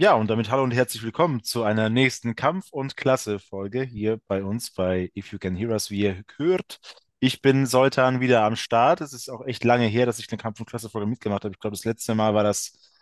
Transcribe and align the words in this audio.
Ja, 0.00 0.14
und 0.14 0.30
damit 0.30 0.50
hallo 0.50 0.62
und 0.62 0.70
herzlich 0.70 1.02
willkommen 1.02 1.42
zu 1.42 1.62
einer 1.62 1.90
nächsten 1.90 2.34
Kampf- 2.34 2.72
und 2.72 2.96
Klasse-Folge 2.96 3.82
hier 3.82 4.18
bei 4.28 4.42
uns 4.42 4.70
bei 4.70 5.12
If 5.14 5.30
You 5.30 5.38
Can 5.38 5.54
Hear 5.54 5.68
Us, 5.68 5.90
wie 5.90 6.00
ihr 6.00 6.24
hört. 6.38 6.80
Ich 7.18 7.42
bin 7.42 7.66
Soltan 7.66 8.18
wieder 8.18 8.42
am 8.44 8.56
Start. 8.56 9.02
Es 9.02 9.12
ist 9.12 9.28
auch 9.28 9.44
echt 9.44 9.62
lange 9.62 9.84
her, 9.84 10.06
dass 10.06 10.18
ich 10.18 10.32
eine 10.32 10.38
Kampf- 10.38 10.58
und 10.58 10.64
Klasse-Folge 10.64 11.06
mitgemacht 11.06 11.44
habe. 11.44 11.52
Ich 11.52 11.60
glaube, 11.60 11.76
das 11.76 11.84
letzte 11.84 12.14
Mal 12.14 12.32
war 12.32 12.42
das 12.42 12.94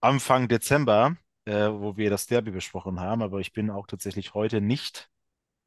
Anfang 0.00 0.48
Dezember, 0.48 1.16
äh, 1.44 1.68
wo 1.68 1.96
wir 1.96 2.10
das 2.10 2.26
Derby 2.26 2.50
besprochen 2.50 2.98
haben. 2.98 3.22
Aber 3.22 3.38
ich 3.38 3.52
bin 3.52 3.70
auch 3.70 3.86
tatsächlich 3.86 4.34
heute 4.34 4.60
nicht 4.60 5.10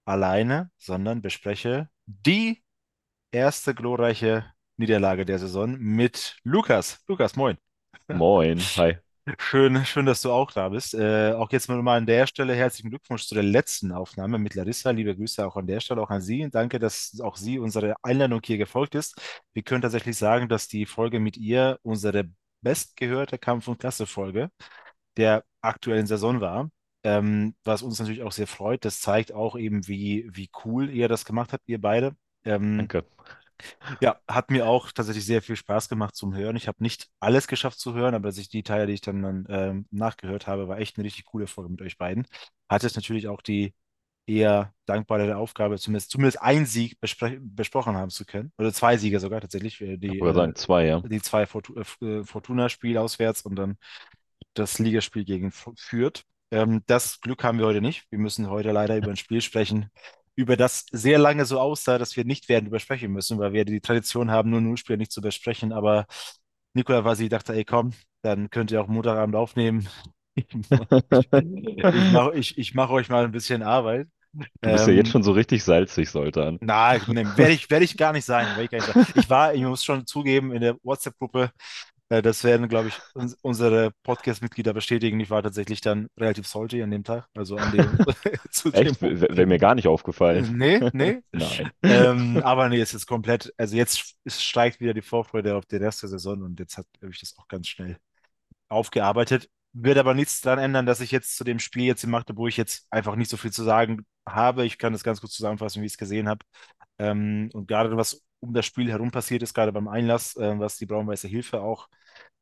alleine, 0.04 0.72
sondern 0.78 1.22
bespreche 1.22 1.90
die 2.06 2.66
erste 3.32 3.76
glorreiche 3.76 4.52
Niederlage 4.76 5.26
der 5.26 5.40
Saison 5.40 5.78
mit 5.78 6.36
Lukas. 6.44 7.02
Lukas, 7.08 7.38
moin. 7.38 7.58
Moin, 8.10 8.60
hi. 8.76 8.98
Schön, 9.40 9.84
schön, 9.86 10.06
dass 10.06 10.22
du 10.22 10.32
auch 10.32 10.52
da 10.52 10.70
bist. 10.70 10.94
Äh, 10.94 11.32
auch 11.34 11.52
jetzt 11.52 11.68
mal 11.68 11.98
an 11.98 12.06
der 12.06 12.28
Stelle 12.28 12.54
herzlichen 12.54 12.92
Glückwunsch 12.92 13.26
zu 13.26 13.34
der 13.34 13.44
letzten 13.44 13.92
Aufnahme 13.92 14.38
mit 14.38 14.54
Larissa. 14.54 14.92
Liebe 14.92 15.16
Grüße 15.16 15.46
auch 15.46 15.56
an 15.56 15.66
der 15.66 15.80
Stelle, 15.80 16.00
auch 16.02 16.12
an 16.12 16.22
Sie. 16.22 16.44
Und 16.44 16.54
danke, 16.54 16.78
dass 16.78 17.20
auch 17.24 17.36
sie 17.36 17.58
unsere 17.58 17.96
Einladung 18.04 18.42
hier 18.44 18.60
gefolgt 18.60 18.94
ist. 18.94 19.20
Wir 19.54 19.64
können 19.64 19.82
tatsächlich 19.82 20.16
sagen, 20.16 20.48
dass 20.48 20.68
die 20.68 20.86
Folge 20.86 21.20
mit 21.20 21.38
ihr 21.38 21.80
unsere 21.82 22.26
bestgehörte 22.62 23.40
Kampf- 23.40 23.68
und 23.68 23.80
Klasse-Folge 23.80 24.52
der 25.18 25.44
aktuellen 25.62 26.06
Saison 26.06 26.40
war. 26.40 26.70
Ähm, 27.04 27.56
was 27.64 27.82
uns 27.82 27.98
natürlich 27.98 28.22
auch 28.22 28.32
sehr 28.32 28.48
freut. 28.48 28.86
Das 28.86 29.00
zeigt 29.00 29.32
auch 29.32 29.58
eben, 29.58 29.88
wie, 29.88 30.30
wie 30.34 30.52
cool 30.66 30.88
ihr 30.92 31.08
das 31.08 31.26
gemacht 31.26 31.52
habt, 31.52 31.68
ihr 31.68 31.82
beide. 31.82 32.16
Ähm, 32.44 32.78
Danke. 32.78 33.06
Ja, 34.02 34.20
hat 34.28 34.52
mir 34.52 34.68
auch 34.68 34.92
tatsächlich 34.92 35.26
sehr 35.26 35.42
viel 35.42 35.56
Spaß 35.56 35.90
gemacht 35.90 36.16
zum 36.16 36.36
Hören. 36.36 36.56
Ich 36.56 36.68
habe 36.68 36.82
nicht 36.84 37.10
alles 37.20 37.48
geschafft 37.48 37.80
zu 37.80 37.94
hören, 37.94 38.16
aber 38.16 38.32
sich 38.32 38.50
die 38.50 38.64
Teile, 38.64 38.88
die 38.88 38.94
ich 38.94 39.02
dann, 39.02 39.22
dann 39.22 39.46
ähm, 39.50 39.86
nachgehört 39.92 40.48
habe, 40.48 40.68
war 40.68 40.80
echt 40.80 40.98
eine 40.98 41.06
richtig 41.06 41.26
coole 41.26 41.48
Folge 41.48 41.72
mit 41.72 41.82
euch 41.82 41.98
beiden. 41.98 42.28
Hatte 42.70 42.88
es 42.88 42.96
natürlich 42.96 43.28
auch 43.28 43.42
die 43.42 43.74
eher 44.28 44.74
dankbare 44.86 45.38
Aufgabe, 45.38 45.78
zumindest, 45.78 46.12
zumindest 46.12 46.42
einen 46.42 46.66
Sieg 46.66 47.00
bespre 47.00 47.38
besprochen 47.40 47.96
haben 47.96 48.10
zu 48.10 48.26
können. 48.26 48.52
Oder 48.58 48.74
zwei 48.74 48.98
Siege 48.98 49.20
sogar 49.20 49.42
tatsächlich. 49.42 49.80
äh, 49.82 49.94
Ich 49.94 50.00
Die, 50.00 50.20
äh, 50.20 50.34
sagen, 50.34 50.56
zwei, 50.56 50.88
ja. 50.88 51.00
die 51.00 51.22
zwei 51.22 51.44
äh, 51.44 52.24
Fortuna-Spiel 52.24 52.98
auswärts 52.98 53.44
und 53.44 53.56
dann 53.56 53.78
das 54.54 54.80
Ligaspiel 54.80 55.26
gegen 55.26 55.52
Fürth. 55.52 56.24
Ähm, 56.52 56.84
das 56.88 57.20
Glück 57.22 57.44
haben 57.44 57.60
wir 57.60 57.66
heute 57.66 57.82
nicht. 57.82 58.06
Wir 58.10 58.20
müssen 58.20 58.50
heute 58.50 58.72
leider 58.72 58.98
über 58.98 59.10
ein 59.10 59.18
Spiel 59.18 59.42
sprechen, 59.42 59.90
über 60.36 60.58
das 60.58 60.86
sehr 60.92 61.18
lange 61.20 61.46
so 61.46 61.60
aussah, 61.60 61.98
dass 61.98 62.16
wir 62.18 62.26
nicht 62.26 62.50
werden 62.50 62.68
übersprechen 62.68 63.12
müssen, 63.12 63.40
weil 63.40 63.54
wir 63.54 63.66
die 63.66 63.82
Tradition 63.82 64.32
haben, 64.32 64.50
nur 64.50 64.62
Nullspieler 64.62 64.98
nicht 64.98 65.12
zu 65.12 65.22
besprechen. 65.22 65.72
Aber 65.74 66.06
Nikola 66.74 67.06
Vasi 67.06 67.30
dachte, 67.30 67.54
ey 67.54 67.66
komm, 67.66 67.94
dann 68.22 68.50
könnt 68.50 68.72
ihr 68.72 68.82
auch 68.82 68.88
Montagabend 68.88 69.36
aufnehmen. 69.36 69.88
Ich 71.92 72.10
mache 72.12 72.36
ich, 72.38 72.58
ich 72.58 72.74
mach 72.74 72.90
euch 72.90 73.10
mal 73.10 73.26
ein 73.26 73.32
bisschen 73.32 73.64
Arbeit. 73.64 74.08
Du 74.62 74.70
bist 74.70 74.88
ja 74.88 74.94
jetzt 74.94 75.10
Ähm, 75.10 75.12
schon 75.12 75.24
so 75.24 75.32
richtig 75.32 75.64
salzig, 75.64 76.10
Soltan. 76.10 76.60
na, 76.60 76.98
ne, 77.08 77.38
werde 77.38 77.54
ich, 77.54 77.70
werd 77.70 77.84
ich 77.84 77.98
gar 77.98 78.14
nicht 78.14 78.26
sein. 78.26 78.48
ich 78.60 78.70
gar 78.70 78.78
nicht 78.80 78.88
sein. 78.88 78.98
Ich 79.14 79.30
war, 79.30 79.54
ich 79.54 79.62
muss 79.62 79.84
schon 79.84 80.06
zugeben, 80.08 80.52
in 80.54 80.62
der 80.62 80.78
WhatsApp-Gruppe 80.84 81.52
Das 82.10 82.44
werden, 82.44 82.68
glaube 82.70 82.90
ich, 82.90 83.02
uns, 83.16 83.34
unsere 83.42 83.92
Podcast-Mitglieder 84.04 84.74
bestätigen. 84.74 85.20
Ich 85.20 85.32
war 85.32 85.42
tatsächlich 85.42 85.82
dann 85.82 86.08
relativ 86.18 86.46
salty 86.48 86.84
an 86.84 86.92
dem 86.92 87.04
Tag, 87.04 87.28
also 87.36 87.58
an 87.58 87.72
dem, 87.72 87.98
zu 88.52 88.72
dem 88.72 88.88
Echt? 88.88 89.02
Wäre 89.02 89.46
mir 89.48 89.58
gar 89.58 89.74
nicht 89.74 89.88
Äh, 89.88 89.90
aufgefallen. 89.90 90.56
Nee, 90.58 90.82
nee. 90.94 91.22
Nein. 91.32 91.72
Ähm, 91.84 92.38
aber 92.44 92.70
nee, 92.70 92.80
es 92.80 92.94
ist 92.94 93.08
komplett, 93.08 93.52
also 93.58 93.76
jetzt 93.76 94.16
es 94.24 94.44
steigt 94.44 94.80
wieder 94.80 94.94
die 94.94 95.02
Vorfreude 95.02 95.56
auf 95.56 95.66
den 95.66 95.82
Rest 95.84 96.04
der 96.04 96.10
Saison 96.10 96.44
und 96.44 96.60
jetzt 96.60 96.78
hat- 96.78 96.88
habe 97.02 97.12
ich 97.12 97.20
das 97.20 97.36
auch 97.38 97.48
ganz 97.48 97.68
schnell 97.68 97.98
aufgearbeitet. 98.70 99.50
Wird 99.74 99.98
aber 99.98 100.14
nichts 100.14 100.42
daran 100.42 100.60
ändern, 100.60 100.86
dass 100.86 101.02
ich 101.02 101.12
jetzt 101.12 101.36
zu 101.38 101.44
dem 101.44 101.60
Spiel 101.60 101.86
jetzt 101.86 102.04
in 102.04 102.10
Magdeburg 102.10 102.56
jetzt 102.58 102.88
einfach 102.92 103.16
nicht 103.16 103.30
so 103.30 103.38
viel 103.38 103.52
zu 103.52 103.64
sagen 103.64 104.06
habe. 104.28 104.66
Ich 104.66 104.78
kann 104.78 104.94
das 104.94 105.04
ganz 105.04 105.20
kurz 105.22 105.34
zusammenfassen, 105.34 105.82
wie 105.82 105.86
ich 105.88 105.94
es 105.94 105.98
gesehen 105.98 106.30
habe. 106.30 106.46
Ähm, 107.00 107.50
und 107.54 107.68
gerade 107.68 107.96
was 107.98 108.22
um 108.46 108.54
das 108.54 108.66
Spiel 108.66 108.90
herum 108.90 109.12
passiert 109.12 109.44
ist, 109.44 109.54
gerade 109.54 109.72
beim 109.72 109.88
Einlass, 109.88 110.36
äh, 110.36 110.60
was 110.60 110.78
die 110.78 110.86
Braun-Weiße 110.86 111.28
Hilfe 111.28 111.62
auch 111.62 111.88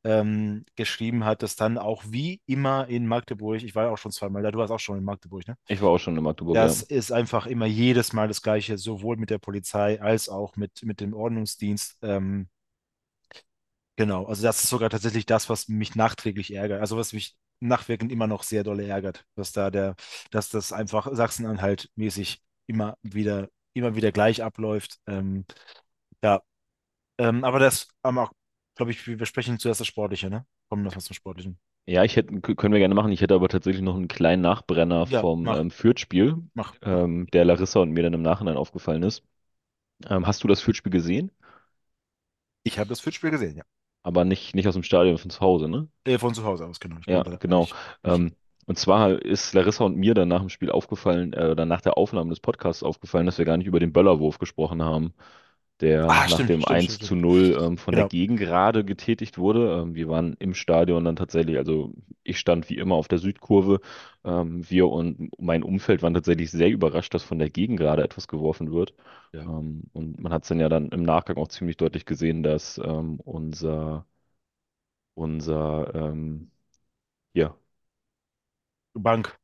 ähm, 0.03 0.65
geschrieben 0.75 1.23
hat, 1.23 1.43
dass 1.43 1.55
dann 1.55 1.77
auch 1.77 2.03
wie 2.07 2.41
immer 2.45 2.87
in 2.87 3.07
Magdeburg, 3.07 3.63
ich 3.63 3.73
war 3.73 3.85
ja 3.85 3.89
auch 3.89 3.97
schon 3.97 4.11
zweimal 4.11 4.43
da, 4.43 4.51
du 4.51 4.59
warst 4.59 4.71
auch 4.71 4.79
schon 4.79 4.97
in 4.97 5.03
Magdeburg, 5.03 5.47
ne? 5.47 5.55
Ich 5.67 5.81
war 5.81 5.89
auch 5.89 5.97
schon 5.97 6.17
in 6.17 6.23
Magdeburg, 6.23 6.55
ja. 6.55 6.65
Das 6.65 6.81
ist 6.83 7.11
einfach 7.11 7.47
immer 7.47 7.65
jedes 7.65 8.13
Mal 8.13 8.27
das 8.27 8.41
Gleiche, 8.41 8.77
sowohl 8.77 9.17
mit 9.17 9.29
der 9.29 9.37
Polizei 9.39 10.01
als 10.01 10.29
auch 10.29 10.55
mit, 10.57 10.83
mit 10.83 10.99
dem 10.99 11.13
Ordnungsdienst. 11.13 11.97
Ähm, 12.01 12.47
genau, 13.95 14.25
also 14.25 14.43
das 14.43 14.63
ist 14.63 14.69
sogar 14.69 14.89
tatsächlich 14.89 15.25
das, 15.25 15.49
was 15.49 15.69
mich 15.69 15.95
nachträglich 15.95 16.53
ärgert, 16.53 16.81
also 16.81 16.97
was 16.97 17.13
mich 17.13 17.35
nachwirkend 17.61 18.11
immer 18.11 18.27
noch 18.27 18.43
sehr 18.43 18.63
dolle 18.63 18.85
ärgert, 18.85 19.25
dass 19.35 19.53
da 19.53 19.71
der, 19.71 19.95
dass 20.31 20.49
das 20.49 20.73
einfach 20.73 21.07
Sachsen-Anhalt 21.13 21.89
mäßig 21.95 22.41
immer 22.67 22.97
wieder, 23.03 23.49
immer 23.73 23.95
wieder 23.95 24.11
gleich 24.11 24.43
abläuft. 24.43 24.99
Ähm, 25.07 25.45
ja, 26.23 26.41
ähm, 27.19 27.44
aber 27.44 27.59
das 27.59 27.89
haben 28.03 28.19
auch, 28.19 28.34
glaube 28.75 28.91
ich, 28.91 29.07
wir 29.07 29.17
besprechen 29.17 29.59
zuerst 29.59 29.81
das 29.81 29.88
Sportliche, 29.88 30.29
ne? 30.31 30.45
Kommen 30.69 30.84
wir 30.85 30.91
mal 30.91 31.01
zum 31.01 31.16
Sportlichen. 31.16 31.59
Ja, 31.85 32.03
ich 32.06 32.16
hätte, 32.16 32.39
können 32.41 32.72
wir 32.73 32.79
gerne 32.79 32.95
machen. 32.95 33.11
Ich 33.11 33.22
hätte 33.22 33.34
aber 33.35 33.50
tatsächlich 33.50 33.81
noch 33.84 33.95
einen 33.95 34.07
kleinen 34.07 34.41
Nachbrenner 34.41 35.06
Ja, 35.09 35.25
vom 35.25 35.47
mach, 35.47 35.59
ähm, 35.59 35.69
Fürth-Spiel, 35.69 36.38
mach, 36.56 36.75
ähm, 36.81 37.28
der 37.33 37.44
Larissa 37.45 37.81
und 37.81 37.91
mir 37.91 38.03
dann 38.03 38.13
im 38.13 38.22
Nachhinein 38.22 38.56
aufgefallen 38.56 39.03
ist. 39.03 39.23
Ähm, 40.09 40.28
hast 40.28 40.44
du 40.44 40.50
das 40.50 40.62
Fürth-Spiel 40.62 40.91
gesehen? 40.91 41.31
Ich 42.63 42.78
habe 42.78 42.89
das 42.89 43.00
Fürth-Spiel 43.00 43.31
gesehen, 43.31 43.56
ja. 43.57 43.63
Aber 44.01 44.23
nicht, 44.25 44.56
nicht 44.56 44.66
aus 44.67 44.73
dem 44.75 44.83
Stadion, 44.83 45.17
von 45.17 45.29
zu 45.29 45.39
Hause, 45.41 45.67
ne? 45.69 45.89
Äh, 46.06 46.17
von 46.19 46.33
zu 46.33 46.44
Hause 46.44 46.66
aus, 46.66 46.79
genau. 46.79 46.97
Ich 47.00 47.07
Ja, 47.07 47.23
konnte 47.23 47.29
da 47.29 47.39
genau. 47.39 47.59
nicht, 47.59 47.78
nicht. 48.03 48.23
Ähm, 48.23 48.35
und 48.66 48.78
zwar 48.79 49.12
ist 49.22 49.53
Larissa 49.53 49.83
und 49.83 49.97
mir 49.97 50.13
dann 50.13 50.29
nach 50.29 50.39
dem 50.39 50.50
Spiel 50.50 50.72
aufgefallen, 50.72 51.33
äh, 51.33 51.47
oder 51.51 51.66
nach 51.66 51.81
der 51.81 51.97
Aufnahme 51.97 52.29
des 52.29 52.39
Podcasts 52.39 52.83
aufgefallen, 52.83 53.25
dass 53.25 53.38
wir 53.38 53.45
gar 53.45 53.57
nicht 53.57 53.67
über 53.67 53.79
den 53.79 53.91
Böllerwurf 53.94 54.38
gesprochen 54.39 54.81
haben, 54.81 55.13
der 55.83 56.16
Ah, 56.16 56.27
nach 56.27 56.44
stimmt, 56.44 56.45
dem 56.45 56.63
stimmt, 56.63 56.81
1 56.81 56.99
stimmt, 56.99 57.01
zu 57.01 57.16
stimmt. 57.16 57.17
0 57.17 57.57
ähm, 57.61 57.77
von 57.77 57.95
der 57.95 58.05
Genau. 58.05 58.07
Gegengrade 58.07 58.85
getätigt 58.85 59.38
wurde. 59.38 59.81
Ähm, 59.83 59.95
wir 59.95 60.09
waren 60.09 60.35
im 60.39 60.55
Stadion 60.55 61.05
dann 61.05 61.16
tatsächlich, 61.17 61.57
also 61.57 61.94
ich 62.23 62.39
stand 62.39 62.69
wie 62.69 62.77
immer 62.77 62.95
auf 62.95 63.07
der 63.09 63.19
Südkurve. 63.19 63.81
Ähm, 64.25 64.69
wir 64.69 64.89
und 64.89 65.31
mein 65.39 65.63
Umfeld 65.63 66.01
waren 66.03 66.16
tatsächlich 66.16 66.51
sehr 66.51 66.69
überrascht, 66.69 67.13
dass 67.13 67.23
von 67.23 67.39
der 67.39 67.49
Gegengrade 67.51 68.03
etwas 68.03 68.27
geworfen 68.27 68.71
wird. 68.71 68.94
Ja. 69.33 69.47
Ähm, 69.47 69.83
und 69.94 70.19
man 70.21 70.33
hat 70.33 70.44
es 70.44 70.49
dann 70.49 70.59
ja 70.59 70.69
dann 70.69 70.89
im 70.89 71.03
Nachgang 71.03 71.38
auch 71.38 71.47
ziemlich 71.49 71.77
deutlich 71.77 72.05
gesehen, 72.05 72.44
dass 72.44 72.77
ähm, 72.83 73.19
unser, 73.21 74.05
unser, 75.15 75.91
ähm, 75.95 76.51
ja, 77.33 77.57
Bank, 78.95 79.38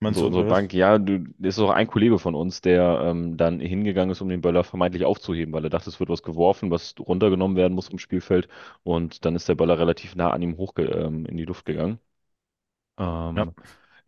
meinst 0.00 0.20
du, 0.20 0.26
unsere 0.26 0.44
was? 0.46 0.46
Bank, 0.46 0.72
ja, 0.72 0.98
du, 0.98 1.20
das 1.38 1.56
ist 1.56 1.60
auch 1.60 1.70
ein 1.70 1.86
Kollege 1.88 2.18
von 2.18 2.34
uns, 2.34 2.60
der 2.60 3.00
ähm, 3.04 3.36
dann 3.36 3.60
hingegangen 3.60 4.10
ist, 4.12 4.20
um 4.20 4.28
den 4.28 4.40
Böller 4.40 4.64
vermeintlich 4.64 5.04
aufzuheben, 5.04 5.52
weil 5.54 5.64
er 5.64 5.70
dachte, 5.70 5.90
es 5.90 6.00
wird 6.00 6.10
was 6.10 6.22
geworfen, 6.22 6.70
was 6.70 6.94
runtergenommen 6.98 7.56
werden 7.56 7.74
muss 7.74 7.88
vom 7.88 7.98
Spielfeld. 7.98 8.48
Und 8.84 9.24
dann 9.24 9.36
ist 9.36 9.48
der 9.48 9.54
Böller 9.56 9.78
relativ 9.78 10.14
nah 10.16 10.30
an 10.30 10.42
ihm 10.42 10.56
hoch 10.56 10.74
ähm, 10.78 11.26
in 11.26 11.36
die 11.36 11.44
Luft 11.44 11.64
gegangen. 11.66 11.98
Ja. 13.34 13.48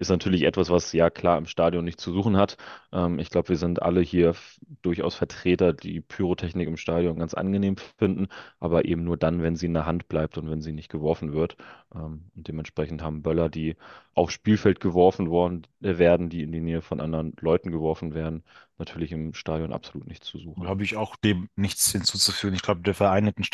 Ist 0.01 0.09
natürlich 0.09 0.43
etwas, 0.45 0.71
was 0.71 0.93
ja 0.93 1.11
klar 1.11 1.37
im 1.39 1.47
Stadion 1.47 1.85
nicht 1.85 2.01
zu 2.01 2.13
suchen 2.13 2.37
hat. 2.39 2.57
Ähm, 2.93 3.19
ich 3.19 3.31
glaube, 3.31 3.51
wir 3.51 3.57
sind 3.59 3.83
alle 3.83 4.01
hier 4.01 4.35
durchaus 4.83 5.15
Vertreter, 5.15 5.75
die 5.75 6.01
Pyrotechnik 6.01 6.67
im 6.69 6.79
Stadion 6.79 7.19
ganz 7.19 7.35
angenehm 7.35 7.77
finden, 7.99 8.29
aber 8.61 8.87
eben 8.87 9.05
nur 9.05 9.19
dann, 9.19 9.43
wenn 9.43 9.57
sie 9.57 9.67
in 9.67 9.75
der 9.75 9.87
Hand 9.87 10.09
bleibt 10.09 10.39
und 10.39 10.51
wenn 10.51 10.63
sie 10.63 10.73
nicht 10.73 10.89
geworfen 10.91 11.33
wird. 11.35 11.57
Ähm, 11.95 12.31
und 12.35 12.49
dementsprechend 12.49 13.03
haben 13.03 13.23
Böller, 13.23 13.51
die 13.51 13.77
aufs 14.15 14.33
Spielfeld 14.35 14.81
geworfen 14.81 15.29
worden, 15.31 15.67
äh, 15.83 15.99
werden, 15.99 16.31
die 16.31 16.43
in 16.43 16.53
die 16.53 16.61
Nähe 16.61 16.83
von 16.83 17.01
anderen 17.01 17.35
Leuten 17.41 17.71
geworfen 17.71 18.15
werden, 18.15 18.43
natürlich 18.79 19.13
im 19.13 19.35
Stadion 19.35 19.73
absolut 19.73 20.09
nichts 20.09 20.27
zu 20.29 20.39
Da 20.63 20.67
suchen. 20.67 20.69
habe 20.69 20.83
ich 20.85 20.97
auch 20.97 21.17
dem 21.17 21.49
nichts 21.57 21.91
hinzuzufügen. 21.93 22.55
Ich 22.55 22.63
glaube, 22.63 22.83
der 22.83 22.95
Verein 22.95 23.27
hat 23.27 23.39
ein 23.39 23.45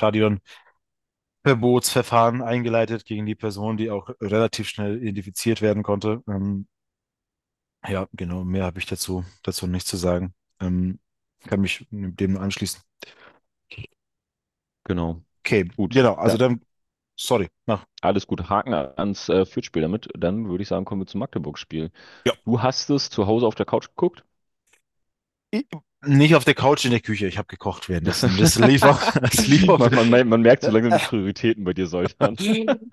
Stadionverbotsverfahren 1.46 2.42
eingeleitet 2.42 3.04
gegen 3.06 3.26
die 3.26 3.34
Person, 3.34 3.76
die 3.76 3.90
auch 3.90 4.10
relativ 4.20 4.68
schnell 4.68 5.02
identifiziert 5.02 5.62
werden 5.62 5.82
konnte. 5.82 6.22
Ähm, 6.28 6.66
ja, 7.88 8.08
genau, 8.12 8.44
mehr 8.44 8.64
habe 8.64 8.78
ich 8.78 8.86
dazu, 8.86 9.24
dazu 9.42 9.66
nicht 9.66 9.86
zu 9.86 9.96
sagen. 9.96 10.34
Ähm, 10.60 10.98
kann 11.46 11.60
mich 11.60 11.86
dem 11.90 12.32
nur 12.32 12.42
anschließen. 12.42 12.80
Genau. 14.84 15.22
Okay, 15.44 15.64
Gut. 15.76 15.94
genau, 15.94 16.14
also 16.14 16.36
Da, 16.36 16.38
dann, 16.38 16.62
sorry, 17.16 17.48
mach. 17.66 17.86
alles 18.00 18.26
gut. 18.26 18.48
Haken 18.50 18.74
ans 18.74 19.28
äh, 19.28 19.44
Fürth-Spiel 19.46 19.82
damit. 19.82 20.08
Dann 20.16 20.48
würde 20.48 20.62
ich 20.62 20.68
sagen, 20.68 20.84
kommen 20.84 21.02
wir 21.02 21.06
zum 21.06 21.20
Magdeburg-Spiel. 21.20 21.90
Ja. 22.24 22.34
Du 22.46 22.62
hast 22.62 22.90
es 22.90 23.10
zu 23.10 23.26
Hause 23.28 23.46
auf 23.46 23.56
der 23.56 23.66
Couch 23.66 23.88
geguckt? 23.90 24.24
Ich- 25.50 25.66
Nicht 26.06 26.34
auf 26.34 26.44
der 26.44 26.54
Couch 26.54 26.84
in 26.84 26.90
der 26.90 27.00
Küche, 27.00 27.26
ich 27.26 27.38
habe 27.38 27.48
gekocht 27.48 27.88
währenddessen. 27.88 28.36
Das 28.38 28.58
lief 28.58 28.82
auch, 28.82 29.00
das 29.12 29.46
lief 29.46 29.68
auch. 29.68 29.78
Man, 29.78 30.10
man, 30.10 30.28
man 30.28 30.40
merkt 30.42 30.62
so 30.62 30.70
langsam 30.70 30.98
die 30.98 31.04
Prioritäten 31.04 31.64
bei 31.64 31.72
dir, 31.72 31.86
Soltan. 31.86 32.36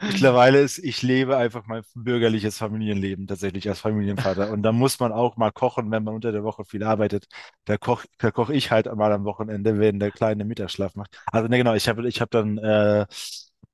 Mittlerweile 0.02 0.62
ist, 0.62 0.80
ich 0.80 1.02
lebe 1.02 1.38
einfach 1.38 1.66
mein 1.68 1.84
bürgerliches 1.96 2.58
Familienleben 2.58 3.28
tatsächlich 3.28 3.70
als 3.70 3.80
Familienvater. 3.80 4.52
Und 4.52 4.64
da 4.64 4.72
muss 4.72 5.00
man 5.00 5.12
auch 5.12 5.38
mal 5.38 5.52
kochen, 5.52 5.92
wenn 5.92 6.04
man 6.04 6.16
unter 6.16 6.32
der 6.32 6.44
Woche 6.44 6.66
viel 6.66 6.84
arbeitet. 6.84 7.28
Da 7.66 7.78
koche 7.78 8.08
da 8.18 8.32
koch 8.32 8.50
ich 8.50 8.72
halt 8.72 8.94
mal 8.96 9.12
am 9.12 9.26
Wochenende, 9.26 9.80
wenn 9.80 10.00
der 10.00 10.12
Kleine 10.12 10.46
Mittagsschlaf 10.46 10.96
macht. 10.96 11.18
Also 11.32 11.48
ne, 11.48 11.58
genau, 11.58 11.74
ich 11.74 11.88
habe 11.88 12.08
ich 12.08 12.22
hab 12.22 12.32
dann 12.32 12.58
äh, 12.58 13.06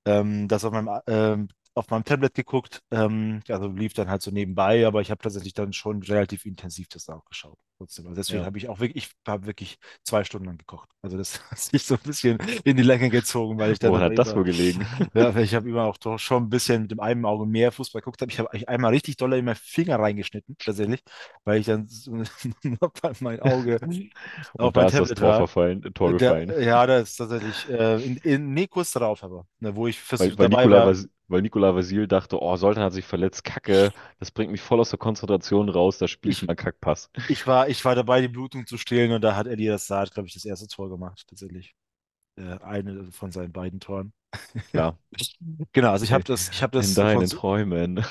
ähm, 0.05 0.47
das 0.47 0.65
auf 0.65 0.71
meinem, 0.71 0.89
ähm, 1.07 1.49
auf 1.79 1.89
meinem 1.89 2.03
Tablet 2.05 2.33
geguckt. 2.35 2.81
Ähm, 2.91 3.41
also 3.49 3.67
lief 3.67 3.93
dann 3.93 4.09
halt 4.09 4.21
so 4.21 4.31
nebenbei, 4.31 4.85
aber 4.87 5.01
ich 5.01 5.11
habe 5.11 5.21
tatsächlich 5.21 5.53
dann 5.53 5.73
schon 5.73 6.03
relativ 6.03 6.45
intensiv 6.45 6.87
das 6.89 7.09
auch 7.09 7.25
geschaut. 7.25 7.57
Trotzdem. 7.77 8.07
Also 8.07 8.15
deswegen 8.17 8.43
Ja. 8.43 8.45
habe 8.45 8.57
ich 8.57 8.69
auch 8.69 8.79
wirklich, 8.79 9.05
ich 9.05 9.11
habe 9.27 9.45
wirklich 9.47 9.77
zwei 10.03 10.23
Stunden 10.25 10.47
lang 10.47 10.57
gekocht. 10.57 10.89
Also 11.01 11.17
das 11.17 11.41
hat 11.51 11.59
sich 11.59 11.83
so 11.83 11.95
ein 11.95 12.01
bisschen 12.03 12.37
in 12.65 12.77
die 12.77 12.83
Länge 12.83 13.09
gezogen, 13.09 13.57
weil 13.59 13.71
ich 13.71 13.79
dann 13.79 13.93
Woran 13.93 14.01
aber 14.01 14.11
hat 14.11 14.17
das 14.17 14.35
wohl 14.35 14.43
gelegen? 14.45 14.85
ja, 15.13 15.33
weil 15.35 15.43
ich 15.43 15.55
habe 15.55 15.69
immer 15.69 15.85
auch 15.85 15.97
doch 15.97 16.17
schon 16.19 16.43
ein 16.43 16.49
bisschen 16.49 16.83
mit 16.83 16.91
dem 16.91 16.99
einen 16.99 17.25
Auge 17.25 17.45
mehr 17.45 17.71
Fußball 17.71 18.01
geguckt 18.01 18.21
habe. 18.21 18.31
Ich 18.31 18.39
habe 18.39 18.49
einmal 18.67 18.91
richtig 18.91 19.17
doll 19.17 19.33
in 19.33 19.45
meinen 19.45 19.55
Finger 19.55 19.99
reingeschnitten, 19.99 20.55
tatsächlich, 20.63 21.01
weil 21.43 21.59
ich 21.59 21.65
dann 21.67 21.87
so, 21.87 22.11
mein 23.21 23.39
Auge 23.41 23.79
auf 24.57 24.73
Und 24.73 24.75
mein 24.75 24.85
da 24.85 24.87
ist 24.87 24.99
das 24.99 25.13
Tablet 25.13 25.15
Tor 25.15 25.33
war. 25.33 25.33
verfallen, 25.33 25.81
Tor 25.93 26.11
gefallen. 26.11 26.55
Der, 26.55 26.61
ja, 26.63 26.85
das 26.87 27.11
ist 27.11 27.17
tatsächlich 27.17 27.67
äh, 27.69 28.03
in, 28.05 28.17
in, 28.17 28.53
nee, 28.53 28.67
kurz 28.67 28.91
darauf 28.91 29.23
aber, 29.23 29.47
ne, 29.59 29.75
wo 29.75 29.87
ich 29.87 29.99
vers- 29.99 30.29
Weil, 30.29 30.37
weil 30.37 30.49
dabei 30.49 30.49
Nicola 30.49 30.83
war. 30.83 30.85
Vas 30.85 31.07
weil 31.29 31.41
Nicola 31.41 31.75
Vasil 31.75 32.07
dachte, 32.07 32.41
oh, 32.41 32.55
Soltan 32.57 32.83
hat 32.83 32.93
sich 32.93 33.05
verletzt, 33.05 33.43
Kacke, 33.43 33.93
das 34.19 34.31
bringt 34.31 34.51
mich 34.51 34.61
voll 34.61 34.79
aus 34.79 34.89
der 34.89 34.99
Konzentration 34.99 35.69
raus, 35.69 35.97
da 35.97 36.07
spiele 36.07 36.31
ich 36.33 36.43
mal 36.43 36.55
Kackpass. 36.55 37.09
ich 37.27 37.45
war, 37.47 37.69
ich 37.69 37.83
war 37.85 37.95
dabei, 37.95 38.21
die 38.21 38.27
Blutung 38.27 38.65
zu 38.65 38.77
stillen 38.77 39.11
und 39.11 39.21
da 39.21 39.35
hat 39.35 39.47
Eddie 39.47 39.67
das 39.67 39.87
Saad, 39.87 40.13
glaube 40.13 40.27
ich, 40.27 40.33
das 40.33 40.45
erste 40.45 40.67
Tor 40.67 40.89
gemacht, 40.89 41.25
tatsächlich. 41.27 41.75
Äh, 42.37 42.59
eine 42.59 43.11
von 43.13 43.31
seinen 43.31 43.53
beiden 43.53 43.79
Toren. 43.79 44.13
Klar, 44.73 44.97
Genau, 45.73 45.91
also 45.91 46.05
ich 46.05 46.11
habe 46.13 46.23
das, 46.25 46.49
ich 46.49 46.61
habe 46.63 46.77
in 46.77 46.95
das 46.95 47.05
von, 47.05 47.25
deinen 47.25 47.27
zu- 47.27 47.39
Träumen. 47.39 48.03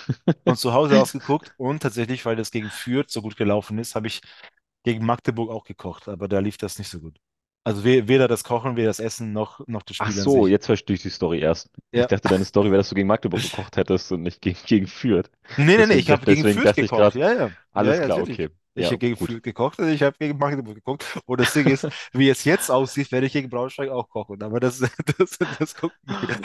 von 0.44 0.56
zu 0.56 0.72
Hause 0.72 0.98
aus 0.98 1.12
geguckt 1.12 1.52
und 1.56 1.80
tatsächlich, 1.82 2.24
weil 2.24 2.34
das 2.36 2.50
gegen 2.50 2.70
Fürth 2.70 3.10
so 3.10 3.22
gut 3.22 3.36
gelaufen 3.36 3.78
ist, 3.78 3.94
habe 3.94 4.06
ich 4.08 4.20
gegen 4.84 5.04
Magdeburg 5.06 5.50
auch 5.50 5.64
gekocht, 5.64 6.08
aber 6.08 6.28
da 6.28 6.38
lief 6.40 6.56
das 6.58 6.78
nicht 6.78 6.88
so 6.90 7.00
gut. 7.00 7.20
Also 7.64 7.84
we 7.84 8.08
weder 8.08 8.28
das 8.28 8.44
Kochen, 8.44 8.76
weder 8.76 8.88
das 8.88 8.98
Essen 9.00 9.32
noch, 9.32 9.66
noch 9.66 9.82
das 9.82 9.96
Ach 10.00 10.10
Spiel 10.10 10.20
an 10.20 10.24
so, 10.24 10.46
jetzt 10.46 10.66
verstehe 10.66 10.94
ich 10.94 11.02
die 11.02 11.10
Story 11.10 11.40
erst. 11.40 11.70
Ich 11.92 12.00
Ja. 12.00 12.06
dachte, 12.06 12.28
deine 12.28 12.44
Story 12.44 12.68
wäre, 12.70 12.78
dass 12.78 12.88
du 12.88 12.94
gegen 12.94 13.08
Magdeburg 13.08 13.42
gekocht 13.42 13.76
hättest 13.76 14.12
und 14.12 14.22
nicht 14.22 14.40
gegen, 14.40 14.58
gegen 14.64 14.86
Fürth. 14.86 15.30
Nee, 15.56 15.76
nee, 15.76 15.86
nee, 15.86 15.94
ich 15.94 16.10
habe 16.10 16.24
gegen 16.24 16.44
Fürth 16.44 16.76
ich 16.76 16.90
gekocht. 16.90 17.00
gerade, 17.00 17.18
Ja, 17.18 17.32
ja. 17.34 17.50
Alles 17.72 17.96
ja, 17.96 18.04
klar, 18.04 18.18
natürlich. 18.18 18.38
okay. 18.38 18.48
Ich 18.74 18.84
Ja, 18.84 18.90
habe 18.92 18.98
gegen 18.98 19.16
gut. 19.16 19.28
Fürth 19.28 19.42
gekocht 19.42 19.78
und 19.80 19.88
ich 19.88 20.02
habe 20.04 20.16
gegen 20.18 20.38
Magdeburg 20.38 20.76
gekocht. 20.76 21.04
Und 21.26 21.40
das 21.40 21.52
Ding 21.52 21.66
ist, 21.66 21.88
wie 22.12 22.28
es 22.28 22.44
jetzt 22.44 22.70
aussieht, 22.70 23.10
werde 23.10 23.26
ich 23.26 23.32
gegen 23.32 23.48
Braunschweig 23.50 23.90
auch 23.90 24.08
kochen. 24.08 24.40
Aber 24.42 24.60
das, 24.60 24.78
das, 25.18 25.36
das 25.58 25.74
gucken 25.74 25.98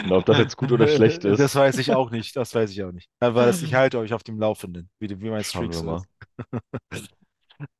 Und 0.03 0.11
ob 0.11 0.25
das 0.25 0.37
jetzt 0.37 0.57
gut 0.57 0.71
oder 0.71 0.87
schlecht 0.87 1.23
wir. 1.23 1.31
Das 1.31 1.39
ist, 1.39 1.55
weiß 1.55 1.77
ich 1.77 1.93
auch 1.93 2.09
nicht. 2.09 2.35
Das 2.35 2.55
weiß 2.55 2.71
ich 2.71 2.83
auch 2.83 2.91
nicht. 2.91 3.07
Aber 3.19 3.45
das, 3.45 3.61
ich 3.61 3.73
halte 3.75 3.99
euch 3.99 4.13
auf 4.13 4.23
dem 4.23 4.39
Laufenden, 4.39 4.89
wie, 4.99 5.09
wie 5.21 5.29
mein 5.29 5.43
Streak 5.43 5.71
wir 5.71 5.77
so 5.79 5.93
ist. 5.93 6.07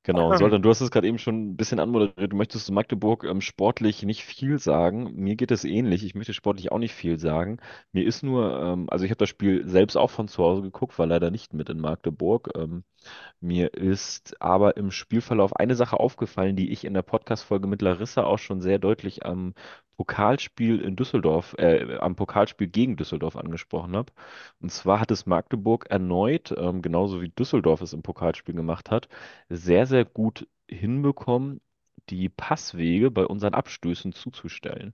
Genau, 0.06 0.34
Soltan, 0.34 0.62
du 0.62 0.70
hast 0.70 0.82
es 0.82 0.92
gerade 0.92 1.08
eben 1.08 1.18
schon 1.18 1.52
ein 1.52 1.56
bisschen 1.58 1.80
anmoderiert. 1.80 2.34
Du 2.34 2.36
möchtest 2.36 2.66
zu 2.66 2.74
Magdeburg 2.74 3.24
ähm, 3.24 3.40
sportlich 3.40 4.04
nicht 4.04 4.24
viel 4.26 4.60
sagen. 4.60 5.14
Mir 5.16 5.36
geht 5.38 5.50
es 5.52 5.64
ähnlich. 5.64 6.04
Ich 6.04 6.14
möchte 6.14 6.34
sportlich 6.34 6.72
auch 6.74 6.78
nicht 6.78 6.94
viel 6.94 7.18
sagen. 7.20 7.58
Mir 7.94 8.06
ist 8.06 8.22
nur, 8.22 8.62
ähm, 8.62 8.90
also 8.90 9.06
ich 9.06 9.12
habe 9.12 9.18
das 9.20 9.30
Spiel 9.30 9.66
selbst 9.68 9.96
auch 9.96 10.10
von 10.12 10.28
zu 10.28 10.44
Hause 10.44 10.62
geguckt, 10.62 11.00
war 11.00 11.08
leider 11.08 11.32
nicht 11.32 11.54
mit 11.54 11.70
in 11.70 11.80
Magdeburg. 11.80 12.50
Ähm, 12.58 12.84
mir 13.42 13.74
ist 13.74 14.42
aber 14.42 14.78
im 14.78 14.92
Spielverlauf 14.92 15.56
eine 15.56 15.76
Sache 15.76 16.00
aufgefallen, 16.00 16.56
die 16.58 16.72
ich 16.72 16.86
in 16.86 16.94
der 16.94 17.02
Podcast-Folge 17.04 17.68
mit 17.68 17.82
Larissa 17.82 18.24
auch 18.26 18.40
schon 18.40 18.62
sehr 18.62 18.80
deutlich 18.80 19.26
am 19.26 19.54
Pokalspiel 19.98 20.80
in 20.82 20.96
Düsseldorf, 20.96 21.56
äh, 21.58 21.98
am 21.98 22.16
Pokalspiel 22.16 22.68
gegen 22.68 22.98
Düsseldorf 22.98 23.36
angesprochen 23.36 23.96
habe. 23.96 24.12
Und 24.60 24.72
zwar 24.72 25.00
hat 25.00 25.12
es 25.12 25.26
Magdeburg 25.26 25.88
erneut, 25.90 26.54
ähm, 26.58 26.82
genauso 26.82 27.22
wie 27.22 27.30
Düsseldorf 27.30 27.82
es 27.82 27.94
im 27.94 28.04
Pokalspiel 28.04 28.56
gemacht 28.56 28.92
hat, 28.92 29.08
sehr, 29.50 29.86
sehr 29.86 30.06
gut 30.06 30.48
hinbekommen, 30.68 31.62
die 32.10 32.30
Passwege 32.30 33.12
bei 33.12 33.26
unseren 33.26 33.54
Abstößen 33.54 34.14
zuzustellen. 34.14 34.94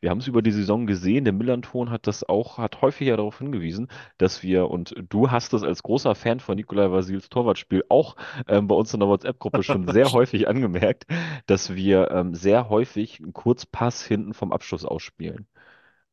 Wir 0.00 0.10
haben 0.10 0.18
es 0.18 0.28
über 0.28 0.42
die 0.42 0.52
Saison 0.52 0.86
gesehen, 0.86 1.24
der 1.24 1.32
Millanton 1.32 1.90
hat 1.90 2.06
das 2.06 2.28
auch, 2.28 2.58
hat 2.58 2.82
häufiger 2.82 3.16
darauf 3.16 3.38
hingewiesen, 3.38 3.88
dass 4.16 4.42
wir, 4.44 4.70
und 4.70 4.94
du 5.08 5.30
hast 5.30 5.52
es 5.54 5.62
als 5.64 5.82
großer 5.82 6.14
Fan 6.14 6.38
von 6.40 6.56
Nikolai 6.56 6.90
Vasils 6.90 7.28
Torwartspiel 7.28 7.84
auch 7.88 8.16
ähm, 8.46 8.68
bei 8.68 8.74
uns 8.76 8.94
in 8.94 9.00
der 9.00 9.08
WhatsApp-Gruppe 9.08 9.62
schon 9.64 9.88
sehr 9.92 10.12
häufig 10.12 10.46
angemerkt, 10.48 11.06
dass 11.46 11.74
wir 11.74 12.10
ähm, 12.12 12.34
sehr 12.34 12.68
häufig 12.68 13.20
einen 13.20 13.32
Kurzpass 13.32 14.04
hinten 14.04 14.34
vom 14.34 14.52
Abschluss 14.52 14.84
ausspielen. 14.84 15.48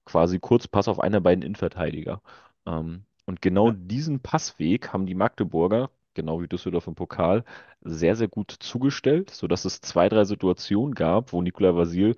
Quasi 0.06 0.40
Kurzpass 0.40 0.88
auf 0.88 1.00
einer 1.00 1.22
beiden 1.22 1.44
Innenverteidiger. 1.44 2.22
Ähm, 2.68 3.06
und 3.26 3.42
genau 3.42 3.72
Ja. 3.72 3.74
diesen 3.74 4.20
Passweg 4.22 4.94
haben 4.94 5.06
die 5.08 5.16
Magdeburger, 5.16 5.90
genau 6.14 6.42
wie 6.42 6.48
Düsseldorf 6.48 6.88
im 6.88 6.96
Pokal, 6.96 7.44
sehr, 7.81 8.16
sehr 8.16 8.28
gut 8.28 8.52
zugestellt, 8.60 9.31
sodass 9.31 9.66
es 9.66 9.81
zwei, 9.81 10.10
drei 10.10 10.26
Situationen 10.26 10.94
gab, 10.96 11.34
wo 11.34 11.42
Nikolai 11.42 11.76
Vasil 11.76 12.16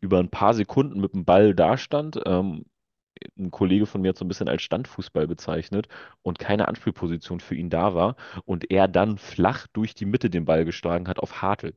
über 0.00 0.18
ein 0.18 0.30
paar 0.30 0.54
Sekunden 0.54 1.00
mit 1.00 1.14
dem 1.14 1.24
Ball 1.24 1.54
dastand. 1.54 2.20
Ähm, 2.26 2.64
ein 3.38 3.50
Kollege 3.50 3.86
von 3.86 4.00
mir 4.00 4.10
hat 4.10 4.18
so 4.18 4.24
ein 4.24 4.28
bisschen 4.28 4.48
als 4.48 4.62
Standfußball 4.62 5.26
bezeichnet 5.26 5.88
und 6.22 6.38
keine 6.38 6.68
Anspielposition 6.68 7.40
für 7.40 7.54
ihn 7.56 7.70
da 7.70 7.94
war 7.94 8.16
und 8.44 8.70
er 8.70 8.88
dann 8.88 9.18
flach 9.18 9.66
durch 9.72 9.94
die 9.94 10.06
Mitte 10.06 10.30
den 10.30 10.44
Ball 10.44 10.64
geschlagen 10.64 11.08
hat 11.08 11.18
auf 11.18 11.42
Hartl. 11.42 11.74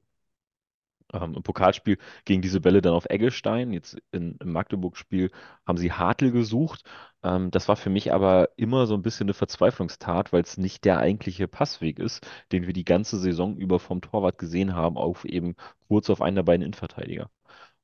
Ähm, 1.13 1.33
im 1.35 1.43
Pokalspiel 1.43 1.97
gegen 2.25 2.41
diese 2.41 2.61
Bälle 2.61 2.81
dann 2.81 2.93
auf 2.93 3.05
Eggestein. 3.09 3.73
Jetzt 3.73 3.97
in, 4.11 4.37
im 4.39 4.51
Magdeburg-Spiel 4.53 5.31
haben 5.65 5.77
sie 5.77 5.91
Hartl 5.91 6.31
gesucht. 6.31 6.83
Ähm, 7.23 7.51
das 7.51 7.67
war 7.67 7.75
für 7.75 7.89
mich 7.89 8.13
aber 8.13 8.49
immer 8.55 8.85
so 8.87 8.93
ein 8.95 9.01
bisschen 9.01 9.25
eine 9.25 9.33
Verzweiflungstat, 9.33 10.31
weil 10.31 10.43
es 10.43 10.57
nicht 10.57 10.85
der 10.85 10.99
eigentliche 10.99 11.47
Passweg 11.47 11.99
ist, 11.99 12.25
den 12.51 12.65
wir 12.65 12.73
die 12.73 12.85
ganze 12.85 13.19
Saison 13.19 13.57
über 13.57 13.79
vom 13.79 14.01
Torwart 14.01 14.37
gesehen 14.37 14.73
haben, 14.75 14.97
auf 14.97 15.25
eben 15.25 15.55
kurz 15.87 16.09
auf 16.09 16.21
einen 16.21 16.35
der 16.35 16.43
beiden 16.43 16.63
Innenverteidiger. 16.65 17.29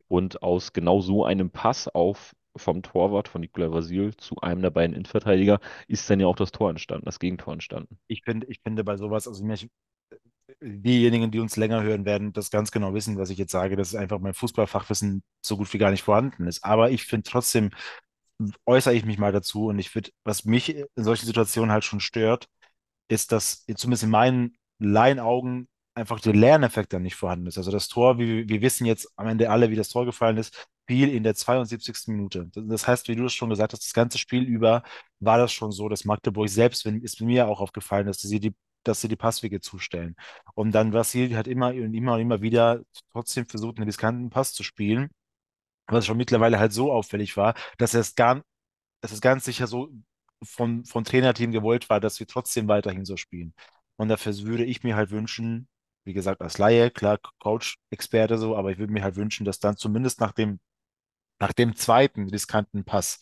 Und 0.07 0.41
aus 0.41 0.73
genau 0.73 1.01
so 1.01 1.25
einem 1.25 1.49
Pass 1.49 1.87
auf 1.87 2.33
vom 2.55 2.81
Torwart 2.81 3.27
von 3.27 3.41
Nicolas 3.41 3.71
Vasil 3.71 4.15
zu 4.15 4.37
einem 4.37 4.61
der 4.61 4.71
beiden 4.71 4.95
Innenverteidiger 4.95 5.59
ist 5.87 6.09
dann 6.09 6.19
ja 6.19 6.27
auch 6.27 6.35
das 6.35 6.51
Tor 6.51 6.69
entstanden, 6.69 7.05
das 7.05 7.19
Gegentor 7.19 7.53
entstanden. 7.53 7.99
Ich 8.07 8.23
finde, 8.23 8.47
ich 8.47 8.59
finde 8.63 8.83
bei 8.83 8.97
sowas, 8.97 9.27
also 9.27 9.43
mir, 9.43 9.57
diejenigen, 10.61 11.31
die 11.31 11.39
uns 11.39 11.55
länger 11.55 11.83
hören, 11.83 12.05
werden 12.05 12.33
das 12.33 12.49
ganz 12.49 12.71
genau 12.71 12.93
wissen, 12.93 13.17
was 13.17 13.29
ich 13.29 13.37
jetzt 13.37 13.51
sage, 13.51 13.75
dass 13.75 13.95
einfach 13.95 14.19
mein 14.19 14.33
Fußballfachwissen 14.33 15.23
so 15.45 15.57
gut 15.57 15.71
wie 15.73 15.77
gar 15.77 15.91
nicht 15.91 16.03
vorhanden 16.03 16.47
ist. 16.47 16.63
Aber 16.63 16.89
ich 16.89 17.03
finde 17.05 17.29
trotzdem, 17.29 17.71
äußere 18.65 18.93
ich 18.93 19.05
mich 19.05 19.17
mal 19.17 19.31
dazu 19.31 19.67
und 19.67 19.79
ich 19.79 19.93
würde, 19.93 20.11
was 20.23 20.45
mich 20.45 20.75
in 20.75 20.87
solchen 20.95 21.25
Situationen 21.25 21.71
halt 21.71 21.83
schon 21.83 21.99
stört, 21.99 22.47
ist, 23.07 23.31
dass 23.31 23.65
zumindest 23.65 24.03
in 24.03 24.09
meinen 24.09 24.57
Laienaugen 24.79 25.67
einfach 25.97 26.19
der 26.19 26.33
Lerneffekt 26.33 26.93
dann 26.93 27.01
nicht 27.01 27.15
vorhanden 27.15 27.47
ist. 27.47 27.57
Also 27.57 27.71
das 27.71 27.87
Tor, 27.87 28.19
wie 28.19 28.47
wir 28.47 28.61
wissen 28.61 28.85
jetzt 28.85 29.11
am 29.17 29.27
Ende 29.27 29.49
alle, 29.49 29.69
wie 29.71 29.75
das 29.75 29.89
Tor 29.89 30.05
gefallen 30.05 30.37
ist, 30.37 30.67
fiel 30.87 31.09
in 31.09 31.23
der 31.23 31.35
72. 31.35 32.07
Minute. 32.07 32.49
Das 32.55 32.87
heißt, 32.87 33.07
wie 33.09 33.15
du 33.15 33.25
es 33.25 33.33
schon 33.33 33.49
gesagt 33.49 33.73
hast, 33.73 33.83
das 33.83 33.93
ganze 33.93 34.17
Spiel 34.17 34.43
über 34.43 34.83
war 35.19 35.37
das 35.37 35.51
schon 35.51 35.71
so, 35.71 35.89
dass 35.89 36.05
Magdeburg 36.05 36.49
selbst, 36.49 36.85
wenn, 36.85 37.01
ist 37.01 37.19
mir 37.21 37.47
auch 37.47 37.59
aufgefallen, 37.59 38.07
dass 38.07 38.19
sie 38.21 38.39
die, 38.39 38.55
dass 38.83 39.01
sie 39.01 39.07
die 39.09 39.15
Passwege 39.15 39.59
zustellen. 39.59 40.15
Und 40.55 40.71
dann 40.73 40.93
Vassil 40.93 41.35
hat 41.35 41.47
immer 41.47 41.69
und 41.69 41.93
immer 41.93 42.13
und 42.13 42.21
immer 42.21 42.41
wieder 42.41 42.81
trotzdem 43.11 43.47
versucht, 43.47 43.77
einen 43.77 43.87
riskanten 43.87 44.29
Pass 44.29 44.53
zu 44.53 44.63
spielen, 44.63 45.09
was 45.87 46.05
schon 46.05 46.17
mittlerweile 46.17 46.59
halt 46.59 46.73
so 46.73 46.91
auffällig 46.91 47.37
war, 47.37 47.55
dass 47.77 47.93
es 47.93 48.15
gar, 48.15 48.43
dass 49.01 49.11
es 49.11 49.21
ganz 49.21 49.45
sicher 49.45 49.67
so 49.67 49.89
vom, 50.43 50.85
vom 50.85 51.03
Trainerteam 51.03 51.51
gewollt 51.51 51.89
war, 51.89 51.99
dass 51.99 52.19
wir 52.19 52.27
trotzdem 52.27 52.67
weiterhin 52.67 53.05
so 53.05 53.17
spielen. 53.17 53.53
Und 53.97 54.09
dafür 54.09 54.37
würde 54.39 54.65
ich 54.65 54.83
mir 54.83 54.95
halt 54.95 55.11
wünschen, 55.11 55.67
wie 56.07 56.13
gesagt, 56.13 56.41
als 56.41 56.57
Laie, 56.57 56.89
klar, 56.89 57.19
Coach-Experte 57.39 58.37
so, 58.37 58.55
aber 58.55 58.71
ich 58.71 58.79
würde 58.79 58.93
mir 58.93 59.03
halt 59.03 59.17
wünschen, 59.17 59.45
dass 59.45 59.59
dann 59.59 59.77
zumindest 59.77 60.21
nach 60.21 60.31
dem, 60.31 60.59
nach 61.39 61.53
dem 61.53 61.75
zweiten 61.75 62.29
riskanten 62.29 62.85
Pass, 62.85 63.19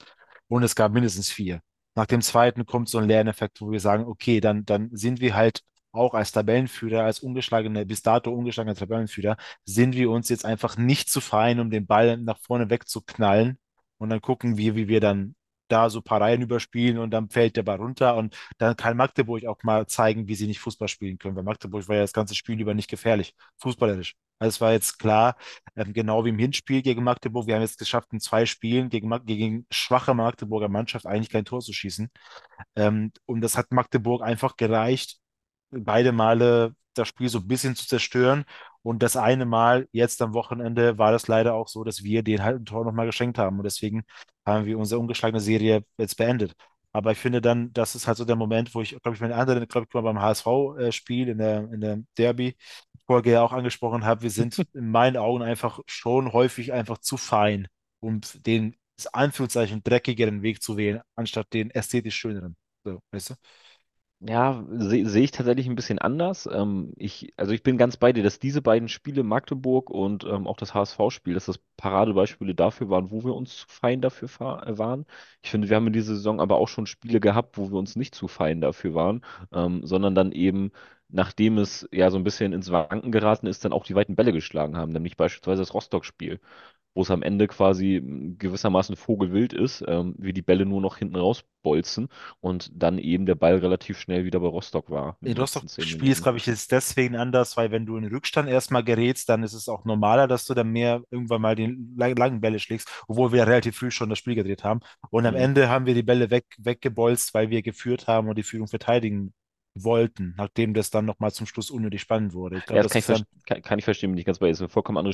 und 0.48 0.64
es 0.64 0.76
gab 0.76 0.94
mindestens 0.94 1.32
vier, 1.32 1.62
nach 1.96 2.06
dem 2.06 2.22
zweiten 2.22 2.66
kommt 2.66 2.90
so 2.90 3.00
ein 3.00 3.08
Lerneffekt, 3.08 3.62
wo 3.62 3.72
wir 3.72 3.80
sagen, 3.80 4.06
okay, 4.06 4.40
dann, 4.42 4.66
dann 4.66 4.90
sind 4.96 5.20
wir 5.22 5.36
halt 5.36 5.62
auch 5.92 6.14
als 6.14 6.32
Tabellenführer, 6.32 7.04
als 7.04 7.20
ungeschlagene, 7.22 7.86
bis 7.86 8.02
dato 8.02 8.32
ungeschlagener 8.32 8.76
Tabellenführer, 8.76 9.38
sind 9.66 9.96
wir 9.96 10.12
uns 10.12 10.30
jetzt 10.30 10.46
einfach 10.46 10.78
nicht 10.78 11.10
zu 11.10 11.22
fein, 11.22 11.60
um 11.60 11.72
den 11.72 11.88
Ball 11.88 12.18
nach 12.18 12.38
vorne 12.40 12.70
wegzuknallen 12.70 13.58
und 13.98 14.10
dann 14.10 14.22
gucken 14.22 14.58
wir, 14.58 14.76
wie 14.76 14.88
wir 14.88 15.00
dann 15.00 15.36
da 15.68 15.90
so 15.90 16.00
ein 16.00 16.04
paar 16.04 16.22
Reihen 16.22 16.42
überspielen 16.42 16.98
und 16.98 17.12
dann 17.12 17.30
fällt 17.30 17.56
der 17.58 17.64
Ball 17.64 17.78
runter 17.78 18.16
und 18.16 18.36
dann 18.58 18.76
kann 18.76 18.98
Magdeburg 18.98 19.46
auch 19.46 19.62
mal 19.64 19.88
zeigen, 19.88 20.28
wie 20.28 20.36
sie 20.36 20.48
nicht 20.48 20.60
Fußball 20.60 20.88
spielen 20.88 21.18
können, 21.18 21.36
weil 21.36 21.44
Magdeburg 21.44 21.88
war 21.88 21.96
ja 21.96 22.02
das 22.02 22.14
ganze 22.14 22.36
Spiel 22.36 22.60
über 22.60 22.74
nicht 22.74 22.90
gefährlich, 22.90 23.34
fußballerisch. 23.58 24.16
Also 24.40 24.50
es 24.56 24.62
war 24.62 24.74
jetzt 24.74 25.00
klar, 25.00 25.38
ähm, 25.76 25.94
genau 25.94 26.26
wie 26.26 26.30
im 26.30 26.40
Hinspiel 26.40 26.82
gegen 26.82 27.04
Magdeburg, 27.04 27.48
wir 27.48 27.56
haben 27.56 27.62
jetzt 27.62 27.80
geschafft, 27.80 28.10
in 28.12 28.20
zwei 28.20 28.46
Spielen 28.46 28.90
gegen, 28.90 29.10
gegen 29.26 29.66
schwache 29.72 30.14
Magdeburger 30.14 30.70
Mannschaft 30.70 31.06
eigentlich 31.06 31.30
kein 31.30 31.46
Tor 31.46 31.62
zu 31.62 31.74
schießen. 31.74 32.10
Ähm, 32.76 33.12
und 33.26 33.42
das 33.42 33.58
hat 33.58 33.72
Magdeburg 33.72 34.22
einfach 34.24 34.58
gereicht, 34.58 35.20
beide 35.72 36.12
Male 36.12 36.76
das 36.94 37.08
Spiel 37.10 37.30
so 37.30 37.40
ein 37.40 37.48
bisschen 37.48 37.76
zu 37.76 37.88
zerstören. 37.88 38.46
Und 38.86 39.02
das 39.04 39.18
eine 39.18 39.46
Mal, 39.46 39.88
jetzt 39.92 40.22
am 40.22 40.34
Wochenende, 40.34 40.98
war 41.00 41.12
das 41.12 41.28
leider 41.28 41.56
auch 41.56 41.68
so, 41.68 41.84
dass 41.84 42.04
wir 42.04 42.22
den 42.24 42.44
halt 42.44 42.62
ein 42.62 42.66
Tor 42.66 42.86
nochmal 42.86 43.08
geschenkt 43.08 43.38
haben. 43.40 43.58
Und 43.58 43.64
deswegen 43.64 44.04
haben 44.46 44.66
wir 44.66 44.78
unsere 44.78 45.00
ungeschlagene 45.02 45.40
Serie 45.42 45.84
jetzt 45.98 46.18
beendet. 46.18 46.54
Aber 46.92 47.12
ich 47.12 47.18
finde 47.18 47.42
dann, 47.42 47.74
das 47.74 47.96
ist 47.96 48.08
halt 48.08 48.18
so 48.18 48.26
der 48.26 48.36
Moment, 48.36 48.74
wo 48.76 48.82
ich, 48.82 48.92
glaube 49.02 49.16
ich, 49.16 49.22
meine 49.22 49.36
anderen, 49.36 49.68
glaube 49.68 49.88
ich, 49.90 49.94
mal 49.94 50.02
beim 50.02 50.22
HSV-Spiel 50.22 51.30
in 51.30 51.38
der, 51.40 51.70
in 51.72 51.82
der 51.82 52.00
Derby-Folge 52.18 53.32
ja 53.32 53.42
auch 53.44 53.52
angesprochen 53.54 54.06
habe, 54.06 54.22
wir 54.22 54.30
sind 54.32 54.58
in 54.74 54.92
meinen 54.92 55.18
Augen 55.18 55.42
einfach 55.44 55.80
schon 55.88 56.32
häufig 56.34 56.72
einfach 56.74 56.98
zu 57.00 57.18
fein, 57.18 57.68
um 58.00 58.22
den 58.46 58.76
das 58.98 59.08
Anführungszeichen 59.08 59.84
dreckigeren 59.84 60.42
Weg 60.42 60.62
zu 60.62 60.78
wählen, 60.78 61.02
anstatt 61.16 61.52
den 61.54 61.70
ästhetisch 61.72 62.16
schöneren. 62.16 62.56
So, 62.86 63.02
weißt 63.12 63.32
du? 63.32 63.34
Ja, 64.22 64.66
sehe 64.72 65.08
seh 65.08 65.24
ich 65.24 65.32
tatsächlich 65.32 65.68
ein 65.68 65.76
bisschen 65.76 66.00
anders. 66.00 66.48
Ähm, 66.52 66.94
ich, 66.98 67.34
also 67.38 67.52
ich 67.52 67.62
bin 67.64 67.78
ganz 67.78 67.98
bei 67.98 68.12
dir, 68.14 68.24
dass 68.24 68.40
diese 68.40 68.62
beiden 68.62 68.88
Spiele, 68.88 69.24
Magdeburg 69.24 69.90
und 69.90 70.24
ähm, 70.24 70.48
auch 70.48 70.58
das 70.58 70.74
HSV-Spiel, 70.74 71.34
dass 71.36 71.46
das 71.46 71.60
Paradebeispiele 71.78 72.56
dafür 72.56 72.90
waren, 72.90 73.12
wo 73.12 73.24
wir 73.24 73.36
uns 73.36 73.58
zu 73.58 73.66
fein 73.68 74.02
dafür 74.02 74.30
äh, 74.66 74.78
waren. 74.78 75.06
Ich 75.44 75.52
finde, 75.52 75.70
wir 75.70 75.76
haben 75.76 75.88
in 75.88 75.94
dieser 75.94 76.16
Saison 76.16 76.40
aber 76.40 76.56
auch 76.58 76.68
schon 76.70 76.88
Spiele 76.88 77.20
gehabt, 77.20 77.58
wo 77.58 77.70
wir 77.72 77.78
uns 77.78 77.96
nicht 77.98 78.16
zu 78.16 78.28
fein 78.28 78.62
dafür 78.62 78.94
waren, 78.96 79.22
ähm, 79.52 79.86
sondern 79.86 80.16
dann 80.16 80.32
eben, 80.32 80.72
nachdem 81.10 81.58
es 81.60 81.88
ja 81.92 82.10
so 82.10 82.18
ein 82.18 82.24
bisschen 82.24 82.54
ins 82.54 82.72
Wanken 82.72 83.12
geraten 83.12 83.46
ist, 83.48 83.64
dann 83.66 83.74
auch 83.74 83.84
die 83.86 83.96
weiten 83.96 84.16
Bälle 84.16 84.32
geschlagen 84.34 84.76
haben, 84.78 84.92
nämlich 84.94 85.18
beispielsweise 85.18 85.62
das 85.62 85.74
Rostock-Spiel 85.74 86.40
wo 86.96 87.04
es 87.04 87.12
am 87.12 87.22
Ende 87.24 87.48
quasi 87.48 87.98
m, 87.98 88.38
gewissermaßen 88.40 88.96
vogelwild 88.96 89.54
ist, 89.54 89.84
ähm, 89.88 90.16
wie 90.18 90.34
die 90.34 90.42
Bälle 90.42 90.66
nur 90.66 90.82
noch 90.82 90.98
hinten 90.98 91.16
rausbolzen 91.18 92.10
und 92.42 92.72
dann 92.76 92.98
eben 93.00 93.26
der 93.28 93.36
Ball 93.36 93.58
relativ 93.58 94.00
schnell 94.00 94.26
wieder 94.26 94.40
bei 94.40 94.48
Rostock 94.48 94.90
war 94.90 95.18
den 95.22 95.38
Rostock 95.38 95.66
letzten 95.66 95.68
zehn 95.68 95.90
Spiel 95.90 96.12
ist, 96.12 96.22
Minuten. 96.22 96.24
glaube 96.24 96.38
ich, 96.38 96.46
jetzt 96.46 96.72
deswegen 96.72 97.16
anders, 97.16 97.58
weil 97.58 97.72
wenn 97.72 97.86
du 97.88 97.98
in 97.98 98.06
Rückstand 98.06 98.48
erstmal 98.48 98.84
gerätst, 98.84 99.28
dann 99.30 99.42
ist 99.44 99.54
es 99.54 99.68
auch 99.68 99.84
normaler, 99.84 100.28
dass 100.28 100.46
du 100.46 100.54
dann 100.54 100.70
mehr 100.72 101.02
irgendwann 101.10 101.42
mal 101.42 101.56
die 101.56 101.76
lang- 101.98 102.16
langen 102.16 102.42
Bälle 102.42 102.60
schlägst, 102.60 102.88
obwohl 103.08 103.32
wir 103.32 103.40
ja 103.40 103.44
relativ 103.46 103.78
früh 103.78 103.90
schon 103.92 104.10
das 104.10 104.20
Spiel 104.20 104.36
gedreht 104.36 104.64
haben. 104.64 104.82
Und 105.10 105.26
am 105.26 105.34
Mhm. 105.34 105.40
Ende 105.40 105.68
haben 105.70 105.86
wir 105.88 105.96
die 105.96 106.04
Bälle 106.04 106.30
weg, 106.30 106.46
weggebolzt, 106.60 107.34
weil 107.34 107.50
wir 107.50 107.64
geführt 107.64 108.08
haben 108.08 108.30
und 108.30 108.38
die 108.38 108.44
Führung 108.44 108.68
verteidigen 108.68 109.34
wollten, 109.76 110.34
nachdem 110.38 110.74
das 110.74 110.90
dann 110.90 111.06
nochmal 111.06 111.32
zum 111.34 111.48
Schluss 111.48 111.72
unnötig 111.72 112.02
spannend 112.02 112.34
wurde. 112.34 112.58
Ich 112.58 112.66
Ja, 112.74 112.82
glaube, 112.82 112.84
das 112.84 112.92
das 112.94 112.98
kann 112.98 113.00
ich, 113.00 113.08
dann, 113.08 113.26
kann, 113.46 113.62
kann 113.62 113.80
ich 113.80 113.86
verstehen, 113.86 114.12
bin 114.12 114.18
ich 114.18 114.26
ganz 114.26 114.40
bei 114.40 114.48
dir. 114.48 114.52
Es 114.52 114.58
ist 114.58 114.62
eine 114.62 114.70
vollkommen 114.70 114.98
andere 114.98 115.14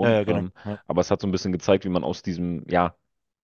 ja, 0.00 0.10
Spielsituation, 0.12 0.12
ja, 0.12 0.24
genau. 0.24 0.44
ähm, 0.44 0.52
Ja, 0.64 0.78
aber 0.86 1.00
es 1.00 1.10
hat 1.10 1.20
so 1.20 1.26
ein 1.26 1.32
bisschen 1.32 1.52
gezeigt, 1.52 1.84
wie 1.84 1.88
man 1.88 2.04
aus 2.04 2.22
diesem, 2.22 2.64
ja, 2.68 2.96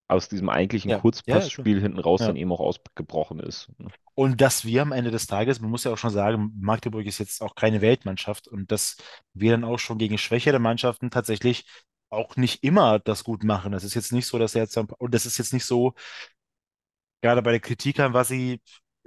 aus 0.09 0.29
diesem 0.29 0.49
eigentlichen 0.51 0.93
ja, 0.93 1.05
ja, 1.27 1.49
ja. 1.49 1.51
Kurzpassspiel 1.51 1.81
hinten 1.81 1.99
raus 2.01 2.25
Ja. 2.25 2.27
dann 2.27 2.37
eben 2.37 2.53
auch 2.53 2.61
ausgebrochen 2.61 3.41
ist. 3.41 3.71
Und 4.15 4.41
dass 4.41 4.65
wir 4.65 4.83
am 4.83 4.93
Ende 4.93 5.11
des 5.11 5.27
Tages, 5.27 5.61
man 5.61 5.71
muss 5.71 5.85
ja 5.85 5.93
auch 5.93 5.99
schon 5.99 6.11
sagen, 6.11 6.53
Magdeburg 6.61 7.07
ist 7.07 7.19
jetzt 7.19 7.41
auch 7.43 7.55
keine 7.55 7.81
Weltmannschaft 7.81 8.49
und 8.49 8.71
dass 8.71 8.97
wir 9.35 9.53
dann 9.53 9.65
auch 9.65 9.79
schon 9.79 9.99
gegen 9.99 10.19
schwächere 10.19 10.59
Mannschaften 10.59 11.11
tatsächlich 11.11 11.65
auch 12.11 12.37
nicht 12.37 12.63
immer 12.65 12.99
das 12.99 13.25
gut 13.25 13.45
machen. 13.45 13.73
Das 13.73 13.85
ist 13.85 13.95
jetzt 13.95 14.13
nicht 14.13 14.27
so, 14.27 14.39
dass 14.39 14.55
er 14.55 14.63
jetzt, 14.63 14.77
und 14.77 15.15
das 15.15 15.27
ist 15.27 15.39
jetzt 15.39 15.53
nicht 15.53 15.65
so, 15.65 15.95
gerade 17.23 17.43
bei 17.43 17.51
der 17.53 17.61
Kritik 17.61 18.01
an 18.01 18.13
Wassi, 18.15 18.61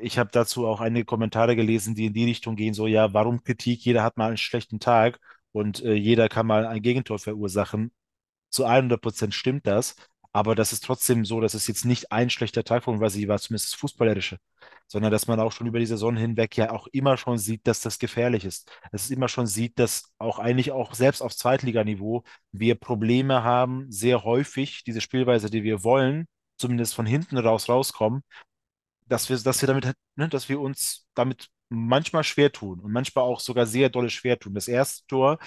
ich 0.03 0.17
habe 0.19 0.29
dazu 0.31 0.67
auch 0.67 0.81
einige 0.81 1.05
Kommentare 1.05 1.55
gelesen, 1.55 1.95
die 1.95 2.05
in 2.07 2.13
die 2.13 2.25
Richtung 2.25 2.55
gehen, 2.55 2.74
so, 2.74 2.88
ja, 2.88 3.13
warum 3.13 3.43
Kritik? 3.43 3.83
Jeder 3.86 4.03
hat 4.03 4.17
mal 4.17 4.27
einen 4.27 4.38
schlechten 4.38 4.79
Tag 4.79 5.19
und 5.51 5.83
äh, 5.83 5.93
jeder 5.93 6.29
kann 6.29 6.48
mal 6.48 6.65
ein 6.65 6.81
Gegentor 6.81 7.19
verursachen 7.19 7.91
zu 8.53 8.65
100 8.65 9.01
Prozent 9.01 9.33
stimmt 9.33 9.67
das, 9.67 9.95
aber 10.31 10.55
das 10.55 10.74
ist 10.74 10.83
trotzdem 10.83 11.25
so, 11.25 11.41
dass 11.41 11.53
es 11.53 11.67
jetzt 11.67 11.86
nicht 11.86 12.12
ein 12.12 12.29
schlechter 12.29 12.63
Tag 12.63 12.83
von 12.83 13.00
Vasi 13.01 13.27
war, 13.27 13.39
zumindest 13.39 13.74
das 13.74 13.79
Fußballerische, 13.79 14.38
sondern 14.88 15.12
dass 15.12 15.27
man 15.27 15.39
auch 15.39 15.51
schon 15.51 15.67
über 15.67 15.79
die 15.79 15.86
Saison 15.86 16.15
hinweg 16.15 16.55
ja 16.57 16.72
auch 16.72 16.88
immer 16.88 17.17
schon 17.17 17.38
sieht, 17.38 17.67
dass 17.67 17.81
das 17.81 18.00
gefährlich 18.00 18.45
ist. 18.45 18.72
Dass 18.91 19.05
es 19.05 19.12
immer 19.12 19.27
schon 19.27 19.48
sieht, 19.48 19.79
dass 19.79 20.13
auch 20.19 20.39
eigentlich 20.39 20.72
auch 20.72 20.93
selbst 20.93 21.22
auf 21.22 21.36
Zweitliganiveau 21.36 22.24
wir 22.51 22.75
Probleme 22.75 23.43
haben, 23.43 23.91
sehr 23.91 24.24
häufig 24.24 24.83
diese 24.83 25.01
Spielweise, 25.01 25.50
die 25.50 25.63
wir 25.63 25.83
wollen, 25.83 26.27
zumindest 26.57 26.95
von 26.95 27.05
hinten 27.05 27.38
raus 27.38 27.69
rauskommen, 27.69 28.24
dass 29.07 29.29
wir, 29.29 29.38
dass 29.39 29.62
wir 29.62 29.67
damit, 29.67 29.93
ne, 30.15 30.29
dass 30.29 30.50
wir 30.50 30.60
uns 30.60 31.07
damit 31.15 31.50
manchmal 31.69 32.24
schwer 32.24 32.51
tun 32.51 32.79
und 32.79 32.91
manchmal 32.91 33.24
auch 33.25 33.39
sogar 33.39 33.65
sehr 33.65 33.89
dolle 33.89 34.10
schwer 34.10 34.39
tun. 34.39 34.53
Das 34.53 34.67
erste 34.67 35.05
Tor 35.07 35.39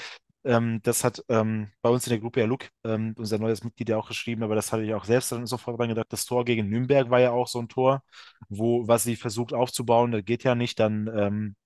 ähm, 0.44 0.80
das 0.82 1.04
hat 1.04 1.24
ähm, 1.28 1.70
bei 1.82 1.90
uns 1.90 2.06
in 2.06 2.10
der 2.10 2.20
Gruppe 2.20 2.40
ja 2.40 2.46
Luke, 2.46 2.68
ähm, 2.84 3.14
unser 3.18 3.38
neues 3.38 3.64
Mitglied, 3.64 3.88
ja 3.88 3.96
auch 3.98 4.08
geschrieben, 4.08 4.42
aber 4.44 4.54
das 4.54 4.72
hatte 4.72 4.84
ich 4.84 4.94
auch 4.94 5.04
selbst 5.04 5.32
dann 5.32 5.46
sofort 5.46 5.78
dran 5.78 5.88
gedacht. 5.88 6.06
Das 6.10 6.24
Tor 6.24 6.44
gegen 6.44 6.68
Nürnberg 6.68 7.10
war 7.10 7.20
ja 7.20 7.32
auch 7.32 7.48
so 7.48 7.58
ein 7.60 7.68
Tor, 7.68 8.02
wo 8.48 8.86
was 8.88 9.04
sie 9.04 9.16
versucht 9.16 9.52
aufzubauen, 9.52 10.12
das 10.12 10.24
geht 10.24 10.44
ja 10.44 10.54
nicht. 10.54 10.78
Dann, 10.80 11.10
ähm, 11.16 11.56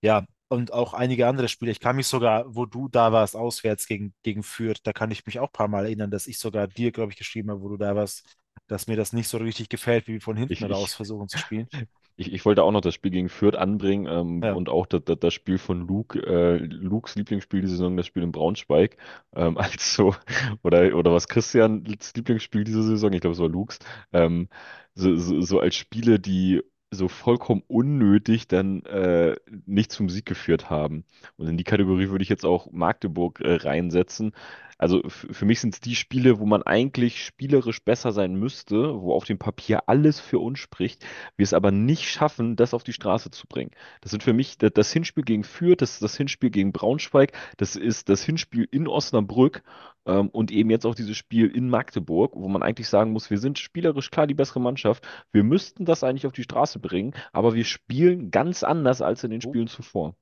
ja, 0.00 0.24
und 0.48 0.72
auch 0.72 0.92
einige 0.94 1.26
andere 1.28 1.48
Spiele. 1.48 1.70
Ich 1.72 1.80
kann 1.80 1.96
mich 1.96 2.06
sogar, 2.06 2.44
wo 2.54 2.66
du 2.66 2.88
da 2.88 3.12
warst, 3.12 3.36
auswärts 3.36 3.86
gegen, 3.86 4.14
gegen 4.22 4.42
Fürth, 4.42 4.80
da 4.84 4.92
kann 4.92 5.10
ich 5.10 5.24
mich 5.26 5.38
auch 5.40 5.48
ein 5.48 5.52
paar 5.52 5.68
Mal 5.68 5.86
erinnern, 5.86 6.10
dass 6.10 6.26
ich 6.26 6.38
sogar 6.38 6.66
dir, 6.68 6.92
glaube 6.92 7.12
ich, 7.12 7.18
geschrieben 7.18 7.50
habe, 7.50 7.62
wo 7.62 7.68
du 7.70 7.76
da 7.78 7.94
warst, 7.96 8.24
dass 8.68 8.86
mir 8.86 8.96
das 8.96 9.12
nicht 9.12 9.28
so 9.28 9.38
richtig 9.38 9.68
gefällt, 9.68 10.08
wie 10.08 10.14
wir 10.14 10.20
von 10.20 10.36
hinten 10.36 10.52
Ich, 10.52 10.62
raus 10.62 10.94
versuchen 10.94 11.28
zu 11.28 11.38
spielen. 11.38 11.68
ich, 12.16 12.32
ich 12.32 12.44
wollte 12.44 12.62
auch 12.62 12.70
noch 12.70 12.80
das 12.80 12.94
Spiel 12.94 13.10
gegen 13.10 13.28
Fürth 13.28 13.56
anbringen 13.56 14.06
ähm, 14.06 14.42
Ja, 14.42 14.52
und 14.54 14.68
auch 14.68 14.86
das, 14.86 15.02
das, 15.04 15.18
das 15.18 15.34
Spiel 15.34 15.58
von 15.58 15.86
Luke, 15.86 16.18
äh, 16.20 16.56
Lukes 16.58 17.14
Lieblingsspiel 17.16 17.60
diese 17.60 17.76
Saison, 17.76 17.96
das 17.96 18.06
Spiel 18.06 18.22
in 18.22 18.32
Braunschweig. 18.32 18.96
Ähm, 19.34 19.56
also, 19.58 20.14
oder, 20.62 20.94
oder 20.96 21.12
was 21.12 21.28
Christians 21.28 22.14
Lieblingsspiel 22.14 22.64
diese 22.64 22.82
Saison, 22.82 23.12
ich 23.12 23.20
glaube, 23.20 23.34
es 23.34 23.40
war 23.40 23.48
Lukes. 23.48 23.78
Ähm, 24.12 24.48
so, 24.94 25.16
so, 25.16 25.40
so 25.40 25.60
als 25.60 25.74
Spiele, 25.74 26.18
die 26.20 26.62
so 26.92 27.08
vollkommen 27.08 27.62
unnötig 27.68 28.48
dann 28.48 28.84
äh, 28.84 29.36
nicht 29.66 29.92
zum 29.92 30.08
Sieg 30.08 30.26
geführt 30.26 30.70
haben. 30.70 31.04
Und 31.36 31.48
in 31.48 31.56
die 31.56 31.64
Kategorie 31.64 32.10
würde 32.10 32.22
ich 32.22 32.28
jetzt 32.28 32.44
auch 32.44 32.70
Magdeburg 32.70 33.40
äh, 33.40 33.54
reinsetzen. 33.54 34.32
Also 34.78 35.02
für 35.08 35.44
mich 35.44 35.60
sind 35.60 35.74
es 35.74 35.80
die 35.80 35.94
Spiele, 35.94 36.40
wo 36.40 36.44
man 36.46 36.64
eigentlich 36.64 37.24
spielerisch 37.24 37.84
besser 37.84 38.10
sein 38.10 38.34
müsste, 38.34 39.00
wo 39.00 39.14
auf 39.14 39.24
dem 39.24 39.38
Papier 39.38 39.88
alles 39.88 40.18
für 40.18 40.40
uns 40.40 40.58
spricht, 40.58 41.06
wir 41.36 41.44
es 41.44 41.54
aber 41.54 41.70
nicht 41.70 42.08
schaffen, 42.10 42.56
das 42.56 42.74
auf 42.74 42.82
die 42.82 42.92
Straße 42.92 43.30
zu 43.30 43.46
bringen. 43.46 43.70
Das 44.00 44.10
sind 44.10 44.24
für 44.24 44.32
mich 44.32 44.58
da- 44.58 44.70
das 44.70 44.92
Hinspiel 44.92 45.22
gegen 45.22 45.44
Fürth, 45.44 45.82
das 45.82 45.92
ist 45.94 46.02
das 46.02 46.16
Hinspiel 46.16 46.50
gegen 46.50 46.72
Braunschweig, 46.72 47.32
das 47.58 47.76
ist 47.76 48.08
das 48.08 48.24
Hinspiel 48.24 48.66
in 48.72 48.88
Osnabrück 48.88 49.62
ähm, 50.06 50.28
und 50.28 50.50
eben 50.50 50.70
jetzt 50.70 50.86
auch 50.86 50.94
dieses 50.94 51.16
Spiel 51.16 51.48
in 51.48 51.68
Magdeburg, 51.68 52.32
wo 52.34 52.48
man 52.48 52.62
eigentlich 52.62 52.88
sagen 52.88 53.12
muss, 53.12 53.30
wir 53.30 53.38
sind 53.38 53.58
spielerisch 53.58 54.10
klar 54.10 54.26
die 54.26 54.34
bessere 54.34 54.60
Mannschaft. 54.60 55.06
Wir 55.32 55.44
müssten 55.44 55.84
das 55.84 56.04
eigentlich 56.04 56.26
auf 56.26 56.32
die 56.32 56.42
Straße 56.42 56.78
bringen, 56.78 57.14
aber 57.32 57.54
wir 57.54 57.64
spielen 57.64 58.30
ganz 58.30 58.62
anders 58.62 59.02
als 59.02 59.24
in 59.24 59.30
den 59.30 59.40
Spielen 59.40 59.68
zuvor. 59.68 60.14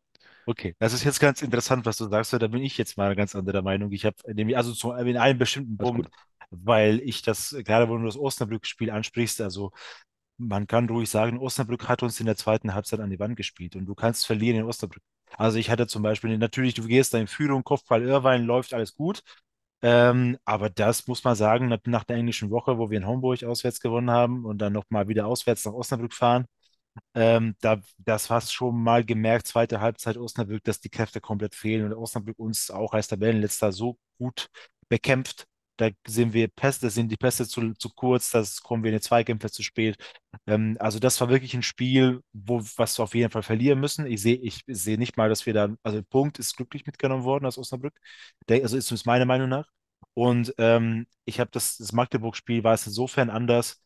Okay, 0.46 0.74
das 0.78 0.92
ist 0.92 1.04
jetzt 1.04 1.20
ganz 1.20 1.42
interessant, 1.42 1.86
was 1.86 1.96
du 1.96 2.08
sagst, 2.08 2.32
da 2.32 2.46
bin 2.48 2.62
ich 2.62 2.76
jetzt 2.78 2.96
mal 2.96 3.14
ganz 3.14 3.36
anderer 3.36 3.62
Meinung. 3.62 3.92
Ich 3.92 4.04
habe 4.04 4.16
nämlich, 4.32 4.56
also 4.56 4.72
zu, 4.72 4.92
in 4.92 5.16
einem 5.16 5.38
bestimmten 5.38 5.76
Punkt, 5.76 6.10
weil 6.50 7.00
ich 7.00 7.22
das, 7.22 7.54
gerade 7.64 7.88
wo 7.88 7.96
du 7.96 8.04
das 8.04 8.16
Osnabrück-Spiel 8.16 8.90
ansprichst, 8.90 9.40
also 9.40 9.70
man 10.38 10.66
kann 10.66 10.88
ruhig 10.88 11.08
sagen, 11.10 11.38
Osnabrück 11.38 11.88
hat 11.88 12.02
uns 12.02 12.18
in 12.18 12.26
der 12.26 12.36
zweiten 12.36 12.74
Halbzeit 12.74 13.00
an 13.00 13.10
die 13.10 13.20
Wand 13.20 13.36
gespielt 13.36 13.76
und 13.76 13.86
du 13.86 13.94
kannst 13.94 14.26
verlieren 14.26 14.58
in 14.60 14.64
Osnabrück. 14.64 15.02
Also 15.36 15.58
ich 15.58 15.70
hatte 15.70 15.86
zum 15.86 16.02
Beispiel, 16.02 16.36
natürlich, 16.38 16.74
du 16.74 16.84
gehst 16.84 17.14
da 17.14 17.18
in 17.18 17.26
Führung, 17.26 17.62
Kopfball 17.62 18.02
Irrwein, 18.02 18.44
läuft 18.44 18.74
alles 18.74 18.94
gut, 18.94 19.22
ähm, 19.82 20.38
aber 20.44 20.70
das 20.70 21.06
muss 21.06 21.24
man 21.24 21.34
sagen, 21.36 21.68
nach, 21.86 22.04
der 22.04 22.16
englischen 22.16 22.50
Woche, 22.50 22.78
wo 22.78 22.90
wir 22.90 22.98
in 22.98 23.06
Homburg 23.06 23.42
auswärts 23.44 23.80
gewonnen 23.80 24.10
haben 24.10 24.44
und 24.44 24.58
dann 24.58 24.72
nochmal 24.72 25.08
wieder 25.08 25.26
auswärts 25.26 25.64
nach 25.64 25.72
Osnabrück 25.72 26.14
fahren, 26.14 26.46
ähm, 27.14 27.56
da, 27.60 27.80
das 27.98 28.30
hast 28.30 28.52
schon 28.52 28.82
mal 28.82 29.04
gemerkt, 29.04 29.46
zweite 29.46 29.80
Halbzeit 29.80 30.16
Osnabrück, 30.16 30.64
dass 30.64 30.80
die 30.80 30.90
Kräfte 30.90 31.20
komplett 31.20 31.54
fehlen 31.54 31.86
und 31.86 31.94
Osnabrück 31.94 32.38
uns 32.38 32.70
auch 32.70 32.94
als 32.94 33.08
Tabellenletzter 33.08 33.72
so 33.72 33.98
gut 34.18 34.48
bekämpft. 34.88 35.46
Da 35.80 35.90
sind 36.06 36.32
wir 36.34 36.48
Pässe, 36.48 36.82
da 36.82 36.90
sind 36.90 37.10
die 37.10 37.16
Pässe 37.16 37.48
zu, 37.48 37.72
zu 37.74 37.88
kurz, 37.90 38.30
da 38.30 38.44
kommen 38.62 38.84
wir 38.84 38.90
in 38.90 38.98
die 38.98 39.02
Zweikämpfe 39.02 39.50
zu 39.50 39.62
spät. 39.62 39.96
Ähm, 40.46 40.76
also 40.80 40.98
das 40.98 41.20
war 41.20 41.28
wirklich 41.30 41.54
ein 41.54 41.62
Spiel, 41.62 42.20
wo 42.32 42.60
was 42.76 42.98
wir 42.98 43.04
auf 43.04 43.14
jeden 43.14 43.30
Fall 43.30 43.42
verlieren 43.42 43.80
müssen. 43.80 44.06
Ich 44.06 44.20
sehe, 44.22 44.36
ich 44.36 44.62
sehe 44.66 44.98
nicht 44.98 45.16
mal, 45.16 45.28
dass 45.28 45.46
wir 45.46 45.54
da, 45.54 45.68
also 45.82 45.98
der 45.98 46.06
Punkt 46.08 46.38
ist 46.38 46.56
glücklich 46.56 46.86
mitgenommen 46.86 47.24
worden 47.24 47.46
aus 47.46 47.58
Osnabrück. 47.58 47.94
Der, 48.48 48.62
also 48.62 48.76
ist 48.76 48.86
zumindest 48.86 49.06
meiner 49.06 49.26
Meinung 49.26 49.48
nach. 49.48 49.68
Und 50.14 50.54
ähm, 50.58 51.06
ich 51.24 51.40
habe 51.40 51.50
das, 51.52 51.76
das 51.78 51.92
Magdeburg-Spiel 51.92 52.64
war 52.64 52.74
es 52.74 52.86
insofern 52.86 53.30
anders, 53.30 53.82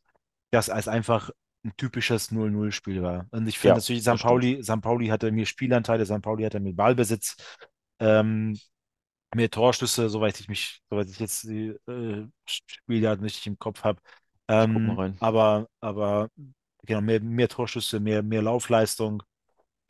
dass 0.51 0.69
es 0.69 0.89
einfach 0.89 1.31
ein 1.65 1.73
typisches 1.77 2.31
0-0-Spiel 2.31 3.03
war. 3.03 3.27
Und 3.31 3.47
ich 3.47 3.59
finde 3.59 3.69
Ja, 3.69 3.75
natürlich, 3.81 4.03
St. 4.03 4.11
das. 4.11 4.21
Pauli, 4.21 4.63
St. 4.63 4.81
Pauli 4.81 5.09
hatte 5.09 5.31
mehr 5.33 5.47
Spielanteile, 5.47 6.05
St. 6.07 6.23
Pauli 6.23 6.45
hatte 6.45 6.61
mehr 6.61 6.75
Ballbesitz, 6.75 7.37
ähm, 8.01 8.59
mehr 9.35 9.51
Torschüsse, 9.51 10.09
soweit 10.11 10.41
ich 10.41 10.49
mich, 10.49 10.83
soweit 10.91 11.09
ich 11.11 11.19
jetzt 11.19 11.45
die 11.45 11.69
äh, 11.89 12.27
Spieljahr 12.47 13.17
nicht 13.17 13.47
im 13.47 13.59
Kopf 13.59 13.85
habe. 13.85 14.01
Ähm, 14.49 15.03
aber, 15.21 15.69
aber 15.81 16.31
genau, 16.85 17.01
mehr, 17.03 17.21
mehr 17.21 17.49
Torschüsse, 17.49 18.01
mehr, 18.01 18.23
mehr 18.23 18.43
Laufleistung. 18.43 19.23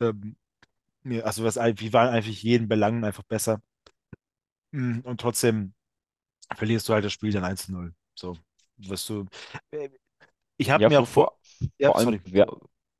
Ähm, 0.01 0.37
mehr, 1.03 1.25
also 1.27 1.43
was, 1.45 1.57
wir 1.57 1.93
waren 1.93 2.09
eigentlich 2.13 2.43
jeden 2.43 2.67
Belangen 2.69 3.03
einfach 3.05 3.23
besser. 3.23 3.61
Mm, 4.71 4.99
Und 5.03 5.21
trotzdem 5.21 5.73
verlierst 6.55 6.89
du 6.89 6.93
halt 6.93 7.05
das 7.05 7.13
Spiel 7.13 7.31
dann 7.33 7.45
1-0. 7.45 7.95
So, 8.15 8.37
was 8.77 9.05
du. 9.05 9.25
äh, 9.71 9.89
Ich 10.57 10.69
habe 10.71 10.83
Ja, 10.83 10.89
mir 10.89 11.05
vor, 11.05 11.07
vor. 11.07 11.39
Ja, 11.79 11.91
vor 11.91 11.97
allem, 11.97 12.15
sorry. 12.15 12.21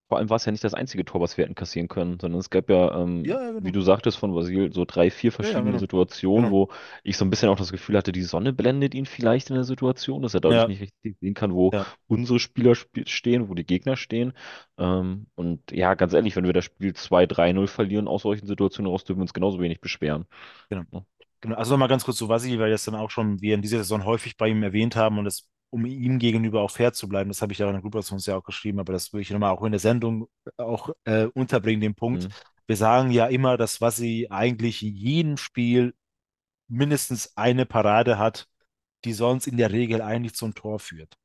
Vor 0.07 0.17
allem 0.19 0.29
war 0.29 0.38
es 0.38 0.45
ja 0.45 0.51
nicht 0.51 0.63
das 0.63 0.74
einzige 0.75 1.05
Tor, 1.05 1.21
was 1.21 1.38
wir 1.38 1.43
hätten 1.45 1.55
kassieren 1.55 1.88
können, 1.88 2.19
sondern 2.19 2.39
es 2.39 2.50
gab 2.50 2.69
ja, 2.69 3.01
ähm, 3.01 3.24
Ja, 3.24 3.41
ja, 3.41 3.53
wie 3.59 3.71
genau. 3.71 3.71
du 3.71 3.81
sagtest, 3.81 4.17
von 4.17 4.35
Vasil 4.35 4.71
so 4.74 4.85
drei, 4.85 5.09
vier 5.12 5.31
Ja, 5.39 5.50
ja, 5.50 5.62
verschiedene 5.62 5.62
genau. 5.62 5.79
Situationen, 5.79 6.50
Genau. 6.50 6.51
wo 6.51 6.69
ich 7.03 7.17
so 7.17 7.25
ein 7.25 7.29
bisschen 7.31 7.50
auch 7.50 7.57
das 7.57 7.71
Gefühl 7.71 7.97
hatte, 7.97 8.12
die 8.12 8.21
Sonne 8.24 8.53
blendet 8.53 8.93
ihn 8.93 9.05
vielleicht 9.07 9.50
in 9.50 9.55
der 9.55 9.63
Situation, 9.63 10.21
dass 10.21 10.33
er 10.35 10.41
dadurch 10.41 10.67
nicht 10.67 10.81
richtig 10.81 11.17
sehen 11.21 11.33
kann, 11.33 11.53
wo 11.53 11.74
unsere 12.07 12.39
Spieler 12.39 12.71
sp 12.77 13.05
stehen, 13.07 13.50
wo 13.50 13.53
die 13.55 13.65
Gegner 13.65 13.97
stehen. 13.97 14.33
Ähm, 14.77 15.27
und 15.35 15.71
ja, 15.71 15.93
ganz 15.95 16.13
ehrlich, 16.13 16.35
wenn 16.35 16.45
wir 16.45 16.53
das 16.53 16.65
Spiel 16.65 16.93
zwei 16.95 17.25
drei 17.25 17.51
null 17.53 17.67
verlieren 17.67 18.07
aus 18.07 18.24
solchen 18.24 18.47
Situationen 18.47 18.89
heraus, 18.89 19.03
dürfen 19.05 19.19
wir 19.19 19.24
uns 19.24 19.33
genauso 19.33 19.59
wenig 19.59 19.81
beschweren. 19.81 20.25
genau. 20.69 21.05
Genau, 21.41 21.57
also 21.57 21.71
nochmal 21.74 21.89
ganz 21.89 22.03
kurz 22.05 22.17
zu 22.17 22.27
Vasili, 22.29 22.57
weil 22.57 22.67
wir 22.67 22.71
das 22.71 22.85
dann 22.85 22.95
auch 22.95 23.12
schon 23.12 23.39
wir 23.41 23.53
in 23.55 23.62
dieser 23.62 23.77
Saison 23.77 24.03
häufig 24.05 24.35
bei 24.38 24.47
ihm 24.47 24.63
erwähnt 24.63 24.95
haben 24.95 25.19
und 25.19 25.25
das, 25.25 25.47
um 25.69 25.86
ihm 25.86 26.19
gegenüber 26.19 26.62
auch 26.62 26.72
fair 26.72 26.93
zu 26.93 27.07
bleiben, 27.10 27.29
das 27.29 27.41
habe 27.41 27.53
ich 27.53 27.60
ja 27.60 27.67
in 27.67 27.74
der 27.74 27.81
Gruppe 27.81 27.98
uns 27.98 28.25
ja 28.25 28.38
auch 28.38 28.43
geschrieben, 28.43 28.79
aber 28.79 28.93
das 28.93 29.12
würde 29.12 29.22
ich 29.22 29.29
nochmal 29.29 29.51
auch 29.51 29.63
in 29.63 29.72
der 29.72 29.79
Sendung 29.79 30.27
auch 30.57 30.89
äh, 31.03 31.25
unterbringen, 31.34 31.81
den 31.81 31.95
Punkt. 31.95 32.24
Hm. 32.24 32.31
Wir 32.67 32.77
sagen 32.77 33.12
ja 33.12 33.27
immer, 33.27 33.57
dass 33.57 33.81
Vasili 33.81 34.27
eigentlich 34.29 34.81
in 34.84 34.95
jedem 34.95 35.38
Spiel 35.38 35.93
mindestens 36.67 37.36
eine 37.38 37.65
Parade 37.65 38.17
hat, 38.17 38.48
die 39.03 39.13
sonst 39.13 39.48
in 39.48 39.57
der 39.57 39.72
Regel 39.72 40.01
eigentlich 40.01 40.36
zum 40.36 40.55
Tor 40.55 40.79
führt. 40.79 41.15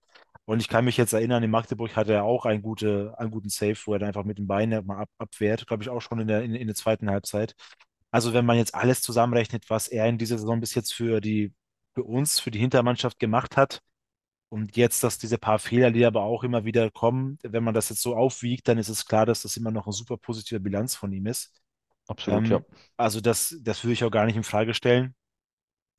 Und 0.44 0.60
ich 0.60 0.68
kann 0.68 0.84
mich 0.84 0.96
jetzt 0.96 1.12
erinnern, 1.12 1.42
in 1.42 1.50
Magdeburg 1.50 1.94
hatte 1.96 2.12
er 2.12 2.24
auch 2.24 2.44
einen, 2.44 2.60
gute, 2.60 3.14
einen 3.18 3.30
guten 3.30 3.48
Save, 3.48 3.76
wo 3.84 3.92
er 3.92 4.00
dann 4.00 4.08
einfach 4.08 4.24
mit 4.24 4.38
dem 4.38 4.48
Bein 4.48 4.70
mal 4.84 5.02
ab, 5.02 5.10
abwehrt, 5.18 5.66
glaube 5.66 5.84
ich 5.84 5.88
auch 5.88 6.00
schon 6.00 6.20
in 6.20 6.28
der, 6.28 6.42
in, 6.42 6.54
in 6.54 6.66
der 6.66 6.74
zweiten 6.74 7.08
Halbzeit. 7.08 7.54
Also 8.10 8.34
wenn 8.34 8.44
man 8.44 8.56
jetzt 8.56 8.74
alles 8.74 9.00
zusammenrechnet, 9.00 9.70
was 9.70 9.86
er 9.86 10.06
in 10.08 10.18
dieser 10.18 10.38
Saison 10.38 10.60
bis 10.60 10.74
jetzt 10.74 10.92
für 10.92 11.20
die, 11.20 11.54
für 11.94 12.02
uns, 12.02 12.40
für 12.40 12.50
die 12.50 12.58
Hintermannschaft 12.58 13.18
gemacht 13.18 13.56
hat, 13.56 13.80
und 14.50 14.76
jetzt, 14.76 15.04
dass 15.04 15.18
diese 15.18 15.38
paar 15.38 15.58
Fehler, 15.60 15.92
die 15.92 16.04
aber 16.06 16.22
auch 16.24 16.44
immer 16.44 16.64
wieder 16.66 16.90
kommen, 16.90 17.38
wenn 17.42 17.64
man 17.64 17.74
das 17.74 17.88
jetzt 17.90 18.02
so 18.02 18.16
aufwiegt, 18.16 18.68
dann 18.68 18.78
ist 18.78 18.90
es 18.90 19.06
klar, 19.06 19.26
dass 19.26 19.42
das 19.42 19.56
immer 19.56 19.72
noch 19.72 19.86
eine 19.86 19.94
super 19.94 20.18
positive 20.18 20.60
Bilanz 20.60 20.96
von 20.96 21.12
ihm 21.12 21.26
ist. 21.26 21.54
Absolut, 22.08 22.48
ja. 22.50 22.56
Ähm, 22.56 22.64
also 22.96 23.20
das, 23.20 23.56
das 23.62 23.84
würde 23.84 23.94
ich 23.94 24.04
auch 24.04 24.10
gar 24.10 24.26
nicht 24.26 24.36
in 24.36 24.44
Frage 24.44 24.74
stellen. 24.74 25.14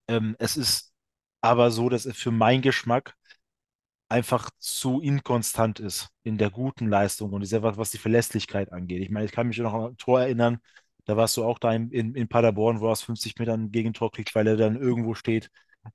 Ähm, 0.07 0.35
es 0.39 0.57
ist 0.57 0.93
aber 1.41 1.71
so, 1.71 1.89
dass 1.89 2.05
es 2.05 2.17
für 2.17 2.31
meinen 2.31 2.61
Geschmack 2.61 3.15
einfach 4.09 4.49
zu 4.59 5.01
inkonstant 5.01 5.79
ist 5.79 6.09
in 6.23 6.37
der 6.37 6.49
guten 6.49 6.89
Leistung 6.89 7.31
und 7.33 7.45
sehr, 7.45 7.63
was, 7.63 7.77
was 7.77 7.91
die 7.91 7.97
Verlässlichkeit 7.97 8.71
angeht. 8.73 9.01
Ich 9.01 9.09
meine, 9.09 9.25
ich 9.25 9.31
kann 9.31 9.47
mich 9.47 9.57
noch 9.59 9.73
an 9.73 9.91
ein 9.91 9.97
Tor 9.97 10.21
erinnern, 10.21 10.59
da 11.05 11.17
warst 11.17 11.37
du 11.37 11.43
auch 11.45 11.59
da 11.59 11.73
in, 11.73 11.91
in, 11.91 12.15
in 12.15 12.27
Paderborn, 12.27 12.79
wo 12.81 12.87
er 12.87 12.91
aus 12.91 13.03
50 13.03 13.39
Metern 13.39 13.65
ein 13.65 13.71
Gegentor 13.71 14.11
kriegt, 14.11 14.35
weil 14.35 14.47
er 14.47 14.57
dann 14.57 14.75
irgendwo 14.75 15.15
steht. 15.15 15.49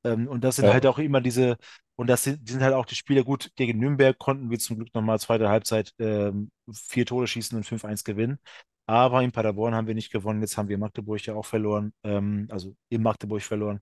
Ähm, 0.05 0.29
und 0.29 0.43
das 0.45 0.57
sind 0.57 0.67
Ja. 0.67 0.73
halt 0.73 0.87
auch 0.87 0.99
immer 0.99 1.21
diese, 1.21 1.57
und 1.97 2.09
das 2.09 2.25
sind, 2.25 2.49
sind 2.49 2.63
halt 2.63 2.75
auch 2.75 2.87
die 2.87 2.95
Spiele 2.95 3.25
gut. 3.25 3.51
Gegen 3.57 3.79
Nürnberg 3.79 4.19
konnten 4.19 4.51
wir 4.51 4.59
zum 4.59 4.77
Glück 4.77 4.95
nochmal 4.95 5.19
zweite 5.21 5.49
Halbzeit 5.49 5.93
ähm, 5.99 6.51
vier 6.73 7.07
Tore 7.07 7.27
schießen 7.27 7.57
und 7.57 7.65
5-1 7.65 8.05
gewinnen. 8.05 8.39
Aber 8.87 9.23
in 9.23 9.33
Paderborn 9.33 9.75
haben 9.75 9.87
wir 9.89 9.95
nicht 9.95 10.13
gewonnen. 10.13 10.41
Jetzt 10.41 10.57
haben 10.59 10.69
wir 10.69 10.79
Magdeburg 10.79 11.25
ja 11.27 11.35
auch 11.35 11.47
verloren, 11.47 11.93
ähm, 12.05 12.47
also 12.51 12.75
in 12.89 13.03
Magdeburg 13.03 13.43
verloren. 13.43 13.81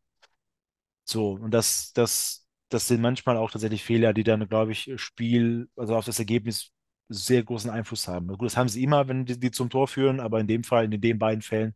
So, 1.05 1.33
und 1.33 1.51
das, 1.53 1.93
das, 1.93 2.47
das 2.69 2.89
sind 2.89 3.01
manchmal 3.01 3.37
auch 3.37 3.51
tatsächlich 3.51 3.85
Fehler, 3.85 4.13
die 4.15 4.25
dann, 4.25 4.49
glaube 4.49 4.73
ich, 4.73 4.91
Spiel, 4.97 5.69
also 5.77 5.97
auf 5.97 6.05
das 6.07 6.19
Ergebnis 6.19 6.73
sehr 7.09 7.43
großen 7.43 7.71
Einfluss 7.71 8.09
haben. 8.09 8.29
Gut, 8.29 8.47
das 8.47 8.57
haben 8.57 8.69
sie 8.69 8.83
immer, 8.83 9.07
wenn 9.09 9.27
die, 9.27 9.39
die 9.39 9.51
zum 9.51 9.69
Tor 9.71 9.87
führen, 9.89 10.21
aber 10.21 10.41
in 10.41 10.47
dem 10.47 10.65
Fall, 10.65 10.87
in 10.93 11.01
den 11.01 11.19
beiden 11.19 11.43
Fällen, 11.43 11.75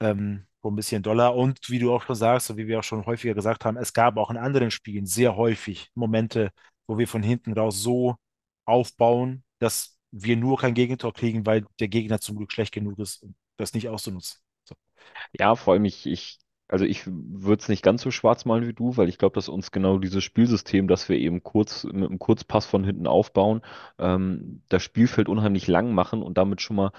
ähm, 0.00 0.46
wo 0.64 0.70
ein 0.70 0.76
bisschen 0.76 1.02
doller. 1.02 1.34
Und 1.34 1.58
wie 1.68 1.78
du 1.78 1.92
auch 1.92 2.02
schon 2.02 2.16
sagst, 2.16 2.50
und 2.50 2.56
wie 2.56 2.66
wir 2.66 2.78
auch 2.80 2.84
schon 2.84 3.04
häufiger 3.06 3.34
gesagt 3.34 3.64
haben, 3.64 3.76
es 3.76 3.92
gab 3.92 4.16
auch 4.16 4.30
in 4.30 4.36
anderen 4.38 4.70
Spielen 4.70 5.06
sehr 5.06 5.36
häufig 5.36 5.90
Momente, 5.94 6.50
wo 6.86 6.98
wir 6.98 7.06
von 7.06 7.22
hinten 7.22 7.52
raus 7.52 7.82
so 7.82 8.16
aufbauen, 8.64 9.44
dass 9.58 9.98
wir 10.10 10.36
nur 10.36 10.58
kein 10.58 10.74
Gegentor 10.74 11.12
kriegen, 11.12 11.44
weil 11.44 11.66
der 11.80 11.88
Gegner 11.88 12.20
zum 12.20 12.36
Glück 12.36 12.52
schlecht 12.52 12.72
genug 12.72 12.98
ist, 12.98 13.22
um 13.22 13.34
das 13.56 13.74
nicht 13.74 13.88
auszunutzen. 13.88 14.40
So. 14.64 14.74
Ja, 15.38 15.54
vor 15.54 15.74
allem 15.74 15.84
ich, 15.84 16.06
ich, 16.06 16.38
also 16.68 16.84
ich 16.86 17.02
würde 17.06 17.62
es 17.62 17.68
nicht 17.68 17.82
ganz 17.82 18.02
so 18.02 18.10
schwarz 18.10 18.44
malen 18.46 18.66
wie 18.66 18.72
du, 18.72 18.96
weil 18.96 19.08
ich 19.08 19.18
glaube, 19.18 19.34
dass 19.34 19.48
uns 19.48 19.70
genau 19.70 19.98
dieses 19.98 20.24
Spielsystem, 20.24 20.88
dass 20.88 21.08
wir 21.08 21.18
eben 21.18 21.42
kurz 21.42 21.84
mit 21.84 21.96
einem 21.96 22.18
Kurzpass 22.18 22.64
von 22.64 22.84
hinten 22.84 23.06
aufbauen, 23.06 23.60
ähm, 23.98 24.62
das 24.68 24.82
Spielfeld 24.82 25.28
unheimlich 25.28 25.66
lang 25.66 25.92
machen 25.92 26.22
und 26.22 26.38
damit 26.38 26.62
schon 26.62 26.76
mal 26.76 26.92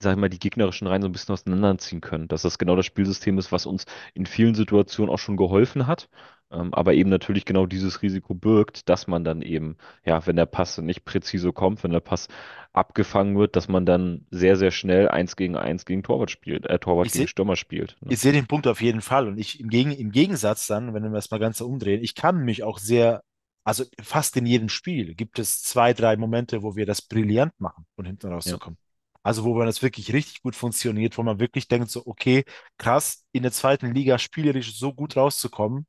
sag 0.00 0.12
ich 0.12 0.18
mal, 0.18 0.28
die 0.28 0.38
gegnerischen 0.38 0.86
Reihen 0.86 1.02
so 1.02 1.08
ein 1.08 1.12
bisschen 1.12 1.32
auseinanderziehen 1.32 2.00
können. 2.00 2.28
Dass 2.28 2.42
das 2.42 2.58
genau 2.58 2.76
das 2.76 2.86
Spielsystem 2.86 3.38
ist, 3.38 3.50
was 3.52 3.66
uns 3.66 3.84
in 4.14 4.26
vielen 4.26 4.54
Situationen 4.54 5.12
auch 5.12 5.18
schon 5.18 5.36
geholfen 5.36 5.86
hat, 5.86 6.08
ähm, 6.50 6.72
aber 6.72 6.94
eben 6.94 7.10
natürlich 7.10 7.44
genau 7.44 7.66
dieses 7.66 8.00
Risiko 8.00 8.34
birgt, 8.34 8.88
dass 8.88 9.06
man 9.06 9.24
dann 9.24 9.42
eben, 9.42 9.76
ja, 10.04 10.24
wenn 10.26 10.36
der 10.36 10.46
Pass 10.46 10.78
nicht 10.78 11.04
präzise 11.04 11.52
kommt, 11.52 11.82
wenn 11.84 11.90
der 11.90 12.00
Pass 12.00 12.28
abgefangen 12.72 13.36
wird, 13.36 13.56
dass 13.56 13.68
man 13.68 13.84
dann 13.84 14.26
sehr, 14.30 14.56
sehr 14.56 14.70
schnell 14.70 15.08
eins 15.08 15.36
gegen 15.36 15.56
eins 15.56 15.84
gegen 15.84 16.02
Torwart 16.02 16.30
spielt, 16.30 16.64
äh, 16.66 16.78
Torwart 16.78 17.06
Ich 17.06 17.12
gegen 17.12 17.22
sehe 17.22 17.28
Stürmer 17.28 17.56
spielt. 17.56 17.96
Ne? 18.00 18.12
ich 18.12 18.20
sehe 18.20 18.32
den 18.32 18.46
Punkt 18.46 18.66
auf 18.66 18.80
jeden 18.80 19.00
Fall. 19.00 19.28
Und 19.28 19.38
ich 19.38 19.60
im, 19.60 19.68
Gegen, 19.68 19.90
im 19.90 20.10
Gegensatz 20.10 20.66
dann, 20.66 20.94
wenn 20.94 21.02
wir 21.02 21.10
das 21.10 21.30
mal 21.30 21.38
ganz 21.38 21.60
umdrehen, 21.60 22.02
ich 22.02 22.14
kann 22.14 22.44
mich 22.44 22.62
auch 22.62 22.78
sehr, 22.78 23.22
also 23.64 23.84
fast 24.00 24.36
in 24.36 24.46
jedem 24.46 24.68
Spiel 24.68 25.14
gibt 25.14 25.38
es 25.38 25.62
zwei, 25.62 25.92
drei 25.92 26.16
Momente, 26.16 26.62
wo 26.62 26.76
wir 26.76 26.86
das 26.86 27.02
brillant 27.02 27.52
machen, 27.58 27.84
von 27.96 28.06
hinten 28.06 28.32
rauszukommen. 28.32 28.78
Also 29.22 29.44
wo 29.44 29.54
man 29.54 29.66
das 29.66 29.82
wirklich 29.82 30.12
richtig 30.12 30.42
gut 30.42 30.56
funktioniert, 30.56 31.18
wo 31.18 31.22
man 31.22 31.40
wirklich 31.40 31.68
denkt, 31.68 31.90
so, 31.90 32.06
okay, 32.06 32.44
krass, 32.78 33.26
in 33.32 33.42
der 33.42 33.52
zweiten 33.52 33.92
Liga 33.94 34.18
spielerisch 34.18 34.78
so 34.78 34.92
gut 34.94 35.16
rauszukommen, 35.16 35.86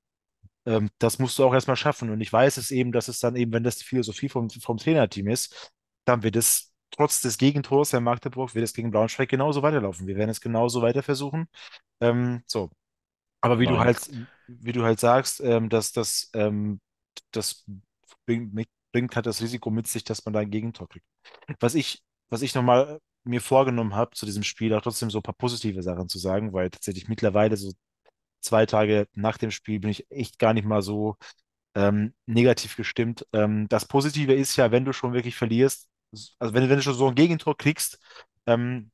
ähm, 0.65 0.89
das 0.99 1.19
musst 1.19 1.39
du 1.39 1.45
auch 1.45 1.53
erstmal 1.53 1.77
schaffen. 1.77 2.09
Und 2.09 2.21
ich 2.21 2.31
weiß 2.31 2.57
es 2.57 2.71
eben, 2.71 2.91
dass 2.91 3.07
es 3.07 3.19
dann 3.19 3.35
eben, 3.35 3.51
wenn 3.53 3.63
das 3.63 3.77
die 3.77 3.85
Philosophie 3.85 4.29
vom, 4.29 4.49
vom 4.49 4.77
Trainerteam 4.77 5.27
ist, 5.27 5.73
dann 6.05 6.23
wird 6.23 6.35
es 6.35 6.73
trotz 6.91 7.21
des 7.21 7.37
Gegentors 7.37 7.91
der 7.91 8.01
Magdeburg, 8.01 8.55
wird 8.55 8.63
es 8.63 8.73
gegen 8.73 8.91
Braunschweig 8.91 9.29
genauso 9.29 9.61
weiterlaufen. 9.61 10.07
Wir 10.07 10.15
werden 10.17 10.29
es 10.31 10.41
genauso 10.41 10.81
weiter 10.81 11.03
versuchen. 11.03 11.47
Ähm, 12.01 12.43
so, 12.47 12.71
aber 13.41 13.59
wie 13.59 13.65
du 13.67 13.79
halt, 13.79 14.09
wie 14.47 14.71
du 14.71 14.83
halt 14.83 14.99
sagst, 14.99 15.41
ähm, 15.41 15.69
dass 15.69 15.91
das, 15.91 16.29
ähm, 16.33 16.81
das 17.31 17.65
bringt, 18.25 18.53
bringt 18.91 19.15
halt 19.15 19.25
das 19.25 19.41
Risiko 19.41 19.69
mit 19.69 19.87
sich, 19.87 20.03
dass 20.03 20.25
man 20.25 20.33
da 20.33 20.39
ein 20.41 20.51
Gegentor 20.51 20.89
kriegt. 20.89 21.05
Was 21.59 21.75
ich, 21.75 22.03
was 22.29 22.41
ich 22.41 22.55
nochmal 22.55 22.99
mir 23.23 23.41
vorgenommen 23.41 23.95
habe 23.95 24.11
zu 24.15 24.25
diesem 24.25 24.43
Spiel, 24.43 24.73
auch 24.73 24.81
trotzdem 24.81 25.09
so 25.09 25.19
ein 25.19 25.23
paar 25.23 25.35
positive 25.35 25.83
Sachen 25.83 26.09
zu 26.09 26.19
sagen, 26.19 26.53
weil 26.53 26.69
tatsächlich 26.69 27.07
mittlerweile 27.07 27.57
so 27.57 27.73
zwei 28.41 28.65
Tage 28.65 29.07
nach 29.13 29.37
dem 29.37 29.51
Spiel 29.51 29.79
bin 29.79 29.89
ich 29.89 30.09
echt 30.11 30.39
gar 30.39 30.53
nicht 30.53 30.65
mal 30.65 30.81
so 30.81 31.17
ähm, 31.75 32.13
negativ 32.27 32.75
gestimmt. 32.77 33.25
Ähm, 33.33 33.67
das 33.69 33.87
Positive 33.87 34.33
ist 34.33 34.55
ja, 34.57 34.71
wenn 34.71 34.85
du 34.85 34.93
schon 34.93 35.13
wirklich 35.13 35.35
verlierst, 35.35 35.89
also 36.39 36.53
wenn, 36.53 36.63
du- 36.63 36.69
wenn 36.69 36.77
du 36.77 36.83
schon 36.83 36.95
so 36.95 37.07
ein 37.09 37.15
Gegentor 37.15 37.57
kriegst, 37.57 37.99
ähm, 38.47 38.91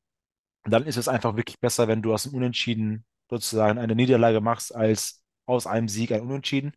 dann 0.63 0.85
ist 0.85 0.97
es 0.97 1.07
einfach 1.07 1.35
wirklich 1.35 1.59
besser, 1.59 1.87
wenn 1.87 2.01
du 2.01 2.13
aus 2.13 2.23
dem 2.23 2.33
Unentschieden 2.35 3.05
sozusagen 3.29 3.79
eine 3.79 3.95
Niederlage 3.95 4.41
machst, 4.41 4.75
als 4.75 5.23
aus 5.45 5.67
einem 5.67 5.87
Sieg 5.89 6.11
ein 6.11 6.21
Unentschieden. 6.21 6.73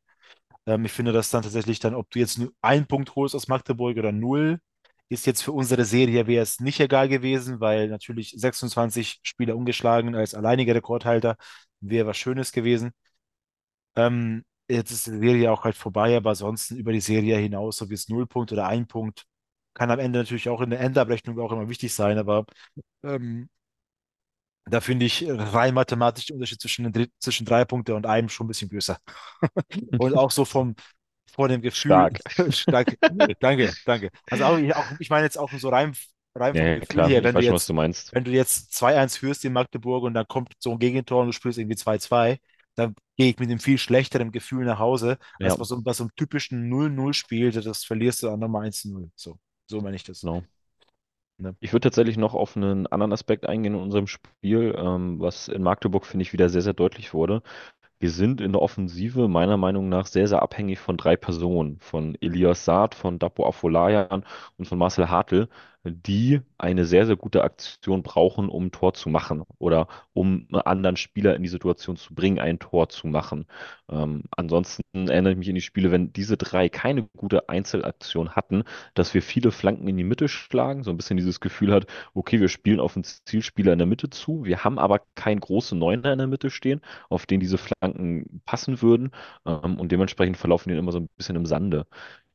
Ähm, 0.67 0.85
ich 0.85 0.93
finde 0.93 1.13
das 1.13 1.31
dann 1.31 1.43
tatsächlich 1.43 1.81
dann, 1.81 1.95
ob 1.95 2.11
du 2.11 2.19
jetzt 2.19 2.39
nur 2.39 2.53
einen 2.63 2.87
Punkt 2.87 3.15
holst 3.17 3.35
aus 3.35 3.49
Magdeburg 3.49 3.97
oder 3.99 4.13
null, 4.13 4.61
ist 5.09 5.27
jetzt 5.27 5.43
für 5.43 5.53
unsere 5.53 5.85
Serie 5.85 6.27
wäre 6.27 6.43
es 6.43 6.61
nicht 6.61 6.81
egal 6.81 7.09
gewesen, 7.09 7.61
weil 7.61 7.89
natürlich 7.89 8.35
26 8.37 9.21
Spieler 9.23 9.57
ungeschlagen 9.57 10.15
als 10.15 10.35
alleiniger 10.35 10.75
Rekordhalter 10.75 11.37
wäre 11.81 12.07
was 12.07 12.19
Schönes 12.19 12.53
gewesen. 12.53 12.93
Ähm, 13.97 14.45
jetzt 14.69 14.91
ist 14.93 15.07
die 15.07 15.19
Serie 15.19 15.51
auch 15.53 15.65
halt 15.65 15.77
vorbei, 15.77 16.17
aber 16.17 16.31
ansonsten 16.31 16.77
über 16.77 16.93
die 16.93 17.01
Serie 17.01 17.37
hinaus, 17.39 17.77
so 17.79 17.91
wie 17.91 17.95
es 17.95 18.09
null 18.09 18.27
Punkt 18.27 18.53
oder 18.53 18.67
ein 18.67 18.87
Punkt, 18.87 19.25
kann 19.75 19.91
am 19.91 19.99
Ende 19.99 20.19
natürlich 20.21 20.49
auch 20.49 20.61
in 20.61 20.71
der 20.71 20.81
Endabrechnung 20.81 21.39
auch 21.41 21.53
immer 21.53 21.69
wichtig 21.69 21.95
sein, 21.95 22.19
aber 22.19 22.47
ähm, 23.05 23.49
da 24.67 24.81
finde 24.81 25.07
ich 25.07 25.25
rein 25.29 25.73
mathematisch 25.75 26.27
den 26.27 26.35
Unterschied 26.35 26.61
zwischen, 26.61 26.93
den, 26.93 27.09
zwischen 27.19 27.47
drei 27.47 27.65
Punkte 27.65 27.95
und 27.95 28.05
einem 28.07 28.29
schon 28.29 28.47
ein 28.47 28.49
bisschen 28.49 28.69
größer. 28.69 28.99
Und 29.99 30.15
auch 30.17 30.31
so 30.31 30.45
vom, 30.45 30.75
vor 31.31 31.49
dem 31.49 31.63
Gefühl, 31.63 32.11
Stark. 32.11 32.21
danke, 32.71 32.97
danke, 33.41 33.77
danke. 33.85 34.11
Also 34.31 34.45
auch, 34.45 34.59
ich- 34.59 34.75
auch, 34.75 34.93
ich 34.99 35.11
meine 35.11 35.25
jetzt 35.25 35.39
auch 35.39 35.53
so 35.59 35.69
rein, 35.69 35.95
rein 36.35 36.57
vom 36.57 36.73
ja, 36.73 36.81
Gefühl 36.81 37.07
klar, 37.09 37.23
ich 37.23 37.23
wenn 37.23 37.37
du 37.37 37.43
weiß 37.43 37.47
schon, 37.47 37.55
was 37.57 37.67
jetzt, 37.67 37.67
du 37.67 37.75
meinst. 37.75 38.13
wenn 38.13 38.25
du 38.25 38.31
jetzt 38.31 38.73
2-1 38.75 39.17
führst 39.17 39.45
in 39.45 39.53
Magdeburg 39.53 40.03
und 40.05 40.15
dann 40.15 40.27
kommt 40.29 40.53
so 40.59 40.73
ein 40.73 40.79
Gegentor 40.79 41.21
und 41.23 41.29
du 41.29 41.33
spielst 41.33 41.59
irgendwie 41.59 41.77
2-2, 41.77 42.39
dann 42.75 42.95
gehe 43.17 43.31
ich 43.31 43.39
mit 43.39 43.51
einem 43.51 43.59
viel 43.61 43.79
schlechteren 43.79 44.31
Gefühl 44.33 44.65
nach 44.65 44.79
Hause, 44.79 45.19
als 45.43 45.57
Ja, 45.57 45.59
bei 45.59 45.65
so, 45.65 45.81
bei 45.83 45.93
so 45.93 46.05
einem 46.05 46.15
typischen 46.17 46.69
0-0-Spiel, 46.69 47.51
das 47.53 47.85
verlierst 47.85 48.23
du 48.23 48.29
dann 48.29 48.41
nochmal 48.41 48.67
1-0. 48.67 49.11
So, 49.17 49.39
so 49.67 49.81
meine 49.81 49.97
ich 49.97 50.05
das. 50.05 50.23
genau. 50.23 50.47
Ne? 51.39 51.57
Ich 51.61 51.73
würde 51.73 51.85
tatsächlich 51.89 52.17
noch 52.17 52.35
auf 52.35 52.57
einen 52.57 52.87
anderen 52.87 53.13
Aspekt 53.13 53.47
eingehen 53.47 53.75
in 53.75 53.81
unserem 53.81 54.07
Spiel, 54.07 54.75
ähm, 54.79 55.19
was 55.21 55.49
in 55.49 55.63
Magdeburg, 55.63 56.07
finde 56.07 56.23
ich, 56.23 56.33
wieder 56.33 56.49
sehr, 56.49 56.63
sehr 56.63 56.73
deutlich 56.73 57.15
wurde. 57.15 57.43
Wir 58.01 58.11
sind 58.11 58.41
in 58.41 58.53
der 58.53 58.63
Offensive 58.63 59.29
meiner 59.29 59.57
Meinung 59.57 59.89
nach 59.89 60.07
sehr, 60.07 60.29
sehr 60.29 60.43
abhängig 60.43 60.79
von 60.79 60.97
drei 60.97 61.17
Personen, 61.17 61.79
von 61.81 62.17
Elias 62.21 62.65
Saad, 62.65 62.95
von 62.95 63.19
Dapo 63.19 63.47
Afolayan 63.47 64.25
und 64.57 64.67
von 64.67 64.79
Marcel 64.79 65.09
Hartl, 65.09 65.49
die 65.93 66.41
eine 66.59 66.85
sehr, 66.85 67.07
sehr 67.07 67.17
gute 67.17 67.45
Aktion 67.45 68.03
brauchen, 68.03 68.49
um 68.49 68.67
ein 68.67 68.73
Tor 68.73 68.95
zu 68.95 69.09
machen 69.09 69.43
oder 69.59 69.89
um 70.13 70.47
einen 70.51 70.63
anderen 70.63 70.97
Spieler 70.97 71.37
in 71.37 71.43
die 71.43 71.49
Situation 71.49 71.97
zu 71.97 72.15
bringen, 72.15 72.39
ein 72.39 72.59
Tor 72.59 72.89
zu 72.89 73.07
machen. 73.07 73.47
Ähm, 73.91 74.25
ansonsten 74.37 74.83
erinnere 75.09 75.33
ich 75.33 75.39
mich 75.39 75.49
in 75.49 75.55
die 75.55 75.61
Spiele, 75.61 75.91
wenn 75.91 76.13
diese 76.13 76.37
drei 76.37 76.69
keine 76.69 77.05
gute 77.17 77.49
Einzelaktion 77.49 78.31
hatten, 78.31 78.65
dass 78.95 79.15
wir 79.15 79.23
viele 79.23 79.51
Flanken 79.51 79.89
in 79.89 79.97
die 79.97 80.05
Mitte 80.05 80.29
schlagen, 80.29 80.83
so 80.85 80.91
ein 80.91 80.97
bisschen 80.97 81.17
dieses 81.17 81.41
Gefühl 81.41 81.73
hat, 81.73 81.87
okay, 82.15 82.41
wir 82.41 82.49
spielen 82.49 82.81
auf 82.81 82.97
einen 82.97 83.05
Zielspieler 83.05 83.73
in 83.73 83.79
der 83.79 83.87
Mitte 83.87 84.11
zu, 84.11 84.45
wir 84.45 84.65
haben 84.65 84.79
aber 84.79 85.01
keinen 85.15 85.41
großen 85.41 85.79
Neuner 85.79 86.13
in 86.13 86.19
der 86.19 86.27
Mitte 86.27 86.51
stehen 86.51 86.81
auf 87.09 87.27
den 87.27 87.41
diese 87.41 87.59
Flanken 87.59 88.43
passen 88.45 88.83
würden. 88.83 89.11
Ähm, 89.47 89.79
und 89.79 89.93
dementsprechend 89.93 90.37
verlaufen 90.37 90.71
die 90.71 90.77
immer 90.77 90.93
so 90.93 90.99
ein 91.01 91.09
bisschen 91.17 91.37
im 91.37 91.47
Sande. 91.47 91.87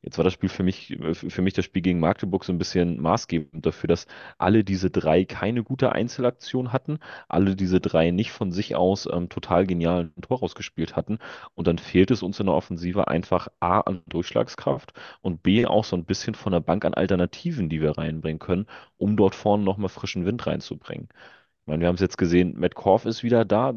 Jetzt 0.04 0.18
war 0.18 0.24
das 0.24 0.34
Spiel 0.34 0.50
für 0.50 0.62
mich, 0.62 0.90
äh, 1.00 1.14
für 1.14 1.40
mich 1.42 1.54
das 1.54 1.64
Spiel 1.64 1.80
gegen 1.82 1.98
Magdeburg 1.98 2.44
so 2.44 2.52
ein 2.52 2.58
bisschen 2.58 3.00
maßgebend 3.00 3.64
dafür, 3.64 3.88
dass 3.88 4.06
alle 4.38 4.62
diese 4.62 4.90
drei 4.90 5.24
keine 5.24 5.62
gute 5.62 5.92
Einzelaktion 5.92 6.72
hatten, 6.72 6.98
alle 7.28 7.56
diese 7.56 7.80
drei 7.80 8.10
nicht 8.10 8.30
von 8.30 8.52
sich 8.52 8.76
aus 8.76 9.08
ähm, 9.10 9.28
total 9.30 9.66
genial 9.66 10.10
ein 10.16 10.22
Tor 10.22 10.40
rausgespielt 10.40 10.94
hatten. 10.94 11.18
Und 11.54 11.66
dann 11.66 11.78
fehlt 11.78 12.10
es 12.10 12.22
uns 12.22 12.38
in 12.38 12.46
der 12.46 12.54
Offensive 12.54 13.08
einfach 13.08 13.48
A 13.60 13.80
an 13.80 14.02
Durchschlagskraft 14.06 14.92
und 15.22 15.42
B 15.42 15.64
auch 15.66 15.84
so 15.84 15.96
ein 15.96 16.04
bisschen 16.04 16.34
von 16.34 16.52
der 16.52 16.60
Bank 16.60 16.84
an 16.84 16.94
Alternativen, 16.94 17.68
die 17.70 17.80
wir 17.80 17.96
reinbringen 17.96 18.38
können, 18.38 18.66
um 18.98 19.16
dort 19.16 19.34
vorne 19.34 19.64
nochmal 19.64 19.88
frischen 19.88 20.26
Wind 20.26 20.46
reinzubringen. 20.46 21.08
Ich 21.62 21.66
meine, 21.66 21.80
wir 21.80 21.88
haben 21.88 21.94
es 21.94 22.00
jetzt 22.02 22.18
gesehen, 22.18 22.54
Matt 22.58 22.74
Korf 22.74 23.06
ist 23.06 23.22
wieder 23.22 23.44
da. 23.46 23.74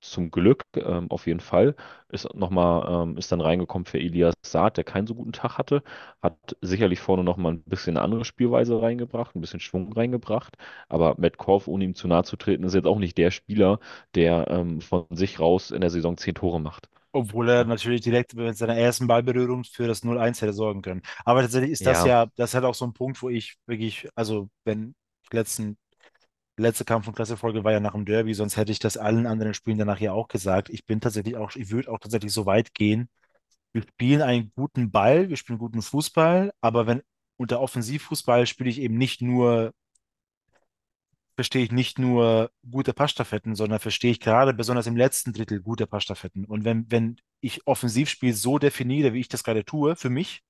Zum 0.00 0.30
Glück, 0.30 0.62
ähm, 0.76 1.10
auf 1.10 1.26
jeden 1.26 1.40
Fall, 1.40 1.74
ist 2.08 2.32
nochmal, 2.34 3.02
ähm, 3.08 3.16
ist 3.16 3.32
dann 3.32 3.40
reingekommen 3.40 3.86
für 3.86 3.98
Elias 3.98 4.34
Saad, 4.44 4.76
der 4.76 4.84
keinen 4.84 5.06
so 5.06 5.14
guten 5.14 5.32
Tag 5.32 5.58
hatte, 5.58 5.82
hat 6.22 6.56
sicherlich 6.60 7.00
vorne 7.00 7.24
nochmal 7.24 7.54
ein 7.54 7.62
bisschen 7.64 7.96
eine 7.96 8.04
andere 8.04 8.24
Spielweise 8.24 8.80
reingebracht, 8.80 9.34
ein 9.34 9.40
bisschen 9.40 9.58
Schwung 9.60 9.92
reingebracht, 9.92 10.56
aber 10.88 11.16
Matt 11.18 11.38
Korf, 11.38 11.66
ohne 11.66 11.84
ihm 11.84 11.94
zu 11.94 12.06
nahe 12.08 12.24
zu 12.24 12.36
treten, 12.36 12.62
ist 12.64 12.74
jetzt 12.74 12.86
auch 12.86 12.98
nicht 12.98 13.18
der 13.18 13.30
Spieler, 13.30 13.80
der 14.14 14.48
ähm, 14.50 14.80
von 14.80 15.06
sich 15.10 15.40
raus 15.40 15.70
in 15.72 15.80
der 15.80 15.90
Saison 15.90 16.16
zehn 16.16 16.34
Tore 16.34 16.60
macht. 16.60 16.88
Obwohl 17.12 17.48
er 17.48 17.64
natürlich 17.64 18.02
direkt 18.02 18.34
mit 18.34 18.56
seiner 18.58 18.76
ersten 18.76 19.06
Ballberührung 19.06 19.64
für 19.64 19.86
das 19.86 20.04
0-1 20.04 20.42
hätte 20.42 20.52
sorgen 20.52 20.82
können. 20.82 21.02
Aber 21.24 21.40
tatsächlich 21.40 21.70
ist 21.70 21.86
das 21.86 22.02
Ja, 22.02 22.04
ja, 22.04 22.26
das 22.36 22.50
ist 22.50 22.54
halt 22.54 22.64
auch 22.66 22.74
so 22.74 22.84
ein 22.86 22.92
Punkt, 22.92 23.22
wo 23.22 23.30
ich 23.30 23.56
wirklich, 23.66 24.08
also 24.14 24.50
wenn 24.64 24.94
letzten 25.32 25.78
letzte 26.56 26.84
Kampf- 26.84 27.06
und 27.08 27.14
Klasse-Folge 27.14 27.64
war 27.64 27.72
ja 27.72 27.80
nach 27.80 27.92
dem 27.92 28.04
Derby, 28.04 28.34
sonst 28.34 28.56
hätte 28.56 28.72
ich 28.72 28.78
das 28.78 28.96
allen 28.96 29.26
anderen 29.26 29.54
Spielen 29.54 29.78
danach 29.78 30.00
ja 30.00 30.12
auch 30.12 30.28
gesagt. 30.28 30.70
Ich 30.70 30.86
bin 30.86 31.00
tatsächlich 31.00 31.36
auch, 31.36 31.54
ich 31.54 31.70
würde 31.70 31.90
auch 31.90 31.98
tatsächlich 31.98 32.32
so 32.32 32.46
weit 32.46 32.74
gehen. 32.74 33.08
Wir 33.72 33.82
spielen 33.82 34.22
einen 34.22 34.52
guten 34.56 34.90
Ball, 34.90 35.28
wir 35.28 35.36
spielen 35.36 35.58
guten 35.58 35.82
Fußball, 35.82 36.52
aber 36.60 36.86
wenn 36.86 37.02
unter 37.36 37.60
Offensivfußball 37.60 38.46
spiele 38.46 38.70
ich 38.70 38.80
eben 38.80 38.96
nicht 38.96 39.20
nur, 39.20 39.72
verstehe 41.34 41.62
ich 41.62 41.72
nicht 41.72 41.98
nur 41.98 42.50
gute 42.70 42.94
Passstaffetten, 42.94 43.54
sondern 43.54 43.78
verstehe 43.78 44.10
ich 44.10 44.20
gerade 44.20 44.54
besonders 44.54 44.86
im 44.86 44.96
letzten 44.96 45.32
Drittel 45.34 45.60
gute 45.60 45.86
Passstaffetten. 45.86 46.46
Und 46.46 46.64
wenn, 46.64 46.90
wenn 46.90 47.16
ich 47.40 47.66
Offensivspiel 47.66 48.32
so 48.32 48.58
definiere, 48.58 49.12
wie 49.12 49.20
ich 49.20 49.28
das 49.28 49.44
gerade 49.44 49.64
tue, 49.64 49.96
für 49.96 50.08
mich, 50.10 50.42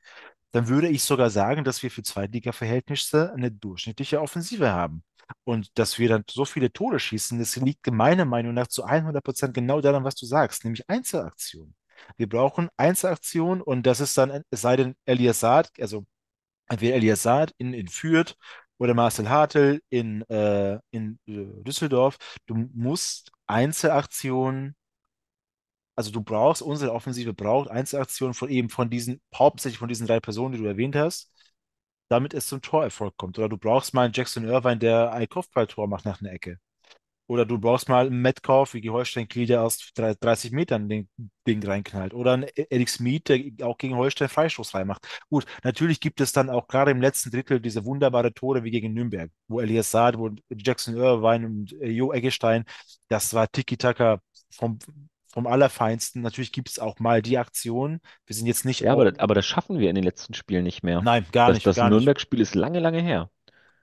dann 0.53 0.69
würde 0.69 0.89
ich 0.89 1.03
sogar 1.03 1.31
sagen, 1.31 1.65
dass 1.65 1.83
wir 1.83 1.91
für 1.91 2.03
Zweitliga-Verhältnisse 2.03 3.33
eine 3.33 3.51
durchschnittliche 3.51 4.21
Offensive 4.21 4.71
haben. 4.73 5.03
Und 5.45 5.79
dass 5.79 5.99
wir 5.99 6.09
dann 6.09 6.25
so 6.31 6.45
viele 6.45 6.73
Tore 6.73 6.99
schießen, 6.99 7.39
das 7.39 7.57
liegt 7.57 7.91
meiner 7.91 8.25
Meinung 8.25 8.55
nach 8.55 8.69
zu 8.69 8.85
100 8.85 9.23
Prozent 9.25 9.55
genau 9.55 9.81
daran, 9.81 10.05
was 10.05 10.15
du 10.15 10.27
sagst, 10.27 10.65
nämlich 10.65 10.89
Einzelaktionen. 10.89 11.75
Wir 12.17 12.29
brauchen 12.29 12.69
Einzelaktionen 12.77 13.63
und 13.63 13.87
das 13.87 14.01
ist 14.01 14.17
dann, 14.19 14.43
es 14.51 14.61
sei 14.61 14.77
denn, 14.77 14.95
Elias 15.05 15.41
Saad, 15.41 15.71
also 15.81 16.07
entweder 16.69 16.97
Elias 16.97 17.23
Saad 17.23 17.55
in, 17.59 17.75
in 17.75 17.89
Fürth 17.89 18.37
oder 18.79 18.95
Marcel 18.95 19.29
Hartl 19.29 19.81
in, 19.89 20.23
äh, 20.29 20.79
in 20.91 21.19
äh, 21.27 21.47
Düsseldorf. 21.65 22.19
Du 22.47 22.55
musst 22.75 23.33
Einzelaktionen 23.47 24.77
also 25.97 26.11
du 26.11 26.23
brauchst, 26.23 26.63
unsere 26.63 26.93
Offensive 26.93 27.33
braucht 27.33 27.71
Einzelaktionen 27.71 28.35
von 28.35 28.51
eben 28.51 28.69
von 28.69 28.91
diesen, 28.91 29.21
hauptsächlich 29.35 29.79
von 29.79 29.89
diesen 29.89 30.07
drei 30.07 30.21
Personen, 30.21 30.53
die 30.53 30.59
du 30.59 30.67
erwähnt 30.67 30.95
hast, 30.95 31.33
damit 32.09 32.35
es 32.35 32.47
zum 32.47 32.63
Torerfolg 32.63 33.17
kommt. 33.17 33.39
Oder 33.39 33.49
du 33.49 33.59
brauchst 33.59 33.95
mal 33.95 34.05
einen 34.05 34.15
Jackson 34.15 34.45
Irvine, 34.45 34.79
der 34.79 35.13
ein 35.13 35.29
Kopfballtor 35.29 35.89
macht 35.89 36.05
nach 36.05 36.21
einer 36.21 36.33
Ecke. 36.33 36.59
Oder 37.29 37.45
du 37.45 37.59
brauchst 37.59 37.89
mal 37.89 38.07
einen 38.07 38.23
Metcalf, 38.23 38.75
wie 38.75 38.81
die 38.81 38.91
Holstein 38.91 39.27
Kiel, 39.27 39.47
der 39.47 39.63
aus 39.63 39.93
30 39.97 40.53
Metern 40.53 40.89
den 40.89 41.09
Ding 41.47 41.65
reinknallt. 41.65 42.15
Oder 42.15 42.35
einen 42.35 42.47
Eric 42.55 42.89
Smith, 42.89 43.23
der 43.25 43.67
auch 43.67 43.79
gegen 43.79 43.97
Holstein 43.97 44.29
Freistoß 44.29 44.75
reinmacht. 44.75 45.07
Gut, 45.29 45.45
natürlich 45.65 45.99
gibt 45.99 46.21
es 46.21 46.33
dann 46.33 46.51
auch 46.51 46.69
gerade 46.69 46.93
im 46.93 47.01
letzten 47.01 47.33
Drittel 47.33 47.61
diese 47.61 47.85
wunderbare 47.85 48.33
Tore 48.33 48.63
wie 48.63 48.71
gegen 48.71 48.95
Nürnberg, 48.95 49.31
wo 49.49 49.61
Elias 49.61 49.91
Saad, 49.91 50.17
wo 50.19 50.31
Jackson 50.51 50.95
Irvine 50.97 51.47
und 51.47 51.73
Jo 51.81 52.13
Eggestein, 52.13 52.65
das 53.09 53.35
war 53.35 53.51
Tiki-Taka 53.51 54.21
vom, 54.53 54.79
vom 55.37 55.47
Allerfeinsten. 55.47 56.23
Natürlich 56.23 56.51
gibt 56.51 56.71
es 56.71 56.79
auch 56.79 56.99
mal 56.99 57.21
die 57.21 57.37
Aktion. 57.37 58.01
Wir 58.25 58.35
sind 58.35 58.47
jetzt 58.47 58.65
nicht 58.65 58.81
ja, 58.81 58.93
aber, 58.95 59.13
aber 59.19 59.35
das 59.35 59.45
schaffen 59.45 59.79
wir 59.79 59.91
in 59.91 59.95
den 59.95 60.05
letzten 60.05 60.33
Spielen 60.33 60.65
nicht 60.65 60.83
mehr. 60.83 61.03
Nein, 61.03 61.27
gar 61.31 61.49
Das, 61.49 61.57
nicht, 61.59 61.67
das. 61.67 61.77
Nürnberg-Spiel 61.77 62.41
ist 62.41 62.55
lange, 62.55 62.81
lange 62.81 63.03
her. 63.03 63.29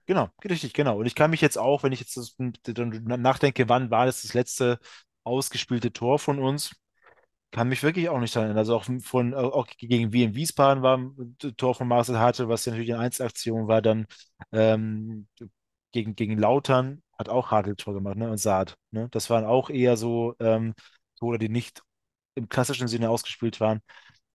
Genau, 0.08 0.30
richtig, 0.44 0.74
genau. 0.74 0.98
Und 0.98 1.06
ich 1.06 1.14
kann 1.14 1.30
mich 1.30 1.42
jetzt 1.42 1.60
auch, 1.60 1.84
wenn 1.84 1.92
ich 1.94 2.00
jetzt 2.00 2.18
das, 2.18 2.36
nachdenke, 2.38 3.70
wann 3.70 3.92
war 3.92 4.08
das 4.08 4.24
das 4.24 4.34
letzte 4.34 4.80
ausgespielte 5.24 5.94
Tor 5.94 6.18
von 6.18 6.40
uns, 6.40 6.76
kann 7.52 7.70
mich 7.70 7.84
wirklich 7.84 8.10
auch 8.10 8.20
nicht 8.20 8.36
daran 8.36 8.48
erinnern. 8.48 8.60
Also 8.60 8.76
auch 8.76 8.86
von, 9.04 9.34
auch 9.36 9.68
gegen 9.78 10.12
Wien 10.12 10.34
Wiesbaden 10.36 10.84
war 10.84 10.98
ein 10.98 11.38
Tor 11.58 11.76
von 11.76 11.88
Marcel 11.88 12.18
Hartl, 12.20 12.50
was 12.50 12.66
ja 12.66 12.72
natürlich 12.72 12.94
eine 12.94 13.04
Einzelaktion 13.04 13.68
war, 13.68 13.82
dann 13.82 14.08
ähm, 14.52 15.28
gegen, 15.92 16.16
gegen 16.16 16.38
Lautern 16.38 17.04
hat 17.18 17.30
auch 17.30 17.52
Hartl 17.52 17.76
Tor 17.76 17.94
gemacht, 17.94 18.18
ne? 18.18 18.30
Und 18.32 18.38
Saad, 18.38 18.76
ne? 18.92 19.08
Das 19.12 19.30
waren 19.30 19.46
auch 19.46 19.70
eher 19.70 19.98
so 19.98 20.36
ähm, 20.40 20.74
Tore, 21.24 21.40
die 21.40 21.50
nicht 21.50 21.82
im 22.36 22.50
klassischen 22.50 22.88
Sinne 22.88 23.10
ausgespielt 23.10 23.60
waren. 23.60 23.82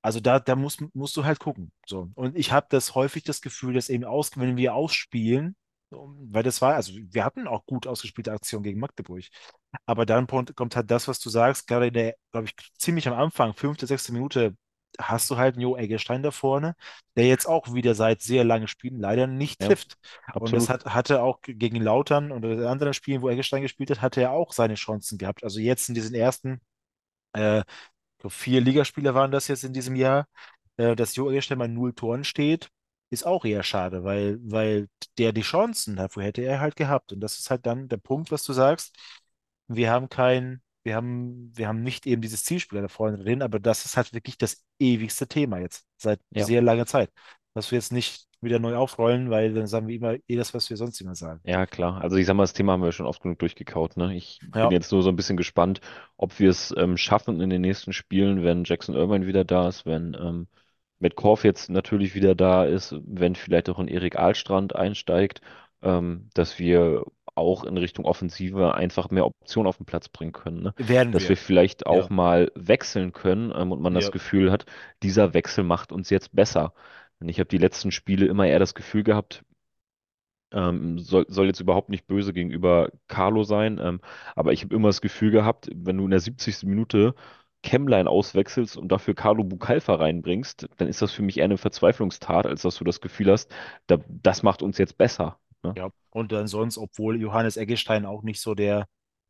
Also 0.03 0.21
da, 0.21 0.41
da 0.41 0.57
muss, 0.57 0.79
musst 0.95 1.17
du 1.17 1.25
halt 1.25 1.41
gucken. 1.41 1.73
So. 1.87 2.11
Und 2.15 2.37
ich 2.37 2.53
habe 2.53 2.67
das 2.71 2.95
häufig 2.95 3.25
das 3.25 3.41
Gefühl, 3.41 3.75
dass 3.75 3.89
eben 3.89 4.05
aus, 4.05 4.31
wenn 4.37 4.57
wir 4.57 4.75
ausspielen, 4.75 5.57
weil 5.91 6.43
das 6.43 6.63
war, 6.63 6.75
also 6.75 6.93
wir 6.95 7.25
hatten 7.25 7.49
auch 7.49 7.67
gut 7.67 7.87
ausgespielte 7.87 8.33
Aktionen 8.33 8.63
gegen 8.65 8.81
Magdeburg. 8.81 9.25
Aber 9.87 10.07
dann 10.07 10.27
kommt 10.27 10.77
halt 10.77 10.91
das, 10.91 11.09
was 11.09 11.21
du 11.21 11.31
sagst, 11.31 11.67
gerade 11.67 11.89
in 11.89 11.95
der, 11.95 12.17
glaube 12.33 12.47
ich, 12.47 12.55
ziemlich 12.79 13.09
am 13.09 13.15
Anfang, 13.15 13.55
fünfte, 13.55 13.87
sechste 13.87 14.13
Minute, 14.13 14.57
hast 15.01 15.31
du 15.31 15.37
halt 15.37 15.55
einen 15.55 15.63
Jo 15.63 15.77
Eggestein 15.77 16.23
da 16.23 16.31
vorne, 16.31 16.75
der 17.17 17.27
jetzt 17.29 17.47
auch 17.47 17.75
wieder 17.75 17.95
seit 17.95 18.23
sehr 18.23 18.45
langen 18.45 18.69
Spielen 18.69 18.99
leider 19.01 19.27
nicht 19.27 19.61
Ja, 19.61 19.69
trifft. 19.69 19.97
Und 20.39 20.57
das 20.57 20.69
absolut. 20.69 20.69
hat, 20.69 20.87
hatte 20.87 21.23
auch 21.23 21.41
gegen 21.43 21.81
Lautern 21.83 22.33
oder 22.33 22.51
in 22.53 22.65
anderen 22.65 22.95
Spielen, 22.95 23.23
wo 23.23 23.29
Eggestein 23.29 23.63
gespielt 23.63 23.91
hat, 23.91 24.03
hatte 24.03 24.23
er 24.23 24.33
auch 24.33 24.53
seine 24.53 24.75
Chancen 24.75 25.19
gehabt. 25.19 25.45
Also 25.45 25.61
jetzt 25.61 25.89
in 25.89 25.95
diesen 25.95 26.15
ersten 26.15 26.61
äh, 27.39 27.65
vier 28.29 28.61
Ligaspieler 28.61 29.15
waren 29.15 29.31
das 29.31 29.49
jetzt 29.49 29.65
in 29.65 29.73
diesem 29.73 29.97
Jahr, 29.97 30.27
äh, 30.77 30.97
dass 30.97 31.17
Jo 31.17 31.31
Eggestein 31.31 31.59
bei 31.59 31.69
null 31.69 31.95
Toren 31.95 32.25
steht, 32.25 32.71
ist 33.11 33.27
auch 33.27 33.45
eher 33.45 33.63
schade, 33.63 34.05
weil, 34.05 34.39
weil 34.43 34.89
der 35.19 35.33
die 35.33 35.43
Chancen 35.43 35.97
dafür 35.97 36.25
hätte 36.25 36.43
er 36.43 36.61
halt 36.61 36.77
gehabt. 36.77 37.13
Und 37.13 37.21
das 37.21 37.39
ist 37.39 37.51
halt 37.51 37.67
dann 37.67 37.89
der 37.89 37.97
Punkt, 37.99 38.31
was 38.33 38.45
du 38.45 38.53
sagst. 38.53 38.97
Wir 39.69 39.91
haben 39.91 40.09
kein, 40.09 40.63
wir 40.85 40.95
haben, 40.97 41.53
wir 41.57 41.69
haben 41.69 41.83
nicht 41.83 42.07
eben 42.07 42.23
dieses 42.23 42.45
Zielspieler 42.45 42.83
da 42.83 42.89
vorne 42.89 43.19
drin, 43.19 43.43
aber 43.43 43.61
das 43.61 43.85
ist 43.87 43.97
halt 43.97 44.13
wirklich 44.15 44.39
das 44.39 44.65
ewigste 44.79 45.29
Thema 45.29 45.59
jetzt, 45.59 45.85
seit 45.99 46.21
Ja. 46.31 46.45
sehr 46.45 46.63
langer 46.63 46.87
Zeit. 46.87 47.11
Was 47.55 47.71
wir 47.71 47.79
jetzt 47.79 47.93
nicht 47.93 48.28
wieder 48.41 48.59
neu 48.59 48.77
aufrollen, 48.77 49.31
weil 49.31 49.53
dann 49.55 49.67
sagen 49.67 49.89
wir 49.89 49.97
immer 49.97 50.15
eh 50.29 50.37
das, 50.37 50.55
was 50.55 50.69
wir 50.71 50.77
sonst 50.77 51.01
immer 51.01 51.15
sagen. 51.15 51.43
Ja, 51.45 51.65
klar. 51.67 52.01
Also 52.03 52.17
ich 52.17 52.27
sag 52.27 52.35
mal, 52.35 52.43
das 52.43 52.53
Thema 52.53 52.73
haben 52.73 52.83
wir 52.83 52.93
schon 52.93 53.07
oft 53.07 53.23
genug 53.23 53.39
durchgekaut, 53.39 53.97
ne? 53.97 54.15
Ich 54.15 54.43
bin 54.61 54.71
Ja, 54.71 54.71
jetzt 54.71 54.93
nur 54.93 55.03
so 55.03 55.09
ein 55.09 55.17
bisschen 55.17 55.37
gespannt, 55.39 55.81
ob 56.17 56.39
wir 56.39 56.51
es 56.51 56.75
ähm, 56.77 56.97
schaffen 56.99 57.41
in 57.41 57.49
den 57.49 57.63
nächsten 57.63 57.93
Spielen, 57.95 58.43
wenn 58.45 58.65
Jackson 58.65 58.95
Irvine 58.95 59.27
wieder 59.27 59.45
da 59.45 59.69
ist, 59.69 59.87
wenn 59.87 60.15
ähm, 60.21 60.47
Matt 60.99 61.15
Korf 61.17 61.45
jetzt 61.45 61.71
natürlich 61.71 62.15
wieder 62.15 62.35
da 62.35 62.65
ist, 62.65 62.95
wenn 63.07 63.35
vielleicht 63.35 63.71
auch 63.71 63.79
ein 63.79 63.89
Erik 63.89 64.17
Ahlstrand 64.19 64.77
einsteigt, 64.77 65.41
ähm, 65.81 66.29
dass 66.35 66.59
wir 66.59 67.05
auch 67.35 67.65
in 67.65 67.77
Richtung 67.79 68.05
Offensive 68.05 68.75
einfach 68.75 69.11
mehr 69.11 69.25
Optionen 69.25 69.69
auf 69.69 69.77
den 69.79 69.87
Platz 69.87 70.09
bringen 70.09 70.33
können, 70.33 70.63
ne? 70.63 70.75
werden 70.79 71.13
Dass 71.13 71.29
wir. 71.29 71.31
wir 71.31 71.37
vielleicht 71.37 71.87
Ja, 71.91 72.09
auch 72.09 72.11
mal 72.11 72.51
wechseln 72.57 73.13
können, 73.13 73.53
ähm, 73.57 73.73
und 73.73 73.81
man 73.81 73.95
das 73.95 74.11
ja, 74.11 74.11
Gefühl 74.11 74.51
hat, 74.53 74.67
dieser 75.03 75.33
Wechsel 75.35 75.65
macht 75.65 75.93
uns 75.93 76.11
jetzt 76.11 76.35
besser. 76.35 76.75
Und 77.21 77.29
ich 77.29 77.41
habe 77.41 77.49
die 77.49 77.59
letzten 77.59 77.91
Spiele 77.91 78.27
immer 78.27 78.47
eher 78.47 78.59
das 78.59 78.75
Gefühl 78.75 79.03
gehabt, 79.03 79.45
ähm, 80.53 80.99
soll, 80.99 81.27
soll 81.29 81.47
jetzt 81.47 81.61
überhaupt 81.61 81.91
nicht 81.91 82.07
böse 82.07 82.33
gegenüber 82.33 82.91
Carlo 83.07 83.43
sein, 83.45 83.79
ähm, 83.83 84.01
aber 84.35 84.53
ich 84.53 84.65
habe 84.65 84.75
immer 84.75 84.89
das 84.89 85.01
Gefühl 85.01 85.31
gehabt, 85.31 85.69
wenn 85.75 85.99
du 85.99 86.05
in 86.05 86.11
der 86.11 86.21
70. 86.21 86.65
Minute 86.65 87.15
Kemmlein 87.63 88.07
auswechselst 88.07 88.77
und 88.77 88.89
dafür 88.91 89.15
Carlo 89.15 89.45
Bucalfa 89.45 89.97
reinbringst, 89.97 90.69
dann 90.77 90.89
ist 90.89 91.03
das 91.03 91.13
für 91.13 91.23
mich 91.23 91.39
eher 91.39 91.45
eine 91.45 91.59
Verzweiflungstat, 91.59 92.47
als 92.47 92.63
dass 92.63 92.77
du 92.77 92.85
das 92.85 93.01
Gefühl 93.01 93.31
hast, 93.31 93.51
da, 93.89 93.99
das 94.09 94.43
macht 94.43 94.63
uns 94.63 94.79
jetzt 94.79 94.97
besser. 94.97 95.39
Ne? 95.63 95.75
ja. 95.77 95.91
Und 96.11 96.33
dann 96.33 96.47
sonst, 96.47 96.79
obwohl 96.79 97.21
Johannes 97.21 97.57
Eggestein 97.57 98.07
auch 98.07 98.23
nicht 98.23 98.41
so 98.41 98.55
der 98.55 98.87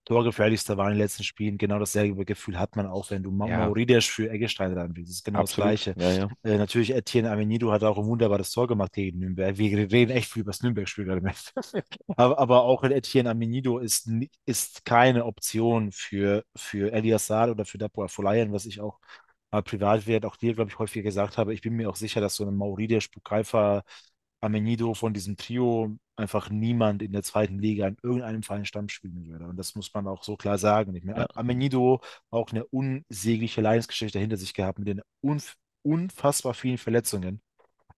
Torgefährlichste 0.08 0.76
war 0.78 0.86
in 0.86 0.94
den 0.94 1.02
letzten 1.02 1.22
Spielen. 1.22 1.58
Genau 1.58 1.78
dasselbe 1.78 2.24
Gefühl 2.24 2.58
hat 2.58 2.76
man 2.76 2.86
auch, 2.86 3.10
wenn 3.10 3.22
du 3.22 3.30
Ja, 3.46 3.66
Maurides 3.66 4.06
für 4.06 4.30
Eggestein 4.30 4.72
ranbringst. 4.72 5.10
Das 5.10 5.16
ist 5.16 5.24
genau 5.24 5.42
das 5.42 5.50
absolut. 5.50 5.68
Gleiche. 5.68 5.94
Ja, 5.98 6.12
ja. 6.12 6.28
Äh, 6.42 6.56
natürlich, 6.56 6.94
Etienne 6.94 7.30
Amenido 7.30 7.70
hat 7.70 7.84
auch 7.84 7.98
ein 7.98 8.06
wunderbares 8.06 8.50
Tor 8.50 8.66
gemacht 8.66 8.94
gegen 8.94 9.18
Nürnberg. 9.18 9.58
Wir 9.58 9.90
reden 9.92 10.10
echt 10.10 10.32
viel 10.32 10.42
über 10.42 10.52
das 10.52 10.62
Nürnberg-Spiel 10.62 11.04
gerade. 11.04 11.22
aber, 12.16 12.38
aber 12.38 12.62
auch 12.62 12.82
Etienne 12.84 13.30
Amenido 13.30 13.78
ist, 13.78 14.10
ist 14.46 14.84
keine 14.86 15.26
Option 15.26 15.92
für, 15.92 16.42
für 16.56 16.90
Elias 16.92 17.26
Saad 17.26 17.50
oder 17.50 17.66
für 17.66 17.76
Dapo 17.76 18.02
Afolayan, 18.02 18.52
was 18.52 18.64
ich 18.64 18.80
auch 18.80 18.98
mal 19.50 19.62
privat 19.62 20.06
wert 20.06 20.24
auch 20.24 20.36
dir, 20.36 20.54
glaube 20.54 20.70
ich, 20.70 20.78
häufiger 20.78 21.02
gesagt 21.02 21.38
habe. 21.38 21.52
Ich 21.52 21.60
bin 21.60 21.74
mir 21.74 21.88
auch 21.90 21.96
sicher, 21.96 22.20
dass 22.20 22.34
so 22.34 22.46
ein 22.46 22.56
Maurides, 22.56 23.08
Bukalfa, 23.08 23.82
Amenido 24.40 24.94
von 24.94 25.12
diesem 25.14 25.36
Trio 25.36 25.96
einfach 26.16 26.50
niemand 26.50 27.02
in 27.02 27.12
der 27.12 27.22
zweiten 27.22 27.58
Liga 27.58 27.86
in 27.88 27.96
irgendeinem 28.02 28.42
Verein 28.42 28.64
Stamm 28.64 28.88
spielen 28.88 29.26
würde. 29.26 29.46
Und 29.46 29.56
das 29.56 29.74
muss 29.74 29.92
man 29.94 30.06
auch 30.06 30.22
so 30.24 30.36
klar 30.36 30.58
sagen. 30.58 30.94
Ich 30.94 31.04
meine, 31.04 31.20
Ja, 31.20 31.26
Amenido 31.34 32.00
auch 32.30 32.50
eine 32.52 32.64
unsägliche 32.66 33.60
Leidensgeschichte 33.60 34.18
hinter 34.18 34.36
sich 34.36 34.54
gehabt 34.54 34.78
mit 34.78 34.88
den 34.88 35.02
unf 35.20 35.56
unfassbar 35.82 36.54
vielen 36.54 36.76
Verletzungen. 36.78 37.40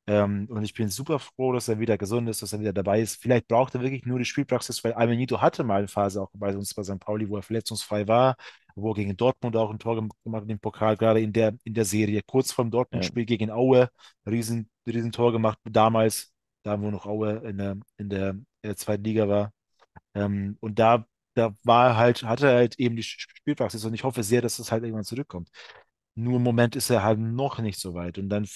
Ähm, 0.06 0.46
und 0.50 0.64
ich 0.64 0.74
bin 0.74 0.88
super 0.88 1.18
froh, 1.18 1.52
dass 1.52 1.68
er 1.68 1.78
wieder 1.78 1.98
gesund 1.98 2.28
ist, 2.28 2.42
dass 2.42 2.52
er 2.52 2.60
wieder 2.60 2.72
dabei 2.72 3.00
ist. 3.00 3.20
Vielleicht 3.22 3.48
braucht 3.48 3.74
er 3.74 3.82
wirklich 3.82 4.06
nur 4.06 4.18
die 4.18 4.24
Spielpraxis, 4.24 4.82
weil 4.82 4.92
Almenito 4.94 5.40
hatte 5.40 5.62
mal 5.62 5.78
eine 5.78 5.88
Phase 5.88 6.22
auch 6.22 6.30
bei 6.34 6.54
uns 6.56 6.74
bei 6.74 6.82
St. 6.82 6.98
Pauli, 6.98 7.28
wo 7.28 7.36
er 7.36 7.42
verletzungsfrei 7.42 8.08
war, 8.08 8.36
wo 8.74 8.90
er 8.90 8.94
gegen 8.94 9.16
Dortmund 9.16 9.56
auch 9.56 9.70
ein 9.70 9.78
Tor 9.78 9.96
gemacht 9.96 10.42
hat 10.42 10.50
im 10.50 10.58
Pokal, 10.58 10.96
gerade 10.96 11.20
in 11.20 11.32
der, 11.32 11.54
in 11.64 11.74
der 11.74 11.84
Serie. 11.84 12.22
Kurz 12.26 12.50
vorm 12.52 12.70
Ja. 12.92 13.10
Dortmund-Spiel 13.10 13.24
gegen 13.26 13.50
Aue, 13.50 13.88
riesen, 14.26 14.68
riesen 14.86 15.12
Tor 15.12 15.32
gemacht, 15.32 15.58
damals, 15.64 16.32
da 16.62 16.80
wo 16.80 16.90
noch 16.90 17.06
Aue 17.06 17.38
in 17.48 17.58
der, 17.58 17.76
in 17.98 18.08
der, 18.10 18.30
in 18.30 18.46
der 18.62 18.76
zweiten 18.76 19.04
Liga 19.04 19.28
war. 19.28 19.52
Ähm, 20.14 20.56
und 20.60 20.78
da, 20.78 21.06
da 21.34 21.54
war 21.64 21.96
halt, 21.96 22.22
hatte 22.24 22.48
er 22.48 22.56
halt 22.56 22.78
eben 22.78 22.96
die 22.96 23.02
Spielpraxis 23.02 23.84
und 23.84 23.94
ich 23.94 24.04
hoffe 24.04 24.22
sehr, 24.22 24.42
dass 24.42 24.56
das 24.58 24.72
halt 24.72 24.84
irgendwann 24.84 25.04
zurückkommt. 25.04 25.50
Nur 26.14 26.36
im 26.36 26.42
Moment 26.42 26.76
ist 26.76 26.90
er 26.90 27.02
halt 27.04 27.18
noch 27.20 27.58
nicht 27.60 27.80
so 27.80 27.94
weit. 27.94 28.18
Und 28.18 28.28
dann 28.28 28.46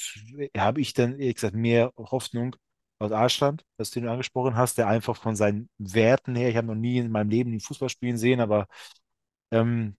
habe 0.56 0.80
ich 0.80 0.92
dann, 0.94 1.12
ehrlich 1.18 1.36
gesagt, 1.36 1.54
mehr 1.54 1.92
Hoffnung 1.96 2.56
aus 2.98 3.12
Arschland, 3.12 3.64
das 3.78 3.90
du 3.90 4.08
angesprochen 4.10 4.56
hast, 4.56 4.78
der 4.78 4.88
einfach 4.88 5.16
von 5.16 5.36
seinen 5.36 5.68
Werten 5.78 6.36
her, 6.36 6.48
ich 6.50 6.56
habe 6.56 6.66
noch 6.68 6.74
nie 6.74 6.98
in 6.98 7.10
meinem 7.10 7.30
Leben 7.30 7.52
ihn 7.52 7.60
Fußball 7.60 7.88
spielen 7.88 8.16
sehen, 8.18 8.40
aber 8.40 8.66
ähm, 9.50 9.96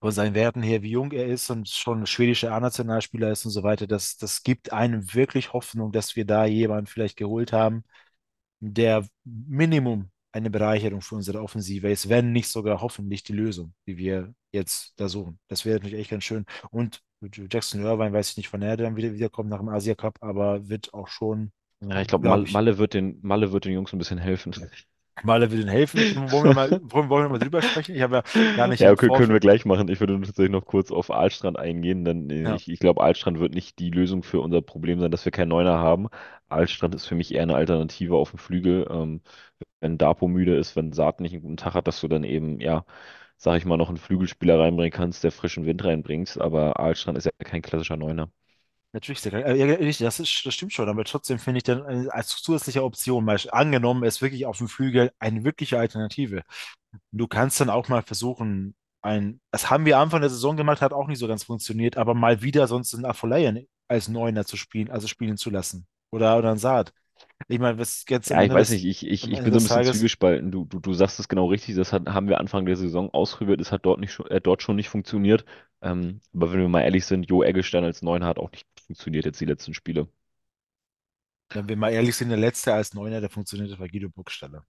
von 0.00 0.12
seinen 0.12 0.34
Werten 0.34 0.62
her, 0.62 0.82
wie 0.82 0.90
jung 0.92 1.12
er 1.12 1.26
ist 1.26 1.50
und 1.50 1.68
schon 1.68 2.06
schwedischer 2.06 2.52
A-Nationalspieler 2.52 3.30
ist 3.32 3.44
und 3.46 3.50
so 3.52 3.62
weiter, 3.64 3.86
das, 3.86 4.16
das 4.16 4.42
gibt 4.44 4.72
einem 4.72 5.12
wirklich 5.14 5.52
Hoffnung, 5.52 5.92
dass 5.92 6.16
wir 6.16 6.24
da 6.24 6.44
jemanden 6.46 6.86
vielleicht 6.86 7.16
geholt 7.16 7.52
haben, 7.52 7.84
der 8.60 9.06
Minimum 9.24 10.10
eine 10.32 10.50
Bereicherung 10.50 11.00
für 11.00 11.16
unsere 11.16 11.40
Offensive 11.42 11.90
ist, 11.90 12.08
wenn 12.08 12.32
nicht 12.32 12.48
sogar 12.48 12.80
hoffentlich 12.82 13.22
die 13.22 13.32
Lösung, 13.32 13.74
die 13.86 13.96
wir 13.98 14.34
jetzt 14.52 14.94
da 15.00 15.08
suchen. 15.08 15.38
Das 15.48 15.64
wäre 15.64 15.76
natürlich 15.78 15.98
echt 15.98 16.10
ganz 16.10 16.24
schön. 16.24 16.44
Und 16.70 17.02
Jackson 17.50 17.82
Irvine, 17.82 18.12
weiß 18.12 18.30
ich 18.32 18.36
nicht, 18.36 18.52
wann 18.52 18.62
er 18.62 18.76
dann 18.76 18.96
wieder 18.96 19.12
wiederkommt 19.14 19.48
nach 19.50 19.58
dem 19.58 19.68
Asia 19.68 19.94
Cup, 19.94 20.18
aber 20.22 20.68
wird 20.68 20.94
auch 20.94 21.08
schon, 21.08 21.52
Ja, 21.90 22.00
ich 22.00 22.08
glaube, 22.08 22.24
glaube 22.24 22.26
Malle, 22.26 22.46
Malle 22.48 22.78
wird 22.78 22.94
den, 22.94 23.18
Malle 23.22 23.52
wird 23.52 23.64
den 23.66 23.72
Jungs 23.72 23.92
ein 23.92 23.98
bisschen 23.98 24.18
helfen. 24.18 24.54
Maler 25.22 25.50
will 25.50 25.60
ihnen 25.60 25.68
helfen. 25.68 26.08
Wollen 26.30 26.44
wir 26.46 26.52
mal, 26.52 26.78
wollen, 26.82 27.08
wollen 27.08 27.24
wir 27.26 27.28
mal 27.30 27.38
drüber 27.38 27.62
sprechen? 27.62 27.94
Ich 27.94 28.02
habe 28.02 28.16
ja 28.16 28.22
gar 28.54 28.68
nicht 28.68 28.80
Ja, 28.80 28.92
okay, 28.92 29.10
können 29.10 29.32
wir 29.32 29.40
gleich 29.40 29.64
machen. 29.64 29.88
Ich 29.88 29.98
würde 29.98 30.14
tatsächlich 30.20 30.52
noch 30.52 30.64
kurz 30.64 30.92
auf 30.92 31.10
Aalstrand 31.10 31.58
eingehen, 31.58 32.04
denn 32.04 32.30
äh, 32.30 32.44
Ja, 32.44 32.54
ich, 32.54 32.68
ich 32.68 32.78
glaube, 32.78 33.02
Aalstrand 33.02 33.40
wird 33.40 33.52
nicht 33.54 33.78
die 33.80 33.90
Lösung 33.90 34.22
für 34.22 34.40
unser 34.40 34.62
Problem 34.62 35.00
sein, 35.00 35.10
dass 35.10 35.24
wir 35.24 35.32
keinen 35.32 35.48
Neuner 35.48 35.78
haben. 35.78 36.08
Aalstrand 36.48 36.94
ist 36.94 37.06
für 37.06 37.16
mich 37.16 37.34
eher 37.34 37.42
eine 37.42 37.56
Alternative 37.56 38.14
auf 38.16 38.30
dem 38.30 38.38
Flügel. 38.38 38.86
Ähm, 38.88 39.20
wenn 39.80 39.98
Dapo 39.98 40.28
müde 40.28 40.56
ist, 40.56 40.76
wenn 40.76 40.92
Saad 40.92 41.20
nicht 41.20 41.32
einen 41.34 41.42
guten 41.42 41.56
Tag 41.56 41.74
hat, 41.74 41.88
dass 41.88 42.00
du 42.00 42.08
dann 42.08 42.24
eben, 42.24 42.60
ja, 42.60 42.84
sag 43.36 43.58
ich 43.58 43.64
mal, 43.66 43.76
noch 43.78 43.88
einen 43.88 43.98
Flügelspieler 43.98 44.58
reinbringen 44.60 44.92
kannst, 44.92 45.24
der 45.24 45.32
frischen 45.32 45.66
Wind 45.66 45.84
reinbringt. 45.84 46.38
Aber 46.40 46.78
Aalstrand 46.80 47.18
ist 47.18 47.24
ja 47.26 47.32
kein 47.44 47.62
klassischer 47.62 47.96
Neuner. 47.96 48.30
Natürlich. 48.92 49.20
Sehr 49.20 49.32
geil. 49.32 49.44
Äh, 49.44 49.56
ja, 49.56 49.66
richtig, 49.66 50.04
das 50.04 50.20
ist, 50.20 50.44
das 50.44 50.54
stimmt 50.54 50.72
schon, 50.72 50.88
aber 50.88 51.04
trotzdem 51.04 51.38
finde 51.38 51.58
ich 51.58 51.64
dann 51.64 52.06
äh, 52.06 52.08
als 52.10 52.28
zusätzliche 52.42 52.84
Option, 52.84 53.24
mal 53.24 53.38
angenommen, 53.52 54.02
er 54.02 54.08
ist 54.08 54.22
wirklich 54.22 54.46
auf 54.46 54.58
dem 54.58 54.68
Flügel 54.68 55.12
eine 55.18 55.44
wirkliche 55.44 55.78
Alternative. 55.78 56.42
Du 57.12 57.26
kannst 57.26 57.60
dann 57.60 57.70
auch 57.70 57.88
mal 57.88 58.02
versuchen, 58.02 58.74
ein, 59.02 59.40
das 59.50 59.70
haben 59.70 59.84
wir 59.86 59.98
Anfang 59.98 60.20
der 60.20 60.30
Saison 60.30 60.56
gemacht, 60.56 60.82
hat 60.82 60.92
auch 60.92 61.06
nicht 61.06 61.18
so 61.18 61.28
ganz 61.28 61.44
funktioniert, 61.44 61.96
aber 61.96 62.14
mal 62.14 62.42
wieder 62.42 62.66
sonst 62.66 62.94
einen 62.94 63.04
Afolayan 63.04 63.64
als 63.88 64.08
Neuner 64.08 64.44
zu 64.44 64.56
spielen, 64.56 64.90
also 64.90 65.06
spielen 65.06 65.36
zu 65.36 65.50
lassen. 65.50 65.86
Oder, 66.10 66.38
oder 66.38 66.50
ein 66.50 66.58
Saad. 66.58 66.92
Ich 67.48 67.58
meine, 67.58 67.78
was 67.78 68.04
jetzt 68.08 68.32
am 68.32 68.38
Ja, 68.38 68.42
ich 68.42 68.52
Ende 68.52 68.54
weiß 68.54 68.68
des, 68.68 68.70
nicht, 68.70 68.84
ich, 68.84 69.06
ich, 69.06 69.24
am 69.24 69.32
ich 69.32 69.38
Ende 69.38 69.50
bin 69.50 69.52
so 69.52 69.58
ein 69.58 69.62
des 69.62 69.64
bisschen 69.64 69.82
Tages, 69.82 69.98
zwiegespalten. 69.98 70.50
Du, 70.50 70.64
du, 70.66 70.80
du 70.80 70.92
sagst 70.92 71.18
es 71.18 71.28
genau 71.28 71.46
richtig, 71.46 71.76
das 71.76 71.92
hat, 71.92 72.06
haben 72.06 72.28
wir 72.28 72.38
Anfang 72.40 72.66
der 72.66 72.76
Saison 72.76 73.10
ausprobiert, 73.10 73.60
es 73.60 73.72
hat 73.72 73.86
dort 73.86 74.00
nicht 74.00 74.12
schon, 74.12 74.26
äh, 74.30 74.40
dort 74.40 74.62
schon 74.62 74.76
nicht 74.76 74.88
funktioniert. 74.90 75.44
Ähm, 75.80 76.20
aber 76.34 76.52
wenn 76.52 76.60
wir 76.60 76.68
mal 76.68 76.82
ehrlich 76.82 77.06
sind, 77.06 77.28
Jo 77.30 77.42
Eggestein 77.42 77.84
als 77.84 78.02
Neuner 78.02 78.26
hat 78.26 78.38
auch 78.38 78.50
nicht 78.50 78.66
funktioniert 78.88 79.24
jetzt 79.26 79.40
die 79.40 79.46
letzten 79.46 79.74
Spiele. 79.74 80.08
wenn 81.50 81.68
wir 81.68 81.76
mal 81.76 81.92
ehrlich 81.92 82.16
sind, 82.16 82.28
der 82.30 82.38
letzte 82.38 82.74
als 82.74 82.94
Neuner, 82.94 83.20
der 83.20 83.30
funktioniert, 83.30 83.78
war 83.78 83.88
Guido 83.88 84.08
Burgstaller. 84.10 84.64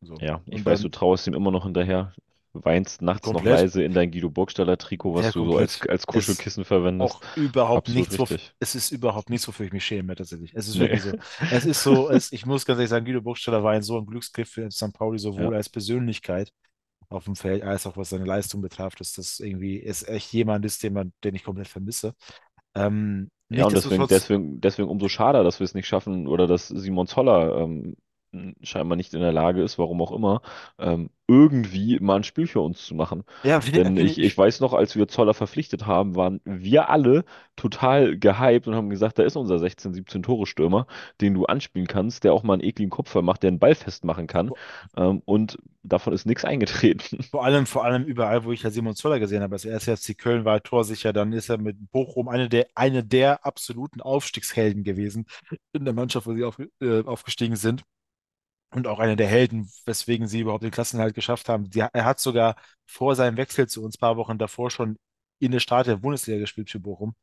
So. 0.00 0.16
Ja, 0.20 0.42
ich 0.46 0.64
Und 0.64 0.66
weiß, 0.66 0.80
du 0.80 0.88
dann 0.88 0.90
trauerst 0.90 1.26
ihm 1.26 1.34
immer 1.34 1.50
noch 1.50 1.64
hinterher, 1.64 2.14
weinst 2.52 3.02
nachts 3.02 3.32
noch 3.32 3.32
komplett, 3.32 3.44
leise 3.44 3.82
in 3.82 3.94
dein 3.94 4.10
Guido 4.10 4.30
Burgstaller 4.30 4.76
Trikot, 4.78 5.14
was 5.14 5.30
du 5.32 5.44
so 5.44 5.56
als, 5.58 5.84
als 5.88 6.06
Kuschelkissen 6.06 6.64
verwendest. 6.64 7.20
auch 7.20 7.24
überhaupt 7.34 7.88
Absolut 7.88 7.88
nichts, 7.88 8.18
wo, 8.18 8.26
es 8.60 8.74
ist 8.74 8.92
überhaupt 8.92 9.28
nichts, 9.30 9.48
wofür 9.48 9.66
ich 9.66 9.72
mich 9.72 9.84
schäme, 9.84 10.14
tatsächlich. 10.14 10.52
Es 10.54 10.68
ist 10.68 10.78
Nee. 10.78 10.80
wirklich 10.80 11.02
so. 11.02 11.16
Es 11.48 11.64
ist 11.64 11.82
so, 11.82 12.08
es, 12.10 12.30
ich 12.32 12.46
muss 12.46 12.64
ganz 12.64 12.78
ehrlich 12.78 12.90
sagen, 12.90 13.04
Guido 13.04 13.20
Burgstaller 13.20 13.62
war 13.64 13.72
ein 13.72 13.82
so 13.82 13.98
ein 13.98 14.06
Glücksgriff 14.06 14.48
für 14.50 14.70
St. 14.70 14.92
Pauli, 14.92 15.18
Ja. 15.36 15.44
sowohl 15.44 15.54
als 15.56 15.68
Persönlichkeit 15.68 16.50
auf 17.08 17.24
dem 17.24 17.36
Feld, 17.36 17.62
als 17.62 17.86
auch 17.86 17.96
was 17.96 18.10
seine 18.10 18.24
Leistung 18.24 18.60
betraf, 18.62 18.94
dass 18.96 19.12
das 19.12 19.40
irgendwie 19.40 19.76
ist 19.78 20.08
echt 20.08 20.32
jemand 20.32 20.64
ist, 20.64 20.82
den 20.82 20.94
man, 20.94 21.12
den 21.24 21.34
ich 21.34 21.44
komplett 21.44 21.68
vermisse. 21.68 22.14
Ähm, 22.74 23.30
Ja, 23.50 23.66
und 23.66 23.74
deswegen, 23.74 24.06
deswegen, 24.08 24.60
deswegen 24.60 24.88
umso 24.88 25.08
schade, 25.08 25.44
dass 25.44 25.60
wir 25.60 25.64
es 25.64 25.74
nicht 25.74 25.86
schaffen 25.86 26.26
oder 26.26 26.46
dass 26.46 26.68
Simon 26.68 27.06
Zoller 27.06 27.58
ähm, 27.58 27.96
scheinbar 28.62 28.96
nicht 28.96 29.14
in 29.14 29.20
der 29.20 29.32
Lage 29.32 29.62
ist, 29.62 29.78
warum 29.78 30.00
auch 30.02 30.12
immer, 30.12 30.42
ähm, 30.78 31.10
irgendwie 31.26 31.98
mal 32.00 32.16
ein 32.16 32.24
Spiel 32.24 32.46
für 32.46 32.60
uns 32.60 32.84
zu 32.84 32.94
machen. 32.94 33.24
ja, 33.44 33.58
Denn 33.58 33.96
ich, 33.96 34.18
ich 34.18 34.36
weiß 34.36 34.60
noch, 34.60 34.74
als 34.74 34.94
wir 34.94 35.08
Zoller 35.08 35.32
verpflichtet 35.32 35.86
haben, 35.86 36.16
waren 36.16 36.40
wir 36.44 36.90
alle 36.90 37.24
total 37.56 38.18
gehypt 38.18 38.66
und 38.68 38.74
haben 38.74 38.90
gesagt, 38.90 39.18
da 39.18 39.22
ist 39.22 39.36
unser 39.36 39.58
16, 39.58 39.94
17 39.94 40.22
Tore 40.22 40.46
Stürmer, 40.46 40.86
den 41.22 41.32
du 41.32 41.46
anspielen 41.46 41.86
kannst, 41.86 42.24
der 42.24 42.34
auch 42.34 42.42
mal 42.42 42.54
einen 42.54 42.64
ekligen 42.64 42.90
Kopfball 42.90 43.22
macht, 43.22 43.42
der 43.42 43.48
einen 43.48 43.58
Ball 43.58 43.74
festmachen 43.74 44.26
kann. 44.26 44.50
Ähm, 44.96 45.22
und 45.24 45.58
davon 45.82 46.12
ist 46.12 46.26
nichts 46.26 46.44
eingetreten. 46.44 47.22
vor 47.30 47.44
allem, 47.44 47.64
vor 47.64 47.84
allem 47.84 48.04
überall, 48.04 48.44
wo 48.44 48.52
ich 48.52 48.62
ja 48.62 48.70
Simon 48.70 48.94
Zoller 48.94 49.18
gesehen 49.18 49.42
habe, 49.42 49.54
als 49.54 49.64
erst 49.64 49.86
jetzt 49.86 50.06
die 50.08 50.14
Köln 50.14 50.44
war 50.44 50.62
torsicher, 50.62 51.14
dann 51.14 51.32
ist 51.32 51.48
er 51.48 51.56
mit 51.56 51.90
Bochum 51.90 52.28
eine 52.28 52.50
der, 52.50 52.66
eine 52.74 53.02
der 53.02 53.46
absoluten 53.46 54.02
Aufstiegshelden 54.02 54.84
gewesen 54.84 55.26
in 55.72 55.86
der 55.86 55.94
Mannschaft, 55.94 56.26
wo 56.26 56.34
sie 56.34 56.44
auf, 56.44 56.58
äh, 56.80 57.02
aufgestiegen 57.04 57.56
sind. 57.56 57.84
Und 58.74 58.86
auch 58.86 58.98
einer 58.98 59.16
der 59.16 59.28
Helden, 59.28 59.70
weswegen 59.86 60.26
sie 60.26 60.40
überhaupt 60.40 60.64
den 60.64 60.70
Klassenerhalt 60.70 61.14
geschafft 61.14 61.48
haben. 61.48 61.70
Die, 61.70 61.80
er 61.80 62.04
hat 62.04 62.20
sogar 62.20 62.56
vor 62.86 63.14
seinem 63.16 63.36
Wechsel 63.36 63.68
zu 63.68 63.82
uns, 63.84 63.96
ein 63.96 64.00
paar 64.00 64.16
Wochen 64.16 64.38
davor, 64.38 64.70
schon 64.70 64.96
in 65.38 65.52
der 65.52 65.60
Start 65.60 65.86
der 65.86 65.96
Bundesliga 65.96 66.38
gespielt 66.38 66.70
für 66.70 66.80
Bochum, 66.80 67.14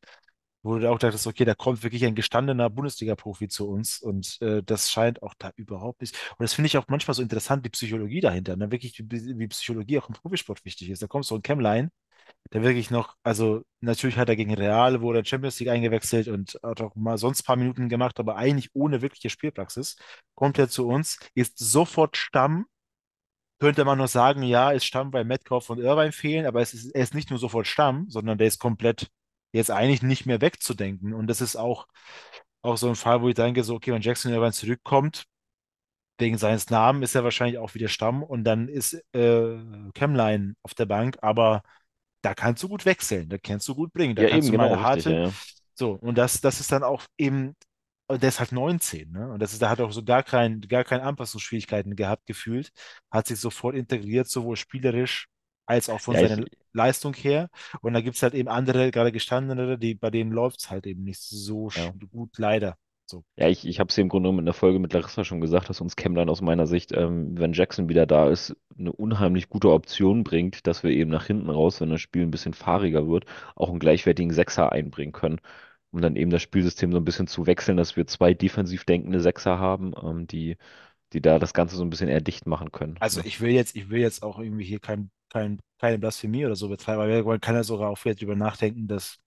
wo 0.63 0.77
du 0.77 0.89
auch 0.91 0.99
dachtest, 0.99 1.25
okay, 1.27 1.45
da 1.45 1.55
kommt 1.55 1.83
wirklich 1.83 2.05
ein 2.05 2.15
gestandener 2.15 2.69
Bundesliga-Profi 2.69 3.47
zu 3.47 3.67
uns 3.69 3.99
und 3.99 4.39
äh, 4.41 4.61
das 4.63 4.91
scheint 4.91 5.23
auch 5.23 5.33
da 5.37 5.51
überhaupt 5.55 6.01
nicht. 6.01 6.15
Und 6.37 6.43
das 6.43 6.53
finde 6.53 6.67
ich 6.67 6.77
auch 6.77 6.85
manchmal 6.87 7.15
so 7.15 7.23
interessant, 7.23 7.65
die 7.65 7.69
Psychologie 7.69 8.21
dahinter, 8.21 8.55
ne? 8.55 8.71
Wirklich, 8.71 8.99
wie, 8.99 9.39
wie 9.39 9.47
Psychologie 9.47 9.99
auch 9.99 10.09
im 10.09 10.15
Profisport 10.15 10.63
wichtig 10.65 10.89
ist. 10.91 11.01
Da 11.01 11.07
kommt 11.07 11.25
so 11.25 11.35
ein 11.35 11.41
Kämmlein, 11.41 11.89
der 12.53 12.63
wirklich 12.63 12.91
noch, 12.91 13.15
also 13.23 13.63
natürlich 13.79 14.17
hat 14.17 14.29
er 14.29 14.35
gegen 14.35 14.53
Real, 14.53 15.01
wurde 15.01 15.19
in 15.19 15.25
Champions 15.25 15.59
League 15.59 15.69
eingewechselt 15.69 16.27
und 16.27 16.59
hat 16.63 16.81
auch 16.81 16.95
mal 16.95 17.17
sonst 17.17 17.41
ein 17.41 17.45
paar 17.45 17.55
Minuten 17.55 17.89
gemacht, 17.89 18.19
aber 18.19 18.35
eigentlich 18.35 18.69
ohne 18.73 19.01
wirkliche 19.01 19.29
Spielpraxis. 19.29 19.95
Kommt 20.35 20.59
er 20.59 20.69
zu 20.69 20.87
uns, 20.87 21.17
ist 21.33 21.57
sofort 21.57 22.17
Stamm. 22.17 22.65
Könnte 23.59 23.85
man 23.85 23.97
noch 23.99 24.07
sagen, 24.07 24.43
ja, 24.43 24.71
ist 24.71 24.85
Stamm, 24.85 25.13
weil 25.13 25.23
Metcalf 25.23 25.69
und 25.69 25.79
Irvine 25.79 26.11
fehlen, 26.11 26.45
aber 26.47 26.61
es 26.61 26.73
ist, 26.73 26.91
er 26.95 27.03
ist 27.03 27.13
nicht 27.13 27.29
nur 27.29 27.39
sofort 27.39 27.67
Stamm, 27.67 28.09
sondern 28.09 28.37
der 28.37 28.47
ist 28.47 28.59
komplett 28.59 29.09
jetzt 29.53 29.71
eigentlich 29.71 30.01
nicht 30.01 30.25
mehr 30.25 30.41
wegzudenken. 30.41 31.13
Und 31.13 31.27
das 31.27 31.41
ist 31.41 31.55
auch, 31.55 31.87
auch 32.63 32.77
so 32.77 32.89
ein 32.89 32.95
Fall, 32.95 33.21
wo 33.21 33.29
ich 33.29 33.35
denke, 33.35 33.63
so, 33.63 33.75
okay, 33.75 33.93
wenn 33.93 34.01
Jackson 34.01 34.31
Irvine 34.33 34.53
zurückkommt, 34.53 35.25
wegen 36.19 36.37
seines 36.37 36.69
Namens 36.69 37.09
ist 37.09 37.15
er 37.15 37.23
wahrscheinlich 37.23 37.57
auch 37.57 37.73
wieder 37.73 37.87
Stamm 37.89 38.23
und 38.23 38.43
dann 38.43 38.67
ist 38.67 38.93
äh, 39.13 39.57
Camline 39.93 40.55
auf 40.63 40.73
der 40.75 40.85
Bank, 40.85 41.17
aber 41.21 41.63
da 42.21 42.33
kannst 42.35 42.63
du 42.63 42.69
gut 42.69 42.85
wechseln, 42.85 43.29
da 43.29 43.37
kannst 43.37 43.67
du 43.67 43.75
gut 43.75 43.93
bringen, 43.93 44.15
da 44.15 44.23
Ja, 44.23 44.27
kannst 44.27 44.47
eben, 44.47 44.49
du 44.49 44.53
mal 44.53 44.65
genau, 44.65 44.73
eine 44.73 44.81
richtig, 44.81 44.81
harte, 44.81 45.17
so, 45.75 45.93
und 45.93 46.17
das, 46.17 46.41
das 46.41 46.59
ist 46.59 46.71
dann 46.71 46.83
auch 46.83 47.03
eben, 47.17 47.55
und 48.07 48.21
der 48.23 48.29
ist 48.29 48.39
halt 48.39 48.51
19, 48.51 49.11
ne? 49.11 49.31
Und 49.31 49.39
das 49.41 49.53
ist, 49.53 49.61
der 49.61 49.69
hat 49.69 49.79
auch 49.81 49.91
so 49.91 50.03
gar 50.03 50.23
kein, 50.23 50.61
gar 50.61 50.83
keine 50.83 51.03
Anpassungsschwierigkeiten 51.03 51.95
gehabt, 51.95 52.25
gefühlt, 52.25 52.71
hat 53.11 53.27
sich 53.27 53.39
sofort 53.39 53.75
integriert, 53.75 54.27
sowohl 54.27 54.57
spielerisch 54.57 55.27
als 55.65 55.89
auch 55.89 56.01
von 56.01 56.15
Ja, 56.15 56.21
ich, 56.21 56.31
seiner 56.31 56.45
Leistung 56.73 57.13
her. 57.13 57.49
Und 57.81 57.93
da 57.93 58.01
gibt 58.01 58.17
es 58.17 58.23
halt 58.23 58.33
eben 58.33 58.49
andere, 58.49 58.91
gerade 58.91 59.11
gestandenere, 59.13 59.77
die, 59.77 59.95
bei 59.95 60.09
denen 60.09 60.31
läuft 60.31 60.59
es 60.61 60.69
halt 60.69 60.85
eben 60.87 61.03
nicht 61.03 61.21
so 61.21 61.69
ja. 61.75 61.93
gut, 62.11 62.37
leider. 62.37 62.77
So. 63.11 63.23
Ja, 63.35 63.47
ich, 63.49 63.67
ich 63.67 63.79
habe 63.79 63.89
es 63.89 63.97
im 63.97 64.09
Grunde 64.09 64.27
genommen 64.27 64.39
in 64.39 64.45
der 64.45 64.53
Folge 64.53 64.79
mit 64.79 64.93
Larissa 64.93 65.23
schon 65.23 65.41
gesagt, 65.41 65.69
dass 65.69 65.81
uns 65.81 65.95
Camline 65.95 66.31
aus 66.31 66.41
meiner 66.41 66.65
Sicht, 66.65 66.91
ähm, 66.93 67.37
wenn 67.37 67.53
Jackson 67.53 67.89
wieder 67.89 68.05
da 68.05 68.29
ist, 68.29 68.55
eine 68.79 68.91
unheimlich 68.91 69.49
gute 69.49 69.69
Option 69.71 70.23
bringt, 70.23 70.65
dass 70.65 70.83
wir 70.83 70.91
eben 70.91 71.11
nach 71.11 71.25
hinten 71.25 71.49
raus, 71.49 71.81
wenn 71.81 71.89
das 71.89 72.01
Spiel 72.01 72.23
ein 72.23 72.31
bisschen 72.31 72.53
fahriger 72.53 73.07
wird, 73.07 73.25
auch 73.55 73.69
einen 73.69 73.79
gleichwertigen 73.79 74.33
Sechser 74.33 74.71
einbringen 74.71 75.11
können, 75.11 75.39
um 75.91 76.01
dann 76.01 76.15
eben 76.15 76.31
das 76.31 76.41
Spielsystem 76.41 76.91
so 76.91 76.97
ein 76.97 77.05
bisschen 77.05 77.27
zu 77.27 77.45
wechseln, 77.45 77.77
dass 77.77 77.97
wir 77.97 78.07
zwei 78.07 78.33
defensiv 78.33 78.85
denkende 78.85 79.19
Sechser 79.19 79.59
haben, 79.59 79.93
ähm, 80.01 80.25
die, 80.27 80.57
die 81.13 81.21
da 81.21 81.37
das 81.37 81.53
Ganze 81.53 81.75
so 81.75 81.83
ein 81.83 81.89
bisschen 81.89 82.07
eher 82.07 82.21
dicht 82.21 82.47
machen 82.47 82.71
können. 82.71 82.95
Also 83.01 83.21
ich 83.25 83.41
will 83.41 83.51
jetzt, 83.51 83.75
ich 83.75 83.89
will 83.89 83.99
jetzt 83.99 84.23
auch 84.23 84.39
irgendwie 84.39 84.63
hier 84.63 84.79
kein, 84.79 85.11
kein, 85.29 85.59
keine 85.79 85.99
Blasphemie 85.99 86.45
oder 86.45 86.55
so 86.55 86.69
betreiben, 86.69 87.01
aber 87.01 87.23
man 87.23 87.41
kann 87.41 87.55
ja 87.55 87.63
sogar 87.63 87.89
auch 87.89 87.97
vielleicht 87.97 88.21
drüber 88.21 88.35
nachdenken, 88.35 88.87
dass 88.87 89.17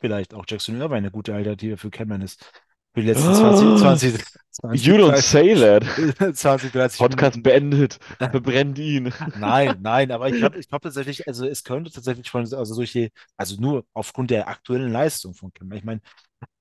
vielleicht 0.00 0.34
auch 0.34 0.44
Jackson 0.46 0.76
Irvine 0.76 0.98
eine 0.98 1.10
gute 1.10 1.34
Alternative 1.34 1.76
für 1.76 1.90
Cameron 1.90 2.22
ist. 2.22 2.52
Für 2.94 3.00
die 3.00 3.08
letzten 3.08 3.34
20, 3.34 3.76
20, 3.76 4.24
20, 4.50 4.86
You 4.86 4.94
don't 4.96 5.08
30, 5.10 5.24
say 5.24 5.54
that. 5.54 5.84
20, 6.36 6.72
30 6.72 6.98
Podcast 6.98 7.08
Minuten. 7.08 7.42
beendet. 7.42 7.98
Verbrennt 8.30 8.78
ihn. 8.78 9.12
Nein, 9.38 9.78
nein, 9.82 10.12
aber 10.12 10.28
ich 10.28 10.36
glaube 10.36 10.58
ich 10.60 10.68
glaub 10.68 10.82
tatsächlich, 10.82 11.26
also 11.26 11.46
es 11.46 11.64
könnte 11.64 11.90
tatsächlich 11.90 12.30
von, 12.30 12.42
also 12.42 12.64
solche, 12.74 13.10
also 13.36 13.60
nur 13.60 13.84
aufgrund 13.94 14.30
der 14.30 14.48
aktuellen 14.48 14.92
Leistung 14.92 15.34
von 15.34 15.52
Cameron. 15.52 15.78
Ich 15.78 15.84
meine, 15.84 16.00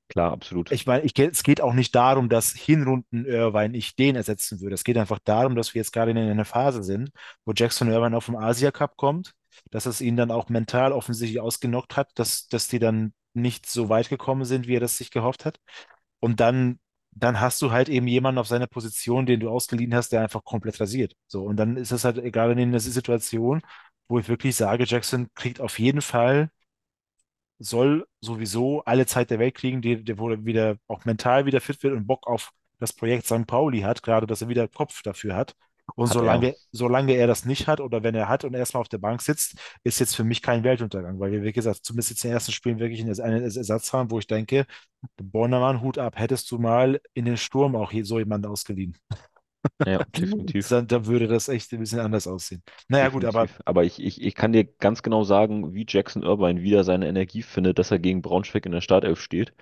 Klar, 0.10 0.32
absolut. 0.32 0.72
Ich 0.72 0.86
meine, 0.86 1.04
ich, 1.06 1.18
es 1.18 1.44
geht 1.44 1.62
auch 1.62 1.74
nicht 1.74 1.96
darum, 1.96 2.30
dass 2.30 2.52
Hinrunden 2.52 3.26
Irvine 3.26 3.76
ich 3.76 3.96
den 3.96 4.16
ersetzen 4.16 4.62
würde. 4.62 4.76
Es 4.76 4.84
geht 4.84 4.98
einfach 4.98 5.20
darum, 5.24 5.56
dass 5.56 5.74
wir 5.74 5.80
jetzt 5.80 5.92
gerade 5.92 6.12
in 6.12 6.18
einer 6.18 6.46
Phase 6.46 6.84
sind, 6.84 7.10
wo 7.46 7.54
Jackson 7.56 7.90
Irvine 7.90 8.16
auf 8.16 8.28
dem 8.28 8.36
Asia 8.36 8.72
Cup 8.72 8.96
kommt, 8.98 9.34
dass 9.72 9.86
es 9.88 10.02
ihn 10.02 10.16
dann 10.16 10.30
auch 10.30 10.50
mental 10.50 10.92
offensichtlich 10.92 11.40
ausgenockt 11.40 11.98
hat, 11.98 12.12
dass, 12.16 12.48
dass 12.48 12.68
die 12.68 12.80
dann 12.80 13.14
nicht 13.34 13.66
so 13.66 13.90
weit 13.90 14.10
gekommen 14.10 14.46
sind, 14.46 14.68
wie 14.68 14.76
er 14.76 14.80
das 14.80 14.98
sich 14.98 15.10
gehofft 15.10 15.46
hat. 15.46 15.60
Und 16.24 16.40
dann, 16.40 16.80
dann 17.12 17.42
hast 17.42 17.62
du 17.62 17.72
halt 17.72 17.90
eben 17.90 18.08
jemanden 18.08 18.40
auf 18.40 18.48
seiner 18.48 18.68
Position, 18.68 19.26
den 19.26 19.42
du 19.42 19.50
ausgeliehen 19.50 19.94
hast, 19.94 20.12
der 20.14 20.22
einfach 20.22 20.44
komplett 20.46 20.80
rasiert. 20.80 21.14
So, 21.28 21.44
und 21.44 21.58
dann 21.58 21.76
ist 21.78 21.92
es 21.92 22.06
halt 22.06 22.18
gerade 22.34 22.54
in 22.54 22.60
einer 22.70 22.80
Situation, 22.80 23.62
wo 24.08 24.20
ich 24.20 24.30
wirklich 24.30 24.56
sage, 24.56 24.86
Jackson 24.86 25.28
kriegt 25.36 25.60
auf 25.62 25.80
jeden 25.80 26.02
Fall 26.02 26.50
soll 27.60 28.06
sowieso 28.22 28.84
alle 28.86 29.06
Zeit 29.06 29.30
der 29.32 29.40
Welt 29.40 29.56
kriegen, 29.56 29.82
die, 29.82 30.04
der, 30.04 30.18
wo 30.18 30.30
er 30.30 30.46
wieder 30.46 30.78
auch 30.88 31.06
mental 31.06 31.46
wieder 31.46 31.62
fit 31.62 31.82
wird 31.84 31.94
und 31.94 32.08
Bock 32.08 32.28
auf 32.28 32.52
das 32.80 32.94
Projekt 32.94 33.26
St. 33.26 33.48
Pauli 33.48 33.82
hat, 33.82 34.04
gerade 34.04 34.28
dass 34.28 34.42
er 34.42 34.50
wieder 34.50 34.68
Kopf 34.68 35.02
dafür 35.04 35.36
hat. 35.36 35.56
Und 35.96 36.10
Hat 36.10 36.22
er. 36.22 36.42
solange, 36.42 36.56
solange 36.72 37.14
er 37.14 37.28
das 37.28 37.46
nicht 37.46 37.68
hat 37.68 37.80
oder 37.80 38.04
wenn 38.04 38.16
er 38.16 38.30
hat 38.30 38.46
und 38.46 38.54
erstmal 38.54 38.82
auf 38.82 38.90
der 38.90 38.98
Bank 38.98 39.22
sitzt, 39.22 39.58
ist 39.84 40.00
jetzt 40.00 40.16
für 40.16 40.24
mich 40.24 40.42
kein 40.42 40.64
Weltuntergang, 40.64 41.20
weil 41.20 41.32
wir, 41.32 41.44
wie 41.44 41.52
gesagt, 41.52 41.82
zumindest 41.84 42.12
jetzt 42.12 42.24
in 42.24 42.30
den 42.30 42.36
ersten 42.36 42.52
Spielen 42.52 42.80
wirklich 42.80 43.02
einen, 43.02 43.44
Ersatz 43.44 43.94
haben, 43.94 44.10
wo 44.10 44.20
ich 44.20 44.28
denke, 44.28 44.66
Bornemann, 45.22 45.82
Hut 45.82 45.98
ab, 45.98 46.18
hättest 46.18 46.50
du 46.52 46.58
mal 46.58 47.02
in 47.14 47.26
den 47.26 47.38
Sturm 47.38 47.76
auch 47.76 47.92
hier 47.92 48.06
so 48.06 48.18
jemanden 48.18 48.48
ausgeliehen. 48.48 48.98
Ja, 49.86 50.04
definitiv. 50.16 50.68
Dann, 50.70 50.88
dann 50.88 51.06
würde 51.06 51.28
das 51.28 51.50
echt 51.50 51.72
ein 51.74 51.80
bisschen 51.80 52.00
anders 52.00 52.28
aussehen. 52.28 52.64
Naja, 52.88 53.10
gut, 53.10 53.26
aber 53.26 53.44
Definitiv. 53.44 53.62
Aber 53.66 53.84
ich, 53.84 54.02
ich, 54.02 54.22
ich 54.22 54.36
kann 54.36 54.54
dir 54.54 54.66
ganz 54.66 55.04
genau 55.04 55.24
sagen, 55.24 55.74
wie 55.74 55.86
Jackson 55.88 56.24
Irvine 56.24 56.62
wieder 56.62 56.84
seine 56.84 57.08
Energie 57.08 57.42
findet, 57.42 57.80
dass 57.80 57.92
er 57.92 58.00
gegen 58.00 58.22
Braunschweig 58.22 58.66
in 58.66 58.72
der 58.72 58.82
Startelf 58.82 59.20
steht. 59.22 59.54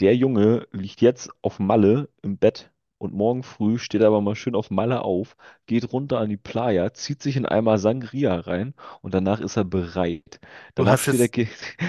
Der 0.00 0.16
Junge 0.16 0.66
liegt 0.72 1.00
jetzt 1.00 1.30
auf 1.42 1.60
Malle 1.60 2.08
im 2.22 2.38
Bett 2.38 2.71
und 3.02 3.14
morgen 3.14 3.42
früh 3.42 3.78
steht 3.78 4.00
er 4.02 4.06
aber 4.08 4.20
mal 4.20 4.34
schön 4.36 4.54
auf 4.54 4.70
Malle 4.70 5.02
auf, 5.02 5.36
geht 5.66 5.92
runter 5.92 6.18
an 6.20 6.28
die 6.30 6.36
Playa, 6.36 6.94
zieht 6.94 7.22
sich 7.22 7.36
in 7.36 7.46
einmal 7.46 7.78
Sangria 7.78 8.36
rein 8.40 8.74
und 9.02 9.12
danach 9.14 9.40
ist 9.40 9.56
er 9.56 9.64
bereit. 9.64 10.40
Danach 10.76 10.98
steht 10.98 11.20
er, 11.20 11.28
ge 11.28 11.48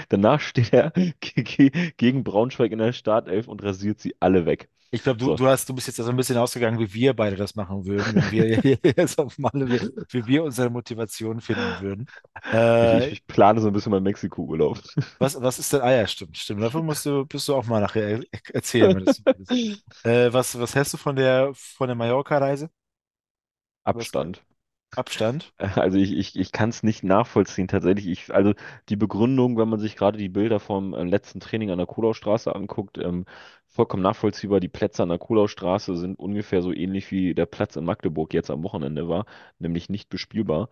danach 0.10 0.39
steht 0.41 0.73
er 0.73 0.91
ge 0.91 1.43
ge 1.43 1.91
gegen 1.97 2.23
Braunschweig 2.23 2.71
in 2.71 2.80
der 2.80 2.93
Startelf 2.93 3.47
und 3.47 3.63
rasiert 3.63 3.99
sie 3.99 4.15
alle 4.19 4.45
weg. 4.45 4.69
Ich 4.93 5.01
glaube, 5.03 5.17
du, 5.17 5.29
So, 5.29 5.34
du 5.34 5.47
hast, 5.47 5.67
du 5.67 5.73
bist 5.73 5.88
jetzt 5.88 5.99
also 5.99 6.12
ein 6.12 6.17
bisschen 6.17 6.38
ausgegangen, 6.38 6.77
wie 6.79 6.93
wir 6.93 7.15
beide 7.15 7.36
das 7.36 7.56
machen 7.56 7.86
würden, 7.86 8.13
wenn 8.15 8.29
wir 8.29 8.45
jetzt 8.97 9.17
auf 9.19 9.38
Malle, 9.39 9.67
wie, 9.71 9.82
wie 10.10 10.27
wir 10.27 10.43
unsere 10.43 10.69
Motivation 10.69 11.41
finden 11.41 11.79
würden. 11.79 12.08
ich, 12.79 12.93
ich, 12.93 13.08
Äh, 13.08 13.12
ich 13.12 13.27
plane 13.27 13.62
so 13.62 13.67
ein 13.67 13.73
bisschen 13.73 13.91
meinen 13.91 14.03
Mexiko-Urlaub. 14.03 14.79
was, 15.19 15.39
was 15.41 15.60
ist 15.60 15.71
denn? 15.73 15.82
Ah 15.82 15.91
ja, 15.91 16.08
stimmt, 16.08 16.38
stimmt. 16.38 16.62
Dafür 16.62 16.84
musst 16.84 17.06
du, 17.06 17.25
bist 17.25 17.47
du 17.47 17.56
auch 17.56 17.65
mal 17.65 17.82
nachher 17.82 18.03
er 18.19 18.23
erzählen. 18.53 19.06
Äh, 20.03 20.34
was, 20.34 20.58
was 20.60 20.75
hältst 20.75 20.93
du 20.93 20.97
von 20.97 21.15
der 21.15 21.53
von 21.56 21.88
der 21.88 21.95
Mallorca-Reise? 21.95 22.69
Abstand. 23.86 24.43
Abstand? 24.95 25.53
Also 25.75 25.97
ich, 25.97 26.12
ich, 26.13 26.38
ich 26.39 26.51
kann 26.51 26.69
es 26.69 26.84
nicht 26.84 27.03
nachvollziehen 27.03 27.67
tatsächlich. 27.67 28.08
Ich, 28.08 28.34
also 28.34 28.53
die 28.89 28.95
Begründung, 28.95 29.58
wenn 29.58 29.69
man 29.69 29.79
sich 29.79 29.95
gerade 29.95 30.17
die 30.17 30.29
Bilder 30.29 30.60
vom 30.60 30.93
äh, 30.93 31.03
letzten 31.03 31.39
Training 31.39 31.71
an 31.71 31.77
der 31.77 31.88
Kulaustraße 31.88 32.53
anguckt, 32.56 32.97
ähm, 32.97 33.25
vollkommen 33.67 34.03
nachvollziehbar. 34.03 34.60
Die 34.60 34.67
Plätze 34.69 35.03
an 35.03 35.10
der 35.10 35.19
Kulaustraße 35.19 35.95
sind 35.97 36.19
ungefähr 36.19 36.62
so 36.62 36.73
ähnlich 36.73 37.12
wie 37.12 37.34
der 37.34 37.45
Platz 37.45 37.75
in 37.75 37.86
Magdeburg 37.86 38.34
jetzt 38.34 38.49
am 38.49 38.63
Wochenende 38.63 39.08
war, 39.08 39.25
nämlich 39.60 39.89
nicht 39.89 40.10
bespielbar. 40.10 40.69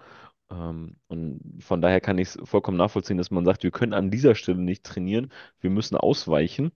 Ähm, 0.52 0.98
und 1.08 1.42
von 1.64 1.82
daher 1.82 2.02
kann 2.02 2.18
ich 2.18 2.30
es 2.30 2.40
vollkommen 2.50 2.78
nachvollziehen, 2.78 3.18
dass 3.18 3.32
man 3.32 3.46
sagt, 3.46 3.64
wir 3.64 3.72
können 3.72 3.94
an 3.94 4.12
dieser 4.12 4.36
Stelle 4.36 4.60
nicht 4.60 4.84
trainieren, 4.86 5.32
wir 5.62 5.70
müssen 5.70 5.96
ausweichen. 5.98 6.72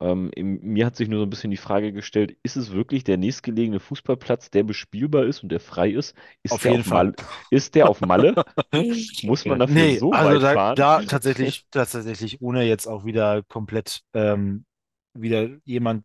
Ähm, 0.00 0.30
im, 0.34 0.60
mir 0.60 0.86
hat 0.86 0.96
sich 0.96 1.08
nur 1.08 1.20
so 1.20 1.26
ein 1.26 1.30
bisschen 1.30 1.50
die 1.50 1.56
Frage 1.56 1.92
gestellt, 1.92 2.36
ist 2.42 2.56
es 2.56 2.72
wirklich 2.72 3.04
der 3.04 3.16
nächstgelegene 3.16 3.80
Fußballplatz, 3.80 4.50
der 4.50 4.64
bespielbar 4.64 5.24
ist 5.24 5.42
und 5.42 5.50
der 5.50 5.60
frei 5.60 5.90
ist? 5.90 6.14
Ist 6.42 6.52
Auf 6.52 6.62
der 6.62 6.72
jeden 6.72 6.82
auf 6.82 6.84
Fall. 6.84 7.12
Mal, 7.12 7.14
ist 7.50 7.74
der 7.74 7.88
auf 7.88 8.00
Malle? 8.00 8.34
Muss 9.22 9.44
man 9.46 9.58
dafür 9.60 9.74
Nee, 9.74 9.94
so 9.94 10.12
also 10.12 10.38
weit 10.38 10.42
da, 10.42 10.54
fahren? 10.54 10.74
da 10.74 11.02
tatsächlich, 11.02 11.66
tatsächlich, 11.70 12.40
ohne 12.42 12.64
jetzt 12.64 12.86
auch 12.86 13.04
wieder 13.04 13.42
komplett 13.44 14.02
ähm, 14.14 14.64
wieder 15.14 15.48
jemand 15.64 16.04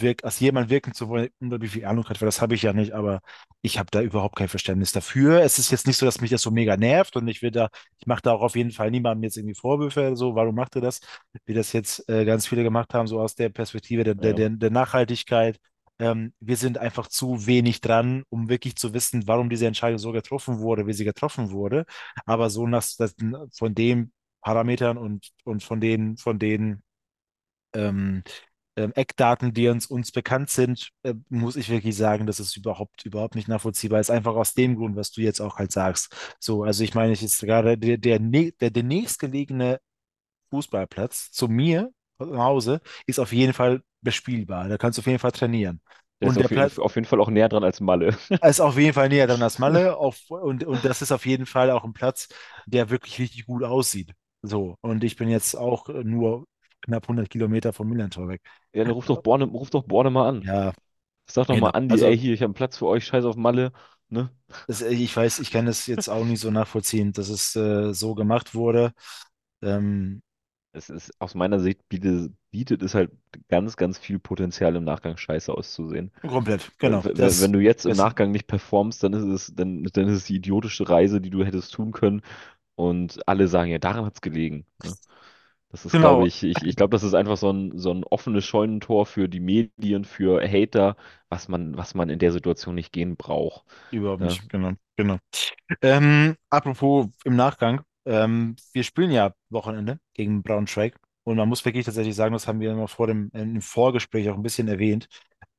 wirkt, 0.00 0.24
als 0.24 0.40
jemand 0.40 0.70
wirken 0.70 0.94
zu 0.94 1.08
wollen, 1.08 1.28
unglaublich 1.40 1.72
viel 1.72 1.84
Ahnung 1.84 2.08
hat, 2.08 2.20
weil 2.20 2.26
das 2.26 2.40
habe 2.40 2.54
ich 2.54 2.62
ja 2.62 2.72
nicht, 2.72 2.92
aber 2.92 3.20
ich 3.62 3.78
habe 3.78 3.88
da 3.90 4.00
überhaupt 4.02 4.36
kein 4.36 4.48
Verständnis 4.48 4.92
dafür. 4.92 5.42
Es 5.42 5.58
ist 5.58 5.70
jetzt 5.70 5.86
nicht 5.86 5.96
so, 5.96 6.06
dass 6.06 6.20
mich 6.20 6.30
das 6.30 6.42
so 6.42 6.50
mega 6.50 6.76
nervt 6.76 7.16
und 7.16 7.28
ich 7.28 7.42
will 7.42 7.50
da, 7.50 7.68
ich 7.98 8.06
mache 8.06 8.22
da 8.22 8.32
auch 8.32 8.42
auf 8.42 8.56
jeden 8.56 8.70
Fall 8.70 8.90
niemandem 8.90 9.24
jetzt 9.24 9.36
irgendwie 9.36 9.54
Vorwürfe, 9.54 10.16
so, 10.16 10.34
warum 10.34 10.54
macht 10.54 10.76
ihr 10.76 10.82
das? 10.82 11.00
Wie 11.46 11.54
das 11.54 11.72
jetzt 11.72 12.08
äh, 12.08 12.24
ganz 12.24 12.46
viele 12.46 12.62
gemacht 12.62 12.94
haben, 12.94 13.06
so 13.06 13.20
aus 13.20 13.34
der 13.34 13.48
Perspektive 13.50 14.04
der, 14.04 14.14
der, 14.14 14.34
der, 14.34 14.50
der 14.50 14.70
Nachhaltigkeit. 14.70 15.58
Ähm, 15.98 16.32
wir 16.40 16.56
sind 16.56 16.78
einfach 16.78 17.08
zu 17.08 17.46
wenig 17.46 17.80
dran, 17.80 18.24
um 18.30 18.48
wirklich 18.48 18.76
zu 18.76 18.94
wissen, 18.94 19.26
warum 19.26 19.50
diese 19.50 19.66
Entscheidung 19.66 19.98
so 19.98 20.12
getroffen 20.12 20.60
wurde, 20.60 20.86
wie 20.86 20.94
sie 20.94 21.04
getroffen 21.04 21.50
wurde. 21.50 21.84
Aber 22.24 22.48
so 22.50 22.66
nach, 22.66 22.84
von 23.52 23.74
den 23.74 24.12
Parametern 24.40 24.96
und, 24.96 25.28
und 25.44 25.62
von 25.62 25.80
den, 25.80 26.16
von 26.16 26.38
den 26.38 26.82
ähm, 27.74 28.22
Eckdaten, 28.76 29.52
die 29.52 29.68
uns, 29.68 29.86
uns 29.86 30.12
bekannt 30.12 30.50
sind, 30.50 30.90
äh, 31.02 31.14
muss 31.28 31.56
ich 31.56 31.68
wirklich 31.70 31.96
sagen, 31.96 32.26
dass 32.26 32.38
es 32.38 32.56
überhaupt, 32.56 33.04
überhaupt 33.04 33.34
nicht 33.34 33.48
nachvollziehbar 33.48 34.00
ist. 34.00 34.10
Einfach 34.10 34.34
aus 34.34 34.54
dem 34.54 34.76
Grund, 34.76 34.96
was 34.96 35.10
du 35.10 35.20
jetzt 35.20 35.40
auch 35.40 35.56
halt 35.58 35.72
sagst. 35.72 36.14
So, 36.38 36.62
also 36.64 36.84
ich 36.84 36.94
meine, 36.94 37.12
ich 37.12 37.22
jetzt 37.22 37.40
gerade 37.40 37.76
der, 37.76 37.98
der, 37.98 38.18
der, 38.18 38.70
der 38.70 38.82
nächstgelegene 38.82 39.80
Fußballplatz 40.50 41.30
zu 41.30 41.48
mir 41.48 41.90
zu 42.18 42.38
Hause 42.38 42.80
ist 43.06 43.18
auf 43.18 43.32
jeden 43.32 43.52
Fall 43.52 43.82
bespielbar. 44.02 44.68
Da 44.68 44.78
kannst 44.78 44.98
du 44.98 45.00
auf 45.00 45.06
jeden 45.06 45.18
Fall 45.18 45.32
trainieren. 45.32 45.80
der 46.20 46.28
ist 46.28 46.36
Und 46.36 46.36
der 46.36 46.44
auf 46.46 46.50
Platz 46.50 46.78
auf 46.78 46.94
jeden 46.94 47.06
Fall 47.06 47.20
auch 47.20 47.30
näher 47.30 47.48
dran 47.48 47.64
als 47.64 47.80
Malle. 47.80 48.16
ist 48.44 48.60
auf 48.60 48.76
jeden 48.76 48.92
Fall 48.92 49.08
näher 49.08 49.26
dran 49.26 49.42
als 49.42 49.58
Malle. 49.58 49.96
Auf, 49.98 50.18
und, 50.28 50.64
und 50.64 50.84
das 50.84 51.02
ist 51.02 51.12
auf 51.12 51.26
jeden 51.26 51.46
Fall 51.46 51.70
auch 51.70 51.84
ein 51.84 51.92
Platz, 51.92 52.28
der 52.66 52.90
wirklich 52.90 53.18
richtig 53.18 53.46
gut 53.46 53.62
aussieht. 53.62 54.12
So, 54.42 54.76
und 54.80 55.04
ich 55.04 55.16
bin 55.16 55.28
jetzt 55.28 55.54
auch 55.54 55.88
nur 55.88 56.46
knapp 56.82 57.08
100 57.08 57.30
Kilometer 57.30 57.72
vom 57.72 57.88
Millantor 57.88 58.28
weg. 58.28 58.42
Ja, 58.72 58.84
dann 58.84 58.92
ruf 58.92 59.06
doch 59.06 59.18
Borne, 59.18 59.44
ruf 59.46 59.70
doch 59.70 59.84
Borne 59.84 60.10
mal 60.10 60.28
an. 60.28 60.46
Ja, 60.46 60.72
Sag 61.26 61.46
doch 61.48 61.56
mal 61.58 61.70
genau. 61.70 61.72
Andi, 61.72 62.02
Also 62.02 62.06
ey, 62.06 62.18
hier, 62.18 62.34
ich 62.34 62.40
habe 62.42 62.48
einen 62.48 62.54
Platz 62.54 62.78
für 62.78 62.86
euch, 62.86 63.06
scheiß 63.06 63.24
auf 63.24 63.36
Malle. 63.36 63.72
Ne? 64.08 64.30
Das, 64.66 64.82
äh, 64.82 64.90
ich 64.92 65.16
weiß, 65.16 65.38
ich 65.40 65.50
kann 65.50 65.66
das 65.66 65.86
jetzt 65.86 66.08
auch 66.08 66.24
nicht 66.24 66.40
so 66.40 66.50
nachvollziehen, 66.50 67.12
dass 67.12 67.28
es 67.28 67.56
äh, 67.56 67.92
so 67.92 68.14
gemacht 68.14 68.54
wurde. 68.54 68.92
Ähm, 69.62 70.22
Es 70.72 70.88
ist, 70.88 71.12
aus 71.20 71.34
meiner 71.34 71.58
Sicht 71.60 71.88
bietet, 71.88 72.32
bietet 72.52 72.82
es 72.82 72.94
halt 72.94 73.10
ganz, 73.48 73.76
ganz 73.76 73.98
viel 73.98 74.18
Potenzial 74.20 74.76
im 74.76 74.84
Nachgang 74.84 75.16
scheiße 75.16 75.52
auszusehen. 75.52 76.12
komplett, 76.26 76.70
genau. 76.78 77.04
Wenn 77.04 77.14
Das 77.14 77.50
du 77.52 77.60
jetzt 77.60 77.86
im 77.86 77.96
Nachgang 77.96 78.30
nicht 78.32 78.46
performst, 78.46 79.02
dann 79.02 79.12
ist 79.14 79.24
es, 79.24 79.54
dann, 79.54 79.84
dann 79.84 80.08
ist 80.08 80.16
es 80.18 80.24
die 80.26 80.36
idiotische 80.36 80.88
Reise, 80.88 81.20
die 81.20 81.30
du 81.30 81.44
hättest 81.44 81.74
tun 81.74 81.92
können. 81.92 82.22
Und 82.76 83.26
alle 83.28 83.48
sagen, 83.48 83.70
ja, 83.72 83.78
daran 83.78 84.06
hat 84.06 84.14
es 84.16 84.20
gelegen. 84.22 84.66
Ne? 84.82 84.96
Das 85.70 85.84
ist, 85.86 85.98
glaube 85.98 86.26
genau 86.26 86.28
ich, 86.28 86.42
ich, 86.42 86.64
ich 86.64 86.76
glaube, 86.76 86.90
das 86.92 87.02
ist 87.04 87.14
einfach 87.14 87.36
so 87.36 87.50
ein, 87.52 87.78
so 87.78 87.92
ein 87.92 88.04
offenes 88.04 88.44
Scheunentor 88.44 89.06
für 89.06 89.28
die 89.28 89.40
Medien, 89.40 90.04
für 90.04 90.42
Hater, 90.46 90.96
was 91.28 91.48
man, 91.48 91.76
was 91.76 91.94
man 91.94 92.10
in 92.10 92.18
der 92.18 92.32
Situation 92.32 92.74
nicht 92.74 92.92
gehen 92.92 93.16
braucht. 93.16 93.64
überhaupt 93.90 94.20
Ja, 94.20 94.38
nicht, 94.40 94.48
genau, 94.48 94.72
genau. 94.96 95.18
Ähm, 95.82 96.36
apropos 96.50 97.08
im 97.24 97.36
Nachgang, 97.36 97.82
ähm, 98.06 98.56
wir 98.72 98.84
spielen 98.84 99.10
ja 99.12 99.34
Wochenende 99.50 100.00
gegen 100.14 100.42
Braunschweig 100.42 100.96
und 101.24 101.36
man 101.36 101.48
muss 101.48 101.64
wirklich 101.64 101.86
tatsächlich 101.86 102.16
sagen, 102.16 102.34
das 102.34 102.48
haben 102.48 102.60
wir 102.60 102.72
immer 102.72 102.88
vor 102.88 103.06
dem 103.08 103.30
im 103.34 103.62
Vorgespräch 103.62 104.30
auch 104.30 104.36
ein 104.36 104.42
bisschen 104.42 104.68
erwähnt. 104.68 105.08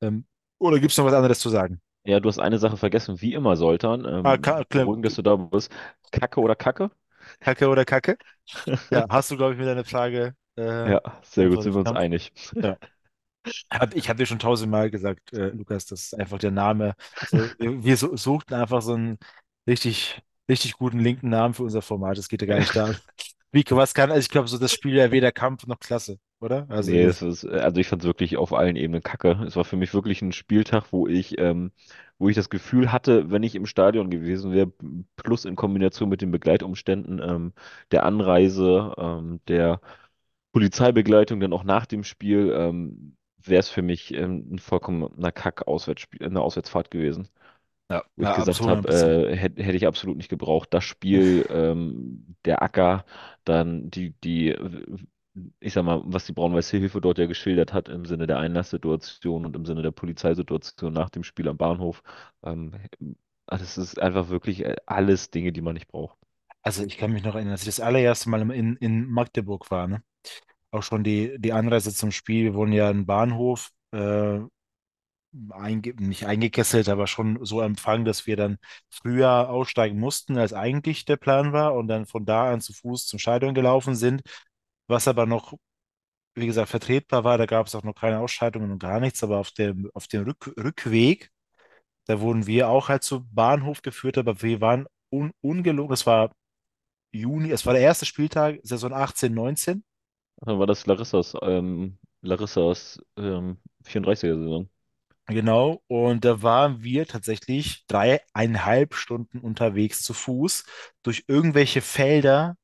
Ähm, 0.02 0.26
oder 0.58 0.80
gibt 0.80 0.92
es 0.92 0.98
noch 0.98 1.06
was 1.06 1.14
anderes 1.14 1.40
zu 1.40 1.50
sagen? 1.50 1.80
ja, 2.04 2.20
du 2.20 2.28
hast 2.28 2.38
eine 2.38 2.58
Sache 2.58 2.76
vergessen, 2.76 3.20
wie 3.20 3.34
immer, 3.34 3.56
Soltan. 3.56 4.04
Ah, 4.24 4.36
Ähm, 4.36 4.64
Kle- 4.64 4.64
beruhigend, 4.70 5.06
dass 5.06 5.14
du 5.16 5.22
da 5.22 5.36
bist. 5.36 5.72
Kacke 6.10 6.40
oder 6.40 6.56
Kacke? 6.56 6.90
Kacke 7.40 7.68
oder 7.68 7.84
Kacke? 7.84 8.18
Ja, 8.92 9.06
hast 9.10 9.30
du, 9.30 9.36
glaube 9.36 9.54
ich, 9.54 9.58
mir 9.60 9.66
deine 9.66 9.84
Frage 9.84 10.36
äh, 10.56 10.62
Ja, 10.84 11.00
sehr 11.22 11.48
gut, 11.48 11.62
sind 11.62 11.74
beantwortet. 11.74 11.74
wir 11.74 11.80
uns 11.80 11.90
Kampf? 11.90 11.92
einig. 11.92 12.32
Ja. 12.60 12.76
Hab, 13.70 13.94
ich 13.94 14.08
habe 14.08 14.18
dir 14.18 14.26
schon 14.26 14.38
tausendmal 14.38 14.90
gesagt, 14.90 15.32
äh, 15.32 15.48
Lukas, 15.50 15.86
das 15.86 16.02
ist 16.02 16.14
einfach 16.18 16.38
der 16.38 16.50
Name. 16.50 16.94
So, 17.24 17.50
wir 17.58 17.82
wir 17.82 17.96
su- 17.96 18.16
suchten 18.16 18.54
einfach 18.54 18.82
so 18.82 18.94
einen 18.94 19.18
richtig, 19.66 20.20
richtig 20.48 20.74
guten 20.74 20.98
linken 21.00 21.28
Namen 21.30 21.54
für 21.54 21.62
unser 21.64 21.82
Format. 21.82 22.18
Es 22.18 22.28
geht 22.28 22.42
ja 22.42 22.46
gar 22.48 22.58
nicht 22.58 22.76
da. 22.76 22.96
Wie, 23.52 23.64
was 23.70 23.94
kann, 23.94 24.10
also 24.10 24.20
ich 24.20 24.28
glaube, 24.30 24.48
so 24.48 24.58
das 24.58 24.72
Spiel 24.72 24.94
ja 24.96 25.10
weder 25.12 25.32
Kampf 25.32 25.66
noch 25.66 25.78
Klasse, 25.80 26.18
oder? 26.40 26.66
Also 26.70 26.90
Nee, 26.90 27.04
das, 27.04 27.22
es 27.22 27.22
ist, 27.22 27.44
also 27.44 27.80
ich 27.80 27.86
fand 27.88 28.02
es 28.02 28.06
wirklich 28.06 28.36
auf 28.36 28.52
allen 28.52 28.76
Ebenen 28.76 29.02
kacke. 29.02 29.42
Es 29.46 29.56
war 29.56 29.64
für 29.64 29.76
mich 29.76 29.92
wirklich 29.94 30.22
ein 30.22 30.32
Spieltag, 30.32 30.92
wo 30.92 31.06
ich, 31.06 31.38
ähm, 31.38 31.70
wo 32.22 32.28
ich 32.30 32.36
das 32.36 32.50
Gefühl 32.50 32.92
hatte, 32.92 33.30
wenn 33.30 33.42
ich 33.44 33.54
im 33.56 33.66
Stadion 33.66 34.10
gewesen 34.10 34.52
wäre, 34.52 34.72
plus 35.16 35.44
in 35.44 35.56
Kombination 35.56 36.08
mit 36.08 36.22
den 36.22 36.30
Begleitumständen, 36.32 37.20
ähm, 37.22 37.52
der 37.92 38.04
Anreise, 38.06 38.94
ähm, 38.98 39.40
der 39.48 39.80
Polizeibegleitung 40.52 41.40
dann 41.40 41.52
auch 41.52 41.64
nach 41.64 41.86
dem 41.86 42.04
Spiel, 42.04 42.52
ähm, 42.56 43.16
wäre 43.38 43.60
es 43.60 43.68
für 43.70 43.82
mich 43.82 44.14
ähm, 44.14 44.54
ein 44.54 44.58
vollkommener 44.58 45.32
Kack-Auswärtsspiel, 45.32 46.24
eine 46.26 46.40
Auswärtsfahrt 46.42 46.90
gewesen. 46.90 47.28
ja, 47.90 48.02
Wo 48.16 48.24
ich 48.24 48.32
ja, 48.32 48.34
gesagt 48.34 48.66
habe, 48.66 48.88
100%. 48.88 49.18
äh, 49.32 49.36
hätte 49.36 49.62
hätte 49.62 49.76
ich 49.76 49.86
absolut 49.86 50.16
nicht 50.18 50.28
gebraucht. 50.28 50.68
Das 50.74 50.84
Spiel, 50.84 51.46
ähm, 51.50 52.36
der 52.44 52.62
Acker, 52.62 53.04
dann 53.44 53.90
die, 53.90 54.10
die 54.22 54.50
ich 55.60 55.72
sag 55.72 55.84
mal, 55.84 56.02
was 56.04 56.26
die 56.26 56.32
Braun-Weiße 56.32 56.76
Hilfe 56.76 57.00
dort 57.00 57.18
ja 57.18 57.26
geschildert 57.26 57.72
hat 57.72 57.88
im 57.88 58.04
Sinne 58.04 58.26
der 58.26 58.38
Einlasssituation 58.38 59.46
und 59.46 59.56
im 59.56 59.64
Sinne 59.64 59.82
der 59.82 59.90
Polizeisituation 59.90 60.92
nach 60.92 61.10
dem 61.10 61.24
Spiel 61.24 61.48
am 61.48 61.56
Bahnhof. 61.56 62.02
Ähm, 62.42 62.74
das 63.46 63.78
ist 63.78 63.98
einfach 64.00 64.28
wirklich 64.28 64.64
äh, 64.64 64.76
alles 64.86 65.30
Dinge, 65.30 65.52
die 65.52 65.62
man 65.62 65.74
nicht 65.74 65.88
braucht. 65.88 66.18
Also 66.62 66.84
ich 66.84 66.96
kann 66.96 67.12
mich 67.12 67.24
noch 67.24 67.34
erinnern, 67.34 67.52
als 67.52 67.62
ich 67.62 67.66
das 67.66 67.80
allererste 67.80 68.30
Mal 68.30 68.50
in, 68.52 68.76
in 68.76 69.06
Magdeburg 69.10 69.70
war, 69.70 69.88
ne? 69.88 70.02
Auch 70.70 70.82
schon 70.82 71.04
die, 71.04 71.36
die 71.38 71.52
Anreise 71.52 71.92
zum 71.92 72.12
Spiel. 72.12 72.44
Wir 72.44 72.54
wurden 72.54 72.72
ja 72.72 72.88
im 72.90 73.04
Bahnhof 73.04 73.70
äh, 73.92 74.40
einge 75.50 75.94
nicht 75.98 76.26
eingekesselt, 76.26 76.88
aber 76.88 77.06
schon 77.06 77.44
so 77.44 77.60
empfangen, 77.60 78.04
dass 78.04 78.26
wir 78.26 78.36
dann 78.36 78.58
früher 78.90 79.48
aussteigen 79.48 79.98
mussten, 79.98 80.38
als 80.38 80.52
eigentlich 80.52 81.04
der 81.04 81.16
Plan 81.16 81.52
war 81.52 81.74
und 81.74 81.88
dann 81.88 82.06
von 82.06 82.24
da 82.24 82.52
an 82.52 82.60
zu 82.60 82.72
Fuß 82.72 83.06
zum 83.06 83.18
Stadion 83.18 83.54
gelaufen 83.54 83.94
sind, 83.94 84.22
was 84.88 85.08
aber 85.08 85.26
noch, 85.26 85.54
wie 86.34 86.46
gesagt, 86.46 86.70
vertretbar 86.70 87.24
war. 87.24 87.38
Da 87.38 87.46
gab 87.46 87.66
es 87.66 87.74
auch 87.74 87.82
noch 87.84 87.94
keine 87.94 88.20
Ausschreitungen 88.20 88.72
und 88.72 88.78
gar 88.78 89.00
nichts, 89.00 89.22
aber 89.22 89.38
auf 89.38 89.50
dem, 89.52 89.90
auf 89.94 90.08
dem 90.08 90.24
Rück 90.24 90.52
Rückweg, 90.58 91.30
da 92.06 92.20
wurden 92.20 92.46
wir 92.46 92.68
auch 92.68 92.88
halt 92.88 93.04
zum 93.04 93.28
Bahnhof 93.32 93.82
geführt, 93.82 94.18
aber 94.18 94.42
wir 94.42 94.60
waren 94.60 94.86
un 95.10 95.32
ungelogen, 95.40 95.94
es 95.94 96.06
war 96.06 96.32
Juni, 97.12 97.50
es 97.50 97.66
war 97.66 97.74
der 97.74 97.82
erste 97.82 98.06
Spieltag, 98.06 98.60
Saison 98.62 98.92
18, 98.92 99.32
19. 99.34 99.84
Dann 100.38 100.58
war 100.58 100.66
das 100.66 100.86
Larissas, 100.86 101.34
ähm, 101.42 101.98
Larissas 102.22 103.00
ähm, 103.16 103.58
34er-Saison. 103.84 104.68
Genau, 105.26 105.82
und 105.86 106.24
da 106.24 106.42
waren 106.42 106.82
wir 106.82 107.06
tatsächlich 107.06 107.86
dreieinhalb 107.86 108.94
Stunden 108.94 109.38
unterwegs 109.38 110.02
zu 110.02 110.14
Fuß 110.14 110.64
durch 111.02 111.24
irgendwelche 111.28 111.80
Felder, 111.80 112.56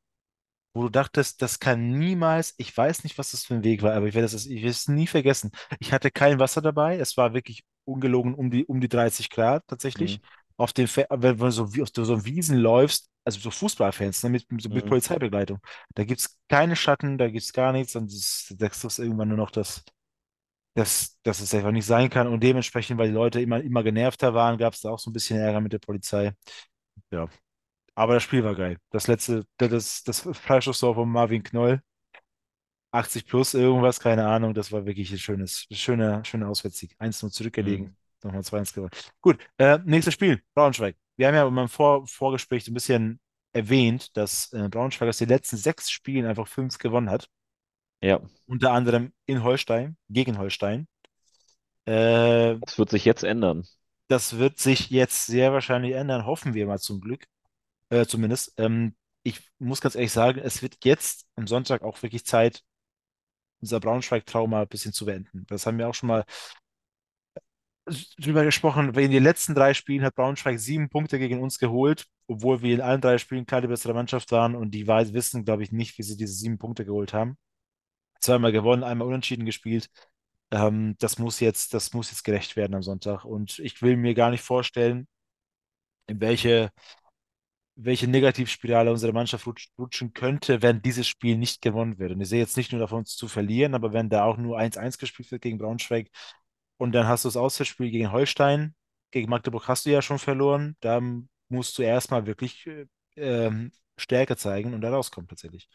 wo 0.75 0.83
du 0.85 0.89
dachtest, 0.91 1.43
das 1.43 1.59
kann 1.61 1.99
niemals, 1.99 2.55
ich 2.59 2.77
weiß 2.77 3.05
nicht, 3.05 3.19
was 3.19 3.33
das 3.33 3.45
für 3.45 3.55
ein 3.55 3.65
Weg 3.65 3.83
war, 3.83 3.95
aber 3.95 4.07
ich 4.07 4.15
werde 4.15 4.27
es, 4.27 4.47
ich 4.47 4.57
werde 4.57 4.69
es 4.71 4.89
nie 4.89 5.07
vergessen. 5.07 5.51
Ich 5.81 5.93
hatte 5.93 6.11
kein 6.11 6.39
Wasser 6.39 6.63
dabei, 6.63 6.99
es 6.99 7.17
war 7.17 7.35
wirklich 7.35 7.65
ungelogen 7.85 8.35
um 8.35 8.51
die, 8.51 8.67
um 8.67 8.81
die 8.81 8.89
30 8.89 9.31
Grad 9.31 9.65
Mhm. 9.97 10.19
tatsächlich. 10.19 10.21
Auf 10.57 10.73
den, 10.73 10.89
Fe 10.89 11.07
wenn 11.11 11.37
du 11.39 11.51
so, 11.51 11.75
wie- 11.75 11.83
auf 11.83 11.89
so 11.95 12.25
Wiesen 12.25 12.59
läufst, 12.59 13.11
also 13.25 13.39
so 13.41 13.51
Fußballfans, 13.51 14.23
ne, 14.25 14.31
mit, 14.31 14.47
so 14.61 14.69
mit 14.71 14.85
Mhm. 14.85 14.87
Polizeibegleitung, 14.87 15.61
da 15.95 16.05
gibt 16.05 16.21
es 16.21 16.39
keine 16.49 16.75
Schatten, 16.77 17.17
da 17.19 17.29
gibt 17.29 17.45
es 17.45 17.53
gar 17.53 17.73
nichts 17.73 17.95
und 17.97 18.13
das, 18.13 18.53
das 18.59 18.85
ist 18.85 18.99
irgendwann 18.99 19.29
nur 19.29 19.37
noch 19.39 19.51
das 19.51 19.85
dass, 20.75 21.19
dass 21.23 21.41
es 21.41 21.55
einfach 21.55 21.73
nicht 21.73 21.87
sein 21.87 22.11
kann. 22.11 22.29
Und 22.29 22.43
dementsprechend, 22.43 22.99
weil 22.99 23.09
die 23.09 23.15
Leute 23.15 23.41
immer, 23.41 23.61
immer 23.63 23.83
genervter 23.83 24.35
waren, 24.35 24.59
gab 24.59 24.75
es 24.75 24.81
da 24.81 24.91
auch 24.91 24.99
so 24.99 25.11
ein 25.11 25.13
bisschen 25.13 25.39
Ärger 25.39 25.61
mit 25.61 25.73
der 25.73 25.79
Polizei. 25.81 26.33
Ja, 27.11 27.29
aber 27.99 28.15
das 28.15 28.23
Spiel 28.23 28.45
war 28.45 28.55
geil. 28.55 28.79
Das 28.91 29.07
letzte, 29.09 29.45
das, 29.59 30.03
das 30.05 30.21
Freistoßtor 30.21 30.95
von 30.95 31.09
Marvin 31.11 31.43
Knoll, 31.43 31.83
80 32.93 33.27
plus 33.27 33.55
irgendwas, 33.55 34.01
keine 34.01 34.27
Ahnung, 34.29 34.55
das 34.55 34.73
war 34.73 34.87
wirklich 34.87 35.11
ein 35.13 35.19
schönes, 35.19 35.67
schöner, 35.73 36.25
schöner 36.25 36.49
Auswärtssieg. 36.49 36.95
1-0 36.99 37.31
zurückgelegen, 37.33 37.91
Mhm. 37.91 37.97
nochmal 38.25 38.43
2-1 38.45 38.73
gewonnen. 38.73 38.93
Gut, 39.21 39.39
äh, 39.59 39.79
nächstes 39.85 40.15
Spiel, 40.15 40.43
Braunschweig. 40.55 40.97
Wir 41.17 41.29
haben 41.29 41.35
ja 41.35 41.47
in 41.47 41.55
meinem 41.55 41.69
Vor 41.69 42.07
Vorgespräch 42.07 42.67
ein 42.69 42.75
bisschen 42.75 43.21
erwähnt, 43.53 44.17
dass 44.17 44.53
äh, 44.53 44.69
Braunschweig 44.71 45.09
aus 45.09 45.19
den 45.19 45.29
letzten 45.29 45.57
sechs 45.57 45.91
Spielen 45.91 46.27
einfach 46.27 46.49
fünf 46.49 46.79
gewonnen 46.79 47.11
hat. 47.11 47.29
Ja, 48.01 48.21
Unter 48.47 48.73
anderem 48.73 49.13
in 49.27 49.45
Holstein, 49.45 49.97
gegen 50.09 50.39
Holstein. 50.39 50.89
Äh, 51.87 52.59
das 52.61 52.79
wird 52.79 52.91
sich 52.91 53.05
jetzt 53.05 53.25
ändern. 53.25 53.65
Das 54.09 54.37
wird 54.39 54.59
sich 54.59 54.91
jetzt 54.91 55.27
sehr 55.27 55.53
wahrscheinlich 55.53 55.95
ändern, 55.95 56.27
hoffen 56.27 56.53
wir 56.55 56.67
mal 56.67 56.79
zum 56.79 57.01
Glück, 57.01 57.25
äh, 57.91 58.07
zumindest. 58.07 58.55
Ähm, 58.59 58.95
ich 59.23 59.41
muss 59.59 59.81
ganz 59.81 59.95
ehrlich 59.95 60.13
sagen, 60.13 60.41
es 60.41 60.63
wird 60.63 60.77
jetzt 60.85 61.27
am 61.37 61.47
Sonntag 61.47 61.83
auch 61.83 62.03
wirklich 62.03 62.25
Zeit, 62.25 62.63
unser 63.61 63.81
Braunschweig-Trauma 63.81 64.63
ein 64.63 64.69
bisschen 64.69 64.93
zu 64.93 65.07
beenden. 65.07 65.45
Das 65.49 65.67
haben 65.67 65.79
wir 65.79 65.89
auch 65.89 65.95
schon 65.95 66.09
mal 66.09 66.25
drüber 68.19 68.45
gesprochen. 68.45 68.95
In 68.95 69.11
den 69.11 69.23
letzten 69.23 69.55
drei 69.55 69.75
Spielen 69.75 70.05
hat 70.05 70.15
Braunschweig 70.15 70.59
sieben 70.59 70.89
Punkte 70.89 71.19
gegen 71.19 71.41
uns 71.43 71.59
geholt, 71.59 72.07
obwohl 72.27 72.63
wir 72.63 72.75
in 72.75 72.81
allen 72.81 73.01
drei 73.01 73.19
Spielen 73.19 73.47
die 73.47 73.67
bessere 73.67 73.95
Mannschaft 73.95 74.31
waren 74.33 74.55
und 74.55 74.73
die 74.73 74.87
wissen, 74.87 75.45
glaube 75.45 75.63
ich, 75.63 75.73
nicht, 75.73 75.99
wie 75.99 76.03
sie 76.03 76.17
diese 76.17 76.33
sieben 76.35 76.59
Punkte 76.59 76.85
geholt 76.85 77.13
haben. 77.13 77.37
Zweimal 78.21 78.53
gewonnen, 78.53 78.83
einmal 78.85 79.09
unentschieden 79.09 79.47
gespielt. 79.47 79.89
Ähm, 80.51 80.97
das 80.99 81.19
muss 81.19 81.41
jetzt, 81.41 81.75
das 81.75 81.93
muss 81.93 82.11
jetzt 82.11 82.25
gerecht 82.25 82.57
werden 82.57 82.75
am 82.75 82.83
Sonntag. 82.83 83.25
Und 83.25 83.59
ich 83.61 83.81
will 83.83 83.97
mir 83.97 84.15
gar 84.15 84.31
nicht 84.31 84.43
vorstellen, 84.43 85.07
in 86.07 86.21
welche 86.21 86.71
welche 87.81 88.09
Negativspirale 88.09 88.91
unsere 88.91 89.13
Mannschaft 89.13 89.47
rutsch, 89.47 89.69
rutschen 89.79 90.13
könnte, 90.13 90.63
wenn 90.63 90.83
dieses 90.83 91.07
Spiel 91.07 91.39
nicht 91.39 91.63
gewonnen 91.63 91.99
wird. 91.99 92.13
Und 92.13 92.21
ich 92.21 92.29
sehe 92.29 92.41
jetzt 92.41 92.57
nicht 92.57 92.73
nur 92.73 92.81
davon 92.81 93.05
zu 93.05 93.29
verlieren, 93.29 93.75
aber 93.75 93.93
wenn 93.93 94.11
da 94.11 94.25
auch 94.25 94.37
nur 94.37 94.59
1-1 94.59 94.99
gespielt 94.99 95.31
wird 95.31 95.43
gegen 95.43 95.59
Braunschweig 95.59 96.11
und 96.77 96.93
dann 96.93 97.07
hast 97.07 97.25
du 97.25 97.29
das 97.29 97.37
Auswärtsspiel 97.37 97.91
gegen 97.91 98.11
Holstein, 98.11 98.75
gegen 99.13 99.31
Magdeburg 99.31 99.69
hast 99.69 99.87
du 99.87 99.91
ja 99.91 100.03
schon 100.03 100.19
verloren, 100.19 100.77
da 100.81 101.01
musst 101.49 101.79
du 101.79 101.83
erstmal 101.83 102.27
wirklich 102.27 102.67
äh, 102.67 102.87
ähm, 103.17 103.71
Stärke 103.97 104.37
zeigen 104.37 104.75
und 104.75 104.81
da 104.81 104.91
rauskommen 104.91 105.29
tatsächlich. 105.29 105.69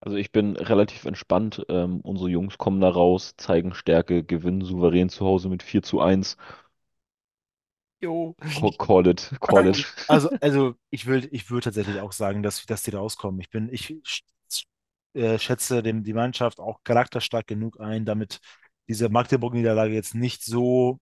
Also 0.00 0.18
ich 0.18 0.30
bin 0.32 0.56
relativ 0.56 1.04
entspannt. 1.04 1.64
Ähm, 1.68 2.00
unsere 2.00 2.28
Jungs 2.28 2.58
kommen 2.58 2.80
da 2.80 2.90
raus, 2.90 3.34
zeigen 3.38 3.74
Stärke, 3.74 4.22
gewinnen 4.22 4.62
souverän 4.62 5.08
zu 5.08 5.24
Hause 5.24 5.48
mit 5.48 5.62
4 5.62 5.82
zu 5.82 6.00
1. 6.00 6.36
Jo. 8.00 8.34
Call, 8.50 8.68
it, 8.68 9.30
call 9.46 9.66
it. 9.68 9.84
Also, 10.08 10.30
also 10.40 10.74
ich 10.90 11.06
will, 11.06 11.28
ich 11.32 11.50
würde 11.50 11.64
tatsächlich 11.64 12.00
auch 12.00 12.12
sagen, 12.12 12.42
dass, 12.42 12.64
dass 12.66 12.82
die 12.82 12.90
rauskommen. 12.90 13.40
Ich 13.40 13.50
bin, 13.50 13.68
ich 13.72 13.96
sch- 14.04 14.22
äh, 15.14 15.38
schätze 15.38 15.82
dem, 15.82 16.04
die 16.04 16.12
Mannschaft 16.14 16.60
auch 16.60 16.82
charakterstark 16.84 17.46
genug 17.46 17.80
ein, 17.80 18.04
damit 18.04 18.40
diese 18.88 19.08
Magdeburg-Niederlage 19.08 19.94
jetzt 19.94 20.14
nicht 20.14 20.44
so, 20.44 20.98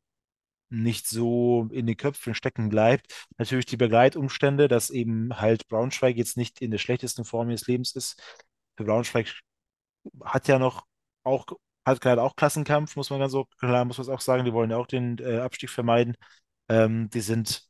nicht 0.70 1.06
so 1.08 1.68
in 1.72 1.86
den 1.86 1.96
Köpfen 1.96 2.34
stecken 2.34 2.68
bleibt. 2.70 3.26
Natürlich 3.38 3.66
die 3.66 3.76
Begleitumstände, 3.78 4.68
dass 4.68 4.90
eben 4.90 5.38
halt 5.40 5.68
Braunschweig 5.68 6.16
jetzt 6.16 6.36
nicht 6.36 6.62
in 6.62 6.70
der 6.72 6.78
schlechtesten 6.78 7.24
Form 7.24 7.50
ihres 7.50 7.66
Lebens 7.68 7.94
ist. 7.96 8.20
Für 8.76 8.84
Braunschweig 8.84 9.28
hat 10.24 10.48
ja 10.48 10.58
noch 10.58 10.86
auch, 11.24 11.46
hat 11.86 12.00
gerade 12.00 12.22
auch 12.22 12.36
Klassenkampf, 12.36 12.96
muss 12.96 13.10
man 13.10 13.20
ganz 13.20 13.32
so 13.32 13.46
klar, 13.58 13.84
muss 13.84 13.98
man 13.98 14.04
es 14.04 14.08
auch 14.08 14.20
sagen. 14.20 14.44
Die 14.44 14.52
wollen 14.52 14.70
ja 14.70 14.76
auch 14.76 14.86
den 14.86 15.18
äh, 15.18 15.38
Abstieg 15.38 15.70
vermeiden. 15.70 16.16
Ähm, 16.68 17.10
die 17.10 17.20
sind 17.20 17.68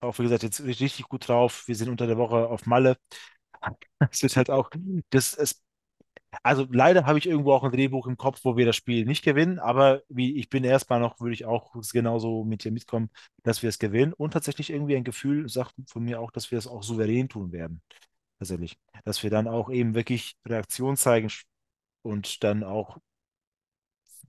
auch, 0.00 0.18
wie 0.18 0.22
gesagt, 0.24 0.42
jetzt 0.42 0.62
richtig 0.64 1.04
gut 1.08 1.28
drauf. 1.28 1.64
Wir 1.66 1.76
sind 1.76 1.88
unter 1.88 2.06
der 2.06 2.18
Woche 2.18 2.48
auf 2.48 2.66
Malle. 2.66 2.96
Es 4.10 4.22
wird 4.22 4.36
halt 4.36 4.50
auch, 4.50 4.70
das 5.10 5.34
ist, 5.34 5.62
also 6.42 6.66
leider 6.70 7.06
habe 7.06 7.18
ich 7.18 7.26
irgendwo 7.26 7.52
auch 7.54 7.64
ein 7.64 7.72
Drehbuch 7.72 8.06
im 8.08 8.16
Kopf, 8.18 8.40
wo 8.44 8.56
wir 8.56 8.66
das 8.66 8.76
Spiel 8.76 9.06
nicht 9.06 9.24
gewinnen, 9.24 9.58
aber 9.60 10.02
wie 10.08 10.36
ich 10.38 10.50
bin 10.50 10.64
erstmal 10.64 11.00
noch, 11.00 11.20
würde 11.20 11.34
ich 11.34 11.46
auch 11.46 11.74
genauso 11.92 12.44
mit 12.44 12.64
dir 12.64 12.72
mitkommen, 12.72 13.10
dass 13.44 13.62
wir 13.62 13.70
es 13.70 13.78
gewinnen 13.80 14.12
und 14.14 14.32
tatsächlich 14.32 14.70
irgendwie 14.70 14.96
ein 14.96 15.04
Gefühl 15.04 15.48
sagt 15.48 15.74
von 15.88 16.04
mir 16.04 16.20
auch, 16.20 16.30
dass 16.32 16.50
wir 16.52 16.58
es 16.58 16.66
auch 16.68 16.82
souverän 16.84 17.28
tun 17.28 17.52
werden. 17.52 17.82
Tatsächlich. 18.38 18.78
Dass 19.04 19.22
wir 19.24 19.30
dann 19.30 19.48
auch 19.48 19.70
eben 19.70 19.94
wirklich 19.94 20.36
Reaktion 20.46 20.96
zeigen 20.96 21.30
und 22.02 22.44
dann 22.44 22.64
auch 22.64 22.98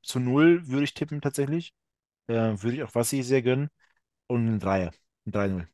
zu 0.03 0.19
null 0.21 0.67
würde 0.69 0.85
ich 0.85 0.93
tippen 0.93 1.19
tatsächlich. 1.19 1.73
Äh, 2.27 2.33
würde 2.61 2.77
ich 2.77 2.83
auch 2.83 2.95
Wassi 2.95 3.23
sehr 3.23 3.41
gönnen. 3.41 3.69
Und 4.27 4.47
ein 4.47 4.59
Dreier. 4.59 4.91
Ein 5.27 5.31
3-0. 5.33 5.69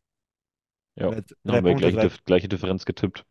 Ja, 0.95 1.15
Drei, 1.45 1.61
haben 1.61 1.65
wir 1.65 1.73
Punkte, 1.73 1.91
gleiche, 1.91 2.09
drei, 2.09 2.09
gleiche 2.25 2.49
Differenz 2.49 2.85
getippt. 2.85 3.25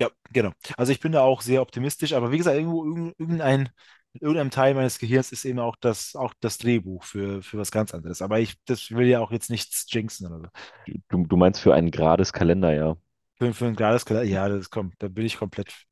Ja, 0.00 0.10
genau. 0.32 0.52
Also 0.76 0.92
ich 0.92 1.00
bin 1.00 1.12
da 1.12 1.20
auch 1.22 1.42
sehr 1.42 1.62
optimistisch, 1.62 2.12
aber 2.12 2.32
wie 2.32 2.38
gesagt, 2.38 2.56
irgendwo 2.56 2.84
irgend- 2.84 3.14
irgendein, 3.18 3.70
in 4.14 4.20
irgendeinem 4.20 4.50
Teil 4.50 4.74
meines 4.74 4.98
Gehirns 4.98 5.32
ist 5.32 5.44
eben 5.44 5.58
auch 5.58 5.76
das, 5.80 6.16
auch 6.16 6.34
das 6.40 6.58
Drehbuch 6.58 7.04
für, 7.04 7.42
für 7.42 7.58
was 7.58 7.70
ganz 7.70 7.94
anderes. 7.94 8.20
Aber 8.22 8.40
ich, 8.40 8.54
das 8.66 8.90
will 8.90 9.06
ja 9.06 9.20
auch 9.20 9.30
jetzt 9.30 9.50
nichts 9.50 9.86
jinxen 9.90 10.26
oder 10.26 10.40
so. 10.40 10.48
Du, 11.08 11.26
du 11.26 11.36
meinst 11.36 11.60
für 11.60 11.74
ein 11.74 11.90
gerades 11.90 12.32
Kalenderjahr. 12.32 12.96
Für, 13.38 13.52
für 13.54 13.66
ein 13.66 13.76
gerades 13.76 14.04
Kala- 14.06 14.22
ja, 14.22 14.48
das 14.48 14.70
kommt, 14.70 14.94
da 14.98 15.08
bin 15.08 15.26
ich 15.26 15.36
komplett. 15.36 15.86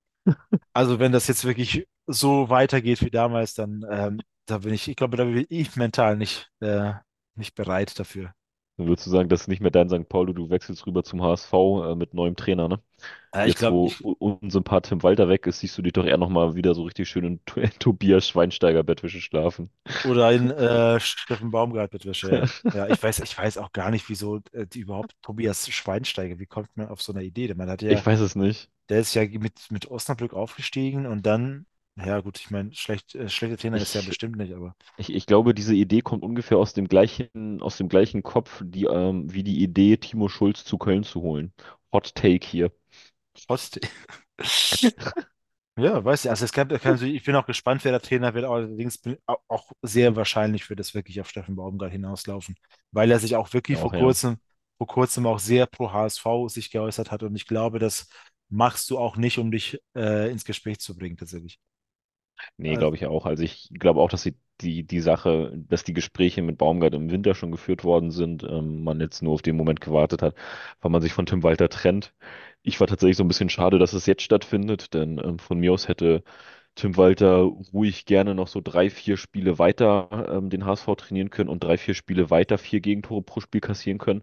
Also 0.75 0.99
wenn 0.99 1.13
das 1.13 1.29
jetzt 1.29 1.45
wirklich 1.45 1.87
so 2.07 2.49
weitergeht 2.51 3.03
wie 3.03 3.11
damals, 3.11 3.55
dann 3.55 3.85
ähm, 3.91 4.21
da 4.51 4.59
bin 4.59 4.75
ich, 4.75 4.89
ich 4.89 4.97
glaube, 4.97 5.17
da 5.17 5.25
bin 5.25 5.47
ich 5.49 5.77
mental 5.77 6.17
nicht, 6.17 6.51
äh, 6.61 6.93
nicht 7.37 7.55
bereit 7.55 7.99
dafür. 7.99 8.35
Dann 8.77 8.87
würdest 8.89 9.07
du 9.07 9.11
sagen, 9.11 9.29
das 9.29 9.43
ist 9.43 9.49
nicht 9.49 9.61
mehr 9.61 9.71
dein 9.71 9.89
St. 9.89 10.09
Pauli, 10.09 10.33
du 10.35 10.49
wechselst 10.51 10.87
rüber 10.87 11.05
zum 11.05 11.23
HSV 11.23 11.53
äh, 11.93 11.95
mit 11.95 12.15
neuem 12.15 12.35
Trainer, 12.37 12.69
ne? 12.69 12.83
Äh, 13.35 13.49
ich 13.49 13.55
Jetzt, 13.55 13.57
glaube, 13.57 13.79
wo 13.79 13.87
ich, 13.87 14.07
unser 14.21 14.63
Part 14.63 14.87
Tim 14.89 15.03
Walter 15.03 15.29
weg 15.29 15.47
ist, 15.47 15.61
siehst 15.61 15.79
du 15.79 15.83
dich 15.83 15.95
doch 15.95 16.07
eher 16.07 16.19
nochmal 16.19 16.55
wieder 16.57 16.75
so 16.75 16.85
richtig 16.85 17.09
schön 17.09 17.25
in 17.25 17.45
To- 17.47 17.63
Tobias 17.81 18.29
Schweinsteiger 18.29 18.83
Bettwäsche 18.85 19.21
schlafen. 19.21 19.71
oder 20.03 20.33
in 20.33 20.51
äh, 20.51 20.99
Steffen 21.01 21.51
Baumgart 21.51 21.91
Bettwäsche, 21.91 22.31
ja. 22.31 22.45
Ja, 22.73 22.89
ich 22.89 23.03
weiß, 23.03 23.21
ich 23.21 23.37
weiß 23.37 23.59
auch 23.59 23.73
gar 23.73 23.91
nicht, 23.91 24.09
wieso 24.09 24.41
äh, 24.53 24.67
die 24.67 24.81
überhaupt 24.81 25.15
Tobias 25.23 25.69
Schweinsteiger, 25.69 26.39
wie 26.39 26.47
kommt 26.47 26.75
man 26.77 26.89
auf 26.89 27.03
so 27.03 27.13
eine 27.13 27.25
Idee? 27.25 27.53
Man 27.55 27.69
hat 27.71 27.83
ja 27.83 27.91
Ich 27.91 28.07
weiß 28.07 28.21
es 28.21 28.37
nicht. 28.37 28.71
Der 28.91 29.01
ist 29.01 29.15
ja 29.15 29.25
mit, 29.29 29.71
mit 29.71 29.91
Osnabrück 29.91 30.35
aufgestiegen 30.35 31.07
und 31.07 31.25
dann, 31.27 31.67
ja 31.97 32.21
gut, 32.21 32.39
ich 32.41 32.51
meine, 32.51 32.73
schlecht, 32.75 33.15
äh, 33.15 33.29
schlechter 33.29 33.57
Trainer 33.59 33.81
ist 33.81 33.95
er 33.95 34.03
Ich, 34.03 34.03
bestimmt 34.03 34.37
nicht, 34.37 34.53
aber 34.55 34.75
ich, 34.97 35.11
ich 35.15 35.27
glaube, 35.27 35.55
diese 35.55 35.75
Idee 35.75 36.03
kommt 36.03 36.23
ungefähr 36.25 36.59
aus 36.59 36.75
dem 36.75 36.89
gleichen, 36.89 37.63
aus 37.63 37.77
dem 37.79 37.89
gleichen 37.89 38.23
Kopf, 38.23 38.63
die, 38.65 38.85
ähm, 38.87 39.33
wie 39.33 39.45
die 39.45 39.63
Idee, 39.63 39.97
Timo 39.99 40.29
Schulz 40.29 40.65
zu 40.65 40.79
Köln 40.79 41.05
zu 41.05 41.23
holen. 41.23 41.53
Hot 41.93 42.15
Take 42.15 42.47
hier. 42.47 42.73
trotzdem. 43.35 43.83
Ja, 45.79 46.05
weiß 46.05 46.25
ich. 46.25 46.31
Also 46.31 46.45
es 46.45 46.53
kann, 46.53 46.69
natürlich- 46.69 47.15
ich 47.17 47.25
bin 47.25 47.35
auch 47.37 47.47
gespannt, 47.47 47.85
wer 47.85 47.93
der 47.93 48.03
Trainer 48.03 48.35
wird, 48.35 48.45
allerdings 48.45 49.01
auch 49.49 49.73
sehr 49.83 50.17
wahrscheinlich 50.17 50.69
wird 50.69 50.81
es 50.81 50.95
wirklich 50.95 51.21
auf 51.21 51.29
Steffen 51.31 51.57
Baumgart 51.57 51.93
hinauslaufen, 51.93 52.57
weil 52.93 53.11
er 53.11 53.19
sich 53.19 53.37
auch 53.37 53.53
wirklich 53.55 53.79
vor 53.79 53.91
Auch, 53.91 53.95
ja. 53.95 54.15
kurzem, 54.15 54.39
vor 54.79 54.87
kurzem 54.89 55.27
auch 55.27 55.39
sehr 55.39 55.67
pro 55.67 55.93
HSV 55.93 56.49
sich 56.49 56.71
geäußert 56.71 57.11
hat 57.11 57.23
und 57.23 57.35
ich 57.37 57.47
glaube, 57.47 57.79
das 57.79 58.09
machst 58.51 58.91
du 58.91 58.99
auch 58.99 59.17
nicht, 59.17 59.39
um 59.39 59.51
dich 59.51 59.81
äh, 59.97 60.31
ins 60.31 60.45
Gespräch 60.45 60.81
zu 60.81 60.97
bringen, 60.97 61.17
tatsächlich. 61.17 61.59
Nee, 62.57 62.77
Also, 62.77 62.77
glaube 62.77 62.97
ich 62.97 63.07
auch. 63.07 63.27
Also 63.27 63.43
ich 63.43 63.71
glaube 63.79 64.01
auch, 64.01 64.11
dass 64.11 64.23
die, 64.23 64.37
die, 64.61 64.85
die 64.87 65.01
Sache, 65.01 65.53
dass 65.69 65.85
die 65.85 65.93
Gespräche 65.95 66.43
mit 66.43 66.59
Baumgart 66.59 66.95
im 66.95 67.11
Winter 67.11 67.35
schon 67.35 67.51
geführt 67.53 67.85
worden 67.85 68.11
sind, 68.11 68.43
ähm, 68.45 68.83
man 68.85 69.01
jetzt 69.01 69.23
nur 69.23 69.35
auf 69.35 69.43
den 69.43 69.57
Moment 69.57 69.81
gewartet 69.81 70.23
hat, 70.23 70.35
weil 70.81 70.91
man 70.91 71.01
sich 71.03 71.13
von 71.13 71.27
Tim 71.27 71.43
Walter 71.43 71.69
trennt. 71.69 72.15
Ich 72.63 72.79
war 72.81 72.87
tatsächlich 72.87 73.17
so 73.17 73.25
ein 73.25 73.29
bisschen 73.29 73.49
schade, 73.49 73.79
dass 73.79 73.93
es 73.95 74.07
jetzt 74.07 74.23
stattfindet, 74.23 74.93
denn 74.95 75.19
ähm, 75.25 75.39
von 75.39 75.59
mir 75.59 75.73
aus 75.73 75.89
hätte 75.89 76.23
Tim 76.77 76.97
Walter 76.97 77.43
ruhig 77.73 78.07
gerne 78.07 78.35
noch 78.35 78.49
so 78.49 78.61
drei, 78.63 78.91
vier 78.91 79.17
Spiele 79.17 79.59
weiter 79.59 80.09
ähm, 80.31 80.51
den 80.51 80.65
HSV 80.67 80.97
trainieren 80.97 81.31
können 81.31 81.49
und 81.51 81.65
drei, 81.65 81.79
vier 81.79 81.95
Spiele 81.95 82.31
weiter 82.31 82.59
vier 82.59 82.81
Gegentore 82.81 83.23
pro 83.23 83.41
Spiel 83.41 83.61
kassieren 83.61 83.99
können. 83.99 84.23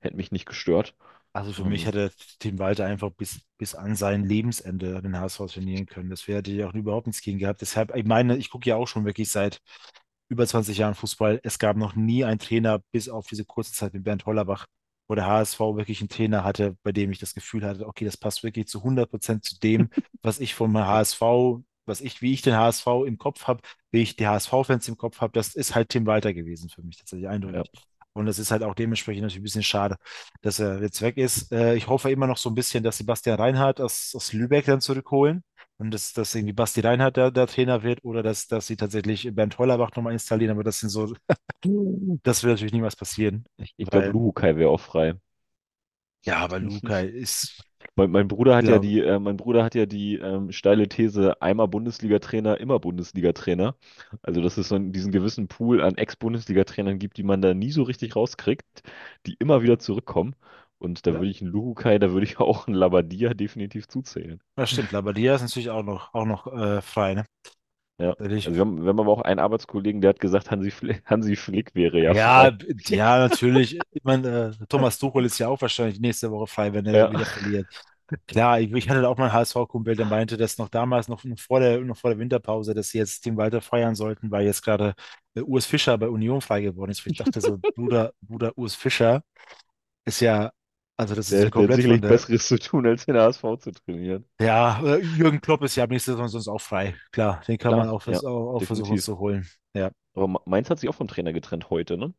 Hätte 0.00 0.16
mich 0.16 0.32
nicht 0.32 0.46
gestört. 0.46 0.94
Also 1.36 1.52
für 1.52 1.64
mich 1.64 1.84
Ähm, 1.84 1.86
hätte 1.86 2.12
Tim 2.38 2.58
Walter 2.58 2.86
einfach 2.86 3.10
bis, 3.10 3.40
bis 3.58 3.74
an 3.74 3.96
sein 3.96 4.24
Lebensende 4.24 5.02
den 5.02 5.18
HSV 5.18 5.38
trainieren 5.46 5.86
können. 5.86 6.10
Das 6.10 6.26
wäre 6.28 6.38
hätte 6.38 6.52
ich 6.52 6.64
auch 6.64 6.74
überhaupt 6.74 7.06
nichts 7.06 7.22
gegen 7.22 7.38
gehabt. 7.38 7.60
Deshalb, 7.60 7.94
ich 7.94 8.04
meine, 8.06 8.36
ich 8.36 8.50
gucke 8.50 8.68
ja 8.68 8.76
auch 8.76 8.88
schon 8.88 9.04
wirklich 9.04 9.30
seit 9.30 9.60
über 10.28 10.46
20 10.46 10.78
Jahren 10.78 10.94
Fußball. 10.94 11.40
Es 11.44 11.58
gab 11.58 11.76
noch 11.76 11.94
nie 11.94 12.24
einen 12.24 12.38
Trainer, 12.38 12.80
bis 12.92 13.08
auf 13.08 13.26
diese 13.28 13.44
kurze 13.44 13.72
Zeit 13.72 13.94
mit 13.94 14.04
Bernd 14.04 14.26
Hollerbach, 14.26 14.66
wo 15.08 15.14
der 15.14 15.26
HSV 15.26 15.60
wirklich 15.60 16.00
einen 16.00 16.08
Trainer 16.08 16.42
hatte, 16.44 16.76
bei 16.82 16.92
dem 16.92 17.10
ich 17.12 17.18
das 17.18 17.34
Gefühl 17.34 17.64
hatte, 17.64 17.86
okay, 17.86 18.04
das 18.04 18.16
passt 18.16 18.42
wirklich 18.42 18.66
zu 18.68 18.82
100 18.82 19.10
Prozent 19.10 19.44
zu 19.44 19.58
dem, 19.60 19.90
was 20.22 20.40
ich 20.40 20.54
vom 20.54 20.76
HSV, 20.76 21.20
was 21.86 22.00
ich, 22.00 22.22
wie 22.22 22.32
ich 22.32 22.42
den 22.42 22.56
HSV 22.56 22.86
im 23.06 23.18
Kopf 23.18 23.46
habe, 23.46 23.60
wie 23.92 24.02
ich 24.02 24.16
die 24.16 24.26
HSV-Fans 24.26 24.88
im 24.88 24.96
Kopf 24.96 25.20
habe, 25.20 25.32
das 25.32 25.54
ist 25.54 25.74
halt 25.74 25.90
Tim 25.90 26.06
Walter 26.06 26.34
gewesen 26.34 26.68
für 26.70 26.82
mich, 26.82 26.96
tatsächlich 26.96 27.28
ja. 27.52 27.62
Und 28.16 28.26
das 28.26 28.38
ist 28.38 28.50
halt 28.50 28.62
auch 28.62 28.74
dementsprechend 28.74 29.22
natürlich 29.22 29.40
ein 29.40 29.44
bisschen 29.44 29.62
schade, 29.62 29.96
dass 30.42 30.58
er 30.58 30.80
jetzt 30.82 31.02
weg 31.02 31.16
ist. 31.18 31.52
Äh, 31.52 31.74
ich 31.76 31.86
hoffe 31.88 32.10
immer 32.10 32.26
noch 32.26 32.38
so 32.38 32.48
ein 32.50 32.54
bisschen, 32.54 32.82
dass 32.84 32.98
Sebastian 32.98 33.38
Reinhardt 33.38 33.80
aus, 33.80 34.12
aus 34.14 34.32
Lübeck 34.32 34.64
dann 34.66 34.80
zurückholen 34.80 35.44
und 35.78 35.90
dass, 35.92 36.12
dass 36.12 36.34
irgendwie 36.34 36.52
Basti 36.54 36.80
Reinhardt 36.80 37.16
der, 37.16 37.30
der 37.30 37.46
Trainer 37.46 37.82
wird 37.82 38.04
oder 38.04 38.22
dass, 38.22 38.46
dass 38.48 38.66
sie 38.66 38.76
tatsächlich 38.76 39.28
Bernd 39.34 39.58
Hollerbach 39.58 39.90
nochmal 39.96 40.12
installieren, 40.14 40.52
aber 40.52 40.64
das 40.64 40.80
sind 40.80 40.88
so, 40.90 41.14
das 42.22 42.42
wird 42.42 42.52
natürlich 42.54 42.72
niemals 42.72 42.96
passieren, 42.96 43.44
Ich, 43.58 43.74
ich 43.76 43.90
glaube, 43.90 44.08
Luhukai 44.10 44.56
wäre 44.56 44.70
auch 44.70 44.80
frei. 44.80 45.14
ja, 46.24 46.38
aber 46.38 46.58
Lukai 46.58 47.06
ist, 47.06 47.62
Mein, 47.96 48.10
mein 48.10 48.28
Bruder 48.28 48.54
hat 48.56 48.68
ja 48.68 48.78
glaube 48.78 48.78
die, 48.78 49.00
äh, 49.00 49.18
mein 49.18 49.36
Bruder 49.38 49.64
hat 49.64 49.74
ja 49.74 49.86
die 49.86 50.16
ähm, 50.16 50.52
steile 50.52 50.88
These, 50.88 51.40
einmal 51.42 51.68
Bundesliga-Trainer, 51.68 52.60
immer 52.60 52.78
Bundesliga-Trainer. 52.78 53.76
Also, 54.22 54.42
dass 54.42 54.58
es 54.58 54.68
so 54.68 54.74
einen- 54.76 54.92
diesen 54.92 55.12
gewissen 55.12 55.48
Pool 55.48 55.82
an 55.82 55.96
Ex-Bundesliga-Trainern 55.96 56.98
gibt, 56.98 57.16
die 57.16 57.22
man 57.22 57.40
da 57.42 57.54
nie 57.54 57.70
so 57.72 57.82
richtig 57.84 58.14
rauskriegt, 58.16 58.82
die 59.26 59.34
immer 59.38 59.62
wieder 59.62 59.78
zurückkommen. 59.78 60.36
Und 60.78 61.06
da 61.06 61.12
ja, 61.12 61.18
würde 61.18 61.30
ich 61.30 61.40
einen 61.40 61.50
Luhukai, 61.52 61.98
da 61.98 62.10
würde 62.12 62.26
ich 62.26 62.38
auch 62.40 62.66
einen 62.66 62.76
Labbadia 62.76 63.32
definitiv 63.34 63.88
zuzählen. 63.88 64.40
das 64.54 64.70
stimmt, 64.70 64.92
Labadia 64.92 65.34
ist 65.34 65.42
natürlich 65.42 65.70
auch 65.70 65.82
noch, 65.82 66.14
auch 66.14 66.24
noch 66.24 66.46
äh, 66.46 66.80
frei, 66.82 67.14
ne? 67.14 67.24
Ja. 67.98 68.16
Also 68.44 68.56
wir 68.56 68.60
haben, 68.62 68.82
wir 68.82 68.88
haben 68.88 69.00
aber 69.00 69.12
auch 69.12 69.22
einen 69.22 69.40
Arbeitskollegen, 69.40 70.00
der 70.00 70.10
hat 70.10 70.20
gesagt, 70.20 70.50
Hansi 70.50 70.70
Flick, 70.70 71.02
Hansi 71.06 71.36
Flick 71.36 71.74
wäre 71.74 72.00
ja 72.00 72.14
Ja, 72.14 72.50
frei. 72.54 72.54
ja, 72.88 73.18
natürlich. 73.18 73.84
Ich 73.90 74.04
meine, 74.04 74.54
äh, 74.60 74.66
Thomas 74.68 74.98
Tuchel 74.98 75.24
ist 75.24 75.38
ja 75.38 75.48
auch 75.48 75.60
wahrscheinlich 75.60 75.98
nächste 75.98 76.30
Woche 76.30 76.46
frei, 76.46 76.72
wenn 76.72 76.86
er 76.86 76.96
Ja, 76.96 77.10
wieder 77.10 77.26
verliert. 77.26 77.68
Klar, 78.28 78.60
ich, 78.60 78.72
ich 78.72 78.88
hatte 78.88 79.08
auch 79.08 79.16
mal 79.18 79.24
einen 79.24 79.32
HSV-Kumpel, 79.32 79.96
der 79.96 80.06
meinte, 80.06 80.36
dass 80.36 80.58
noch 80.58 80.68
damals, 80.68 81.08
noch 81.08 81.22
vor 81.38 81.58
der, 81.58 81.80
noch 81.80 81.96
vor 81.96 82.10
der 82.10 82.18
Winterpause, 82.20 82.74
dass 82.74 82.90
sie 82.90 82.98
jetzt 82.98 83.22
Team 83.22 83.36
weiter 83.36 83.60
feiern 83.60 83.96
sollten, 83.96 84.30
weil 84.30 84.46
jetzt 84.46 84.62
gerade 84.62 84.94
äh, 85.34 85.40
Urs 85.40 85.66
Fischer 85.66 85.98
bei 85.98 86.08
Union 86.08 86.40
frei 86.40 86.60
geworden 86.62 86.92
ist. 86.92 87.04
Ich 87.04 87.16
dachte 87.16 87.40
so, 87.40 87.58
Bruder, 87.74 88.12
Bruder 88.20 88.56
Urs 88.56 88.76
Fischer 88.76 89.22
ist 90.04 90.20
ja, 90.20 90.52
also 90.96 91.14
das 91.14 91.32
ist 91.32 91.42
ja 91.42 91.50
der, 91.54 91.64
hat 91.64 91.72
komplett 91.72 91.74
sicherlich 91.74 92.02
der, 92.02 92.02
Besseres 92.06 92.46
zu 92.48 92.58
tun, 92.58 92.86
als 92.86 93.06
den 93.06 93.16
HSV 93.16 93.56
zu 93.58 93.70
trainieren. 93.72 94.24
ja, 94.40 94.80
äh, 94.84 94.98
Jürgen 95.02 95.40
Klopp 95.40 95.62
ist 95.62 95.76
ja 95.76 95.84
ab 95.84 95.90
nächster 95.90 96.12
Saison 96.12 96.28
sonst 96.28 96.48
auch 96.48 96.60
frei. 96.60 96.94
Klar, 97.12 97.42
den 97.48 97.58
kann 97.58 97.74
man 97.74 97.88
Klar, 97.88 97.88
auch, 97.88 98.06
ja, 98.06 98.20
auch, 98.20 98.54
auch 98.56 98.62
versuchen 98.62 98.98
zu 98.98 99.18
holen. 99.18 99.48
Ja. 99.74 99.90
Aber 100.14 100.26
Ma- 100.28 100.42
Mainz 100.46 100.68
hat 100.70 100.80
sich 100.80 100.88
auch 100.88 100.94
vom 100.96 101.06
Trainer 101.08 101.32
getrennt 101.32 101.70
heute, 101.70 101.96
ne? 101.96 102.12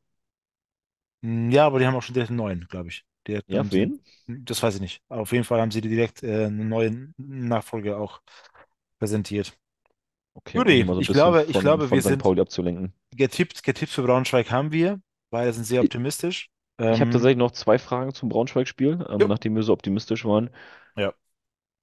Mm, 1.22 1.50
Ja, 1.52 1.66
aber 1.66 1.80
die 1.80 1.86
haben 1.88 1.96
auch 1.96 2.02
schon 2.04 2.14
direkt 2.14 2.30
einen 2.32 2.38
neuen, 2.38 2.68
glaube 2.70 2.90
ich. 2.90 3.06
Direkt 3.28 3.48
Ja, 3.48 3.64
wen? 3.72 4.00
das 4.28 4.62
weiß 4.64 4.76
ich 4.76 4.82
nicht. 4.82 5.02
Aber 5.10 5.22
auf 5.22 5.32
jeden 5.32 5.44
Fall 5.44 5.62
haben 5.62 5.72
sie 5.72 5.82
direkt 5.82 6.24
äh, 6.24 6.46
einen 6.46 6.70
neuen 6.70 7.14
Nachfolger 7.18 8.00
auch 8.00 8.22
präsentiert. 9.00 9.58
Okay, 10.36 10.64
Judy, 10.64 10.86
so 10.86 10.94
ich 10.98 11.10
glaube, 11.12 11.46
ich 11.48 11.60
von, 11.62 11.62
glaube, 11.62 11.92
wir 11.92 12.02
von 12.02 12.02
St. 12.02 12.18
sind 12.18 12.24
Pauli 12.24 12.42
abzulenken. 12.42 12.94
getippt, 13.16 13.64
getippt 13.64 13.92
für 13.94 14.04
Braunschweig 14.04 14.52
haben 14.52 14.72
wir. 14.72 15.02
Beide 15.32 15.54
sind 15.54 15.66
sehr 15.66 15.82
Ich, 15.82 15.90
optimistisch. 16.78 16.86
ich 16.90 17.02
habe 17.02 17.10
Ähm, 17.12 17.12
tatsächlich 17.12 17.38
noch 17.38 17.52
zwei 17.52 17.78
Fragen 17.80 18.14
zum 18.14 18.30
Braunschweig-Spiel, 18.30 19.06
ähm, 19.10 19.28
nachdem 19.28 19.56
wir 19.56 19.64
so 19.64 19.74
optimistisch 19.74 20.26
waren. 20.26 20.50
Ja. 20.96 21.14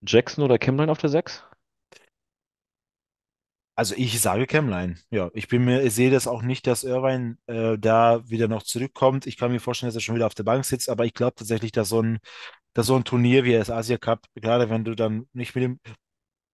Jackson 0.06 0.44
oder 0.44 0.56
Kemlein 0.56 0.88
auf 0.88 0.98
der 0.98 1.10
6? 1.10 1.42
Also 3.76 3.94
ich 3.96 4.20
sage 4.20 4.46
Kemlein. 4.46 5.00
Ja, 5.10 5.30
ich 5.34 5.48
bin 5.48 5.64
mir, 5.64 5.82
ich 5.82 5.94
sehe 5.94 6.10
das 6.10 6.28
auch 6.28 6.42
nicht, 6.42 6.66
dass 6.66 6.84
Irvine 6.84 7.38
äh, 7.46 7.76
da 7.76 8.22
wieder 8.28 8.46
noch 8.46 8.62
zurückkommt. 8.62 9.26
Ich 9.26 9.36
kann 9.36 9.50
mir 9.50 9.58
vorstellen, 9.60 9.88
dass 9.88 9.96
er 9.96 10.00
schon 10.00 10.14
wieder 10.14 10.26
auf 10.26 10.34
der 10.34 10.44
Bank 10.44 10.64
sitzt, 10.64 10.88
aber 10.88 11.04
ich 11.06 11.14
glaube 11.14 11.34
tatsächlich, 11.34 11.72
dass 11.72 11.88
so 11.88 12.00
ein, 12.00 12.18
dass 12.74 12.86
so 12.86 12.96
ein 12.96 13.04
Turnier 13.04 13.44
wie 13.44 13.52
das 13.54 13.70
Asia 13.70 13.98
Cup, 13.98 14.26
gerade 14.34 14.70
wenn 14.70 14.84
du 14.84 14.94
dann 14.96 15.28
nicht 15.32 15.54
mit 15.56 15.64
dem 15.64 15.80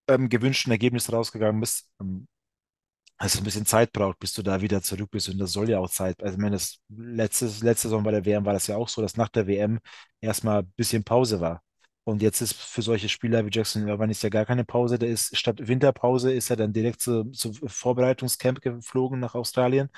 ähm, 0.09 0.29
gewünschten 0.31 0.73
Ergebnis 0.73 1.13
rausgegangen 1.13 1.61
bist, 1.61 1.91
ähm, 2.01 2.29
dass 3.21 3.35
es 3.35 3.41
ein 3.41 3.45
bisschen 3.45 3.67
Zeit 3.67 3.93
braucht, 3.93 4.19
bis 4.19 4.33
du 4.35 4.43
da 4.43 4.61
wieder 4.63 4.83
zurück 4.83 5.11
bist. 5.11 5.29
Und 5.29 5.39
das 5.39 5.53
soll 5.53 5.69
ja 5.71 5.79
auch 5.79 5.91
Zeit. 5.91 6.23
Also, 6.23 6.35
ich 6.37 6.41
meine, 6.41 6.57
das 6.57 6.79
letzte, 6.89 7.47
letzte 7.47 7.89
Saison 7.89 8.03
bei 8.03 8.13
der 8.13 8.25
WM 8.25 8.45
war 8.47 8.55
das 8.55 8.67
ja 8.67 8.77
auch 8.77 8.89
so, 8.89 9.03
dass 9.03 9.17
nach 9.17 9.29
der 9.29 9.47
WM 9.47 9.79
erstmal 10.21 10.61
ein 10.63 10.73
bisschen 10.77 11.05
Pause 11.05 11.41
war. 11.41 11.63
Und 12.05 12.23
jetzt 12.23 12.41
ist 12.41 12.55
für 12.55 12.83
solche 12.83 13.09
Spieler 13.09 13.45
wie 13.47 13.51
Jackson 13.53 13.87
Irvine 13.87 14.11
ist 14.11 14.23
ja 14.23 14.31
gar 14.31 14.47
keine 14.47 14.65
Pause. 14.65 14.99
Der 14.99 15.11
ist 15.11 15.37
statt 15.37 15.69
Winterpause 15.69 16.33
ist 16.33 16.51
er 16.51 16.57
dann 16.57 16.73
direkt 16.73 17.01
zu, 17.03 17.25
zu 17.31 17.53
Vorbereitungscamp 17.53 18.61
geflogen 18.63 19.21
nach 19.21 19.35
Australien. 19.35 19.91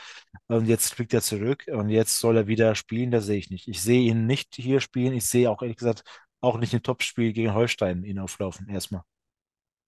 Und 0.48 0.66
jetzt 0.66 0.94
fliegt 0.94 1.14
er 1.14 1.22
zurück 1.22 1.64
und 1.72 1.88
jetzt 1.90 2.18
soll 2.18 2.36
er 2.36 2.46
wieder 2.48 2.74
spielen. 2.74 3.10
Das 3.12 3.26
sehe 3.26 3.38
ich 3.38 3.50
nicht. 3.50 3.68
Ich 3.68 3.82
sehe 3.82 4.02
ihn 4.02 4.26
nicht 4.26 4.56
hier 4.56 4.80
spielen. 4.80 5.14
Ich 5.14 5.26
sehe 5.26 5.50
auch 5.50 5.62
ehrlich 5.62 5.76
gesagt 5.78 6.02
auch 6.40 6.58
nicht 6.58 6.74
ein 6.74 6.82
Topspiel 6.82 7.32
gegen 7.32 7.54
Holstein 7.54 8.04
ihn 8.04 8.18
auflaufen 8.18 8.68
erstmal. 8.68 9.02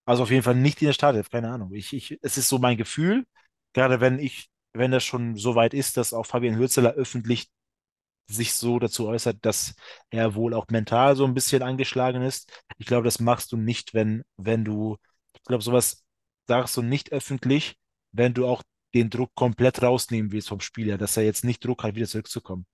Also 0.07 0.23
auf 0.25 0.31
jeden 0.31 0.43
Fall 0.43 0.55
nicht 0.55 0.83
in 0.83 0.87
der 0.87 0.93
Startelf, 0.93 1.31
keine 1.31 1.51
Ahnung. 1.51 1.73
Ich, 1.73 1.93
ich, 1.93 2.19
es 2.23 2.37
ist 2.37 2.49
so 2.49 2.59
mein 2.59 2.77
Gefühl, 2.77 3.25
gerade 3.73 4.01
wenn 4.01 4.19
ich, 4.19 4.51
wenn 4.73 4.91
das 4.91 5.05
schon 5.05 5.37
so 5.37 5.55
weit 5.55 5.75
ist, 5.75 5.97
dass 5.97 6.13
auch 6.13 6.27
Fabian 6.27 6.57
Hürzeler 6.59 6.93
öffentlich 6.93 7.49
sich 8.29 8.55
so 8.55 8.79
dazu 8.79 9.09
äußert, 9.09 9.39
dass 9.45 9.75
er 10.11 10.35
wohl 10.35 10.55
auch 10.55 10.69
mental 10.69 11.17
so 11.17 11.25
ein 11.27 11.35
bisschen 11.35 11.63
angeschlagen 11.63 12.23
ist. 12.23 12.51
Ich 12.79 12.87
glaube, 12.87 13.05
das 13.05 13.21
machst 13.21 13.53
du 13.53 13.57
nicht, 13.57 13.95
wenn, 13.95 14.25
wenn 14.37 14.65
du, 14.65 14.97
ich 15.35 15.43
glaube, 15.45 15.63
sowas 15.65 16.05
sagst 16.49 16.77
du 16.77 16.83
nicht 16.83 17.13
öffentlich, 17.13 17.77
wenn 18.13 18.35
du 18.35 18.47
auch 18.47 18.63
den 18.95 19.11
Druck 19.11 19.35
komplett 19.35 19.83
rausnehmen 19.83 20.33
willst 20.33 20.49
vom 20.49 20.61
Spieler, 20.61 20.99
dass 20.99 21.17
er 21.17 21.25
jetzt 21.25 21.45
nicht 21.45 21.65
Druck 21.65 21.83
hat, 21.85 21.97
wieder 21.97 22.07
zurückzukommen. 22.07 22.67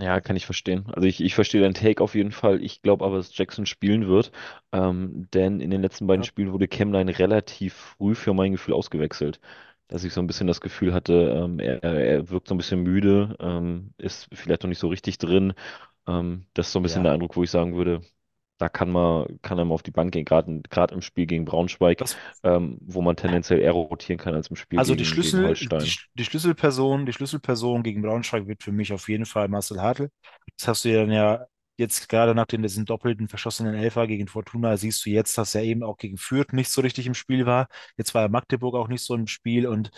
Ja, 0.00 0.20
kann 0.20 0.36
ich 0.36 0.46
verstehen. 0.46 0.86
Also 0.92 1.08
ich, 1.08 1.20
ich 1.20 1.34
verstehe 1.34 1.60
deinen 1.60 1.74
Take 1.74 2.02
auf 2.04 2.14
jeden 2.14 2.30
Fall. 2.30 2.62
Ich 2.62 2.82
glaube 2.82 3.04
aber, 3.04 3.16
dass 3.16 3.36
Jackson 3.36 3.66
spielen 3.66 4.06
wird, 4.06 4.30
ähm, 4.72 5.28
denn 5.32 5.60
in 5.60 5.70
den 5.70 5.82
letzten 5.82 6.06
beiden 6.06 6.22
Ja. 6.22 6.28
Spielen 6.28 6.52
wurde 6.52 6.68
Kemlein 6.68 7.08
relativ 7.08 7.74
früh 7.74 8.14
für 8.14 8.32
mein 8.32 8.52
Gefühl 8.52 8.74
ausgewechselt. 8.74 9.40
Dass 9.88 10.04
ich 10.04 10.12
so 10.12 10.20
ein 10.20 10.26
bisschen 10.28 10.46
das 10.46 10.60
Gefühl 10.60 10.94
hatte, 10.94 11.12
ähm, 11.44 11.58
er, 11.58 11.82
er 11.82 12.30
wirkt 12.30 12.46
so 12.48 12.54
ein 12.54 12.58
bisschen 12.58 12.82
müde, 12.82 13.34
ähm, 13.40 13.92
ist 13.98 14.28
vielleicht 14.32 14.62
noch 14.62 14.68
nicht 14.68 14.78
so 14.78 14.86
richtig 14.88 15.18
drin. 15.18 15.54
Ähm, 16.08 16.46
das 16.54 16.68
ist 16.68 16.72
so 16.74 16.80
ein 16.80 16.84
bisschen 16.84 17.04
Ja. 17.04 17.04
der 17.04 17.12
Eindruck, 17.14 17.36
wo 17.36 17.44
ich 17.44 17.50
sagen 17.52 17.76
würde, 17.76 18.02
da 18.58 18.68
kann 18.68 18.90
man, 18.90 19.38
kann 19.42 19.56
mal 19.56 19.72
auf 19.74 19.82
die 19.82 19.90
Bank 19.90 20.12
gehen, 20.12 20.24
gerade 20.24 20.94
im 20.94 21.02
Spiel 21.02 21.26
gegen 21.26 21.44
Braunschweig, 21.44 21.98
Das, 21.98 22.16
ähm, 22.42 22.78
wo 22.80 23.02
man 23.02 23.16
tendenziell 23.16 23.60
eher 23.60 23.72
rotieren 23.72 24.18
kann 24.18 24.34
als 24.34 24.48
im 24.48 24.56
Spiel 24.56 24.78
Also 24.78 24.94
die 24.94 25.04
gegen, 25.04 25.10
gegen 25.10 25.14
Schlüssel, 25.14 25.42
die, 25.54 25.68
Holstein. 25.70 25.82
Sch- 25.84 26.06
die 26.14 26.24
Schlüsselperson, 26.24 27.06
die 27.06 27.12
Schlüsselperson 27.12 27.82
gegen 27.82 28.02
Braunschweig 28.02 28.46
wird 28.46 28.62
für 28.62 28.72
mich 28.72 28.92
auf 28.92 29.08
jeden 29.08 29.26
Fall 29.26 29.48
Marcel 29.48 29.80
Hartl. 29.80 30.10
Das 30.56 30.68
hast 30.68 30.84
du 30.84 30.90
ja 30.90 31.00
dann 31.00 31.12
ja 31.12 31.46
jetzt 31.76 32.08
gerade 32.08 32.34
nach 32.34 32.46
dem 32.46 32.62
diesen 32.62 32.84
doppelten 32.84 33.28
verschossenen 33.28 33.74
Elfer 33.74 34.06
gegen 34.08 34.26
Fortuna, 34.26 34.76
siehst 34.76 35.06
du 35.06 35.10
jetzt, 35.10 35.38
dass 35.38 35.54
er 35.54 35.62
eben 35.62 35.82
auch 35.84 35.96
gegen 35.96 36.16
Fürth 36.16 36.52
nicht 36.52 36.70
so 36.70 36.80
richtig 36.80 37.06
im 37.06 37.14
Spiel 37.14 37.46
war. 37.46 37.68
Jetzt 37.96 38.14
war 38.14 38.22
er 38.22 38.28
Magdeburg 38.28 38.74
auch 38.74 38.88
nicht 38.88 39.02
so 39.04 39.14
im 39.14 39.28
Spiel 39.28 39.66
und 39.66 39.90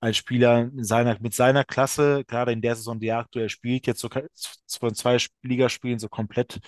als 0.00 0.16
Spieler 0.16 0.60
in 0.62 0.84
seiner, 0.84 1.16
mit 1.20 1.34
seiner 1.34 1.64
Klasse, 1.64 2.24
gerade 2.26 2.52
in 2.52 2.60
der 2.62 2.76
Saison, 2.76 3.00
die 3.00 3.08
er 3.08 3.18
aktuell 3.18 3.48
spielt, 3.48 3.86
jetzt 3.86 4.00
so 4.00 4.08
von 4.78 4.94
zwei 4.94 5.18
Ligaspielen 5.42 5.98
so 5.98 6.08
komplett 6.08 6.60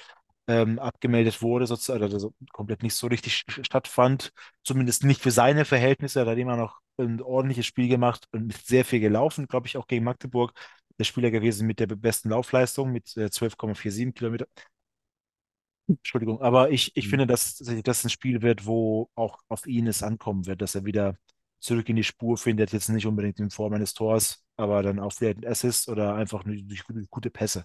ähm, 0.51 0.79
abgemeldet 0.79 1.43
wurde, 1.43 1.67
sozusagen, 1.67 2.05
oder 2.05 2.21
so 2.21 2.35
komplett 2.53 2.83
nicht 2.83 2.95
so 2.95 3.07
richtig 3.09 3.45
stattfand 3.49 4.33
zumindest 4.65 5.05
nicht 5.05 5.23
für 5.23 5.31
seine 5.31 5.65
Verhältnisse. 5.65 6.21
Er 6.21 6.27
hat 6.27 6.39
immer 6.39 6.57
noch 6.57 6.81
ein 6.99 7.21
ordentliches 7.23 7.67
Spiel 7.67 7.89
gemacht 7.89 8.27
und 8.33 8.53
ist 8.55 8.67
sehr 8.69 8.85
viel 8.85 9.01
gelaufen, 9.01 9.47
glaube 9.49 9.67
ich, 9.69 9.77
auch 9.77 9.87
gegen 9.87 10.05
Magdeburg. 10.05 10.53
Der 10.99 11.05
Spieler 11.05 11.31
gewesen 11.31 11.67
mit 11.67 11.81
der 11.81 11.87
besten 11.87 12.29
Laufleistung 12.31 12.93
mit 12.93 13.17
äh, 13.17 13.31
12,47 13.31 14.13
Kilometer. 14.15 14.47
Entschuldigung, 15.89 16.41
aber 16.41 16.71
ich, 16.71 16.97
ich 16.97 17.09
Mhm. 17.09 17.09
finde, 17.09 17.27
dass 17.27 17.57
tatsächlich 17.57 17.83
das 17.83 18.05
ein 18.05 18.11
Spiel 18.11 18.43
wird, 18.43 18.65
wo 18.67 19.11
auch 19.17 19.39
auf 19.49 19.67
ihn 19.67 19.87
es 19.89 20.03
ankommen 20.05 20.47
wird, 20.47 20.63
dass 20.63 20.75
er 20.77 20.85
wieder 20.85 21.17
zurück 21.59 21.89
in 21.89 21.97
die 21.97 22.05
Spur 22.05 22.37
findet. 22.39 22.73
Jetzt 22.73 22.89
nicht 22.89 23.07
unbedingt 23.07 23.41
in 23.41 23.51
Form 23.51 23.73
eines 23.75 23.93
Tors, 23.95 24.45
aber 24.57 24.83
dann 24.83 25.01
auch 25.01 25.13
vielleicht 25.13 25.39
ein 25.39 25.47
Assist 25.51 25.89
oder 25.89 26.15
einfach 26.15 26.45
nur 26.45 26.55
durch 26.57 26.85
gute 27.11 27.31
Pässe. 27.31 27.65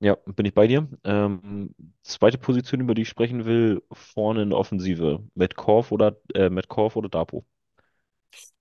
Ja, 0.00 0.14
bin 0.26 0.44
ich 0.46 0.52
bei 0.54 0.66
dir. 0.66 0.88
Ähm, 1.04 1.74
zweite 2.02 2.36
Position, 2.38 2.80
über 2.80 2.94
die 2.94 3.02
ich 3.02 3.08
sprechen 3.08 3.46
will, 3.46 3.82
vorne 3.92 4.42
in 4.42 4.50
der 4.50 4.58
Offensive. 4.58 5.24
Metcalf 5.34 5.90
oder 5.90 6.16
äh, 6.34 6.50
Metcalf 6.50 6.96
oder 6.96 7.08
Dapo? 7.08 7.46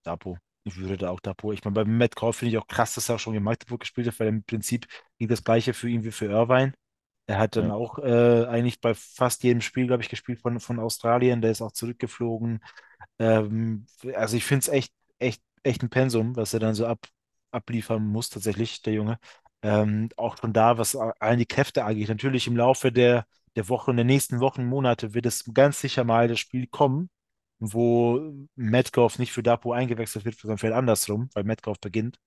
Dapo. 0.04 0.38
Ich 0.64 0.78
würde 0.78 0.98
da 0.98 1.10
auch 1.12 1.20
Dapo. 1.20 1.52
Ich 1.54 1.64
meine, 1.64 1.76
bei 1.76 1.86
Metcalf 1.86 2.38
finde 2.38 2.52
ich 2.54 2.58
auch 2.58 2.68
krass, 2.68 2.96
dass 2.96 3.10
er 3.10 3.16
auch 3.16 3.20
schon 3.20 3.36
in 3.36 3.44
Magdeburg 3.44 3.82
gespielt 3.82 4.08
hat, 4.08 4.20
weil 4.20 4.28
im 4.30 4.44
Prinzip 4.44 4.88
ging 5.20 5.28
das 5.28 5.44
Gleiche 5.44 5.74
für 5.74 5.90
ihn 5.90 6.04
wie 6.04 6.12
für 6.12 6.26
Irvine. 6.26 6.74
Er 7.28 7.40
hat 7.40 7.56
dann 7.56 7.70
Ja, 7.70 7.72
auch 7.72 8.00
äh, 8.00 8.46
eigentlich 8.48 8.82
bei 8.82 8.94
fast 8.96 9.44
jedem 9.44 9.62
Spiel, 9.62 9.88
glaube 9.88 10.04
ich, 10.04 10.10
gespielt 10.10 10.42
von, 10.42 10.60
von 10.60 10.80
Australien. 10.80 11.42
Der 11.42 11.52
ist 11.52 11.62
auch 11.62 11.72
zurückgeflogen. 11.72 12.62
Ähm, 13.20 13.86
also 14.16 14.38
ich 14.38 14.46
finde 14.46 14.62
es 14.62 14.68
echt, 14.70 14.94
echt, 15.20 15.42
echt 15.64 15.84
ein 15.84 15.90
Pensum, 15.90 16.36
was 16.36 16.54
er 16.54 16.60
dann 16.62 16.76
so 16.76 16.88
ab, 16.88 17.08
abliefern 17.52 18.06
muss, 18.08 18.30
tatsächlich, 18.30 18.82
der 18.84 18.94
Junge. 18.94 19.20
Ähm, 19.66 20.09
auch 20.16 20.38
schon 20.38 20.53
da, 20.53 20.78
was 20.78 20.91
die 20.91 21.45
Kräfte 21.47 21.86
angeht. 21.86 22.09
Natürlich 22.09 22.45
im 22.45 22.55
Laufe 22.55 22.91
der, 22.91 23.26
der 23.55 23.68
Woche, 23.68 23.95
der 23.95 24.05
nächsten 24.05 24.39
Wochen, 24.39 24.66
Monate 24.66 25.16
wird 25.16 25.26
es 25.26 25.43
ganz 25.55 25.82
sicher 25.82 26.03
mal 26.03 26.28
das 26.28 26.39
Spiel 26.39 26.68
kommen, 26.68 27.09
wo 27.57 28.22
Metcalf 28.55 29.18
nicht 29.18 29.32
für 29.32 29.41
Dapo 29.41 29.74
eingewechselt 29.74 30.24
wird, 30.24 30.38
sondern 30.38 30.59
vielleicht 30.59 30.78
andersrum, 30.78 31.30
weil 31.34 31.45
Metcalf 31.45 31.80
beginnt. 31.80 32.20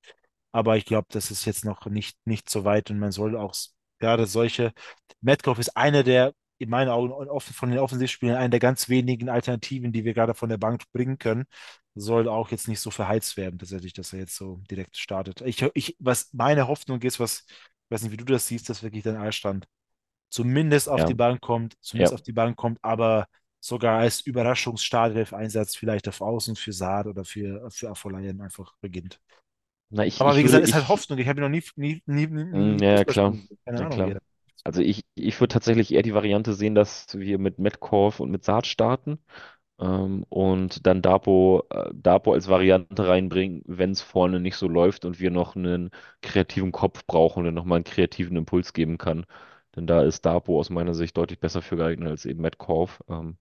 Aber 0.52 0.76
ich 0.76 0.84
glaube, 0.84 1.06
das 1.10 1.30
ist 1.30 1.44
jetzt 1.44 1.64
noch 1.64 1.86
nicht, 1.86 2.18
nicht 2.24 2.50
so 2.50 2.64
weit 2.64 2.90
und 2.90 2.98
man 2.98 3.12
soll 3.12 3.36
auch 3.36 3.54
gerade 4.00 4.26
solche. 4.26 4.72
Metcalf 5.20 5.58
ist 5.60 5.76
einer 5.76 6.02
der, 6.02 6.32
in 6.58 6.70
meinen 6.70 6.88
Augen, 6.88 7.12
von 7.40 7.70
den 7.70 7.78
Offensivspielern, 7.78 8.36
einer 8.36 8.48
der 8.48 8.60
ganz 8.60 8.88
wenigen 8.88 9.28
Alternativen, 9.28 9.92
die 9.92 10.04
wir 10.04 10.14
gerade 10.14 10.34
von 10.34 10.48
der 10.48 10.58
Bank 10.58 10.82
bringen 10.92 11.18
können. 11.18 11.44
Soll 12.00 12.28
auch 12.28 12.50
jetzt 12.50 12.68
nicht 12.68 12.80
so 12.80 12.90
verheizt 12.90 13.36
werden, 13.36 13.58
tatsächlich, 13.58 13.92
dass 13.92 14.12
er 14.12 14.20
jetzt 14.20 14.36
so 14.36 14.60
direkt 14.70 14.96
startet. 14.96 15.40
Ich, 15.42 15.62
ich, 15.74 15.96
was 15.98 16.32
meine 16.32 16.68
Hoffnung 16.68 17.02
ist, 17.02 17.18
was, 17.18 17.44
ich 17.48 17.90
weiß 17.90 18.02
nicht, 18.02 18.12
wie 18.12 18.16
du 18.16 18.24
das 18.24 18.46
siehst, 18.46 18.68
dass 18.68 18.82
wirklich 18.82 19.02
dein 19.02 19.16
Allstand 19.16 19.66
zumindest 20.30 20.88
auf 20.88 21.04
die 21.04 21.12
ja, 21.12 21.16
Bank 21.16 21.40
kommt, 21.40 21.76
zumindest 21.80 22.12
ja. 22.12 22.14
auf 22.16 22.22
die 22.22 22.32
Bank 22.32 22.56
kommt, 22.56 22.78
aber 22.82 23.26
sogar 23.60 23.98
als 23.98 24.20
Überraschungsstartelf-Einsatz 24.20 25.74
vielleicht 25.74 26.06
auf 26.08 26.20
Außen 26.20 26.56
für 26.56 26.72
Saad 26.72 27.06
oder 27.06 27.24
für, 27.24 27.70
für 27.70 27.90
Afolayan 27.90 28.40
einfach 28.40 28.74
beginnt. 28.80 29.20
Na, 29.90 30.04
ich, 30.04 30.20
Aber 30.20 30.30
ich 30.30 30.36
wie 30.36 30.40
würde, 30.40 30.60
gesagt, 30.60 30.64
ist 30.64 30.74
halt 30.74 30.84
ich, 30.84 30.88
Hoffnung. 30.88 31.18
Ich 31.18 31.28
habe 31.28 31.40
ja 31.40 31.48
noch 31.48 31.54
nie, 31.54 31.64
nie, 31.76 32.02
nie, 32.06 32.26
nie, 32.26 32.44
nie 32.44 32.84
ja, 32.84 33.04
klar. 33.04 33.34
Keine 33.64 33.80
ja, 33.80 33.86
Ahnung, 33.86 34.10
klar. 34.10 34.20
Also 34.64 34.82
ich, 34.82 35.02
ich 35.14 35.40
würde 35.40 35.52
tatsächlich 35.52 35.94
eher 35.94 36.02
die 36.02 36.12
Variante 36.12 36.52
sehen, 36.52 36.74
dass 36.74 37.06
wir 37.18 37.38
mit 37.38 37.58
Metcalf 37.58 38.20
und 38.20 38.30
mit 38.30 38.44
Saad 38.44 38.66
starten. 38.66 39.18
Ähm, 39.80 40.24
und 40.28 40.86
dann 40.86 41.02
Dapo, 41.02 41.64
äh, 41.70 41.90
Dapo 41.94 42.32
als 42.32 42.48
Variante 42.48 43.06
reinbringen, 43.06 43.62
wenn 43.66 43.90
es 43.92 44.02
vorne 44.02 44.40
nicht 44.40 44.56
so 44.56 44.68
läuft 44.68 45.04
und 45.04 45.20
wir 45.20 45.30
noch 45.30 45.54
einen 45.56 45.90
kreativen 46.22 46.72
Kopf 46.72 47.06
brauchen, 47.06 47.44
der 47.44 47.52
nochmal 47.52 47.76
einen 47.76 47.84
kreativen 47.84 48.36
Impuls 48.36 48.72
geben 48.72 48.98
kann. 48.98 49.24
Denn 49.76 49.86
da 49.86 50.02
ist 50.02 50.26
Dapo 50.26 50.58
aus 50.58 50.70
meiner 50.70 50.94
Sicht 50.94 51.16
deutlich 51.16 51.38
besser 51.40 51.62
für 51.62 51.76
geeignet 51.76 52.08
als 52.10 52.24
eben 52.26 52.40
Metcalf, 52.42 53.00
ähm, 53.08 53.36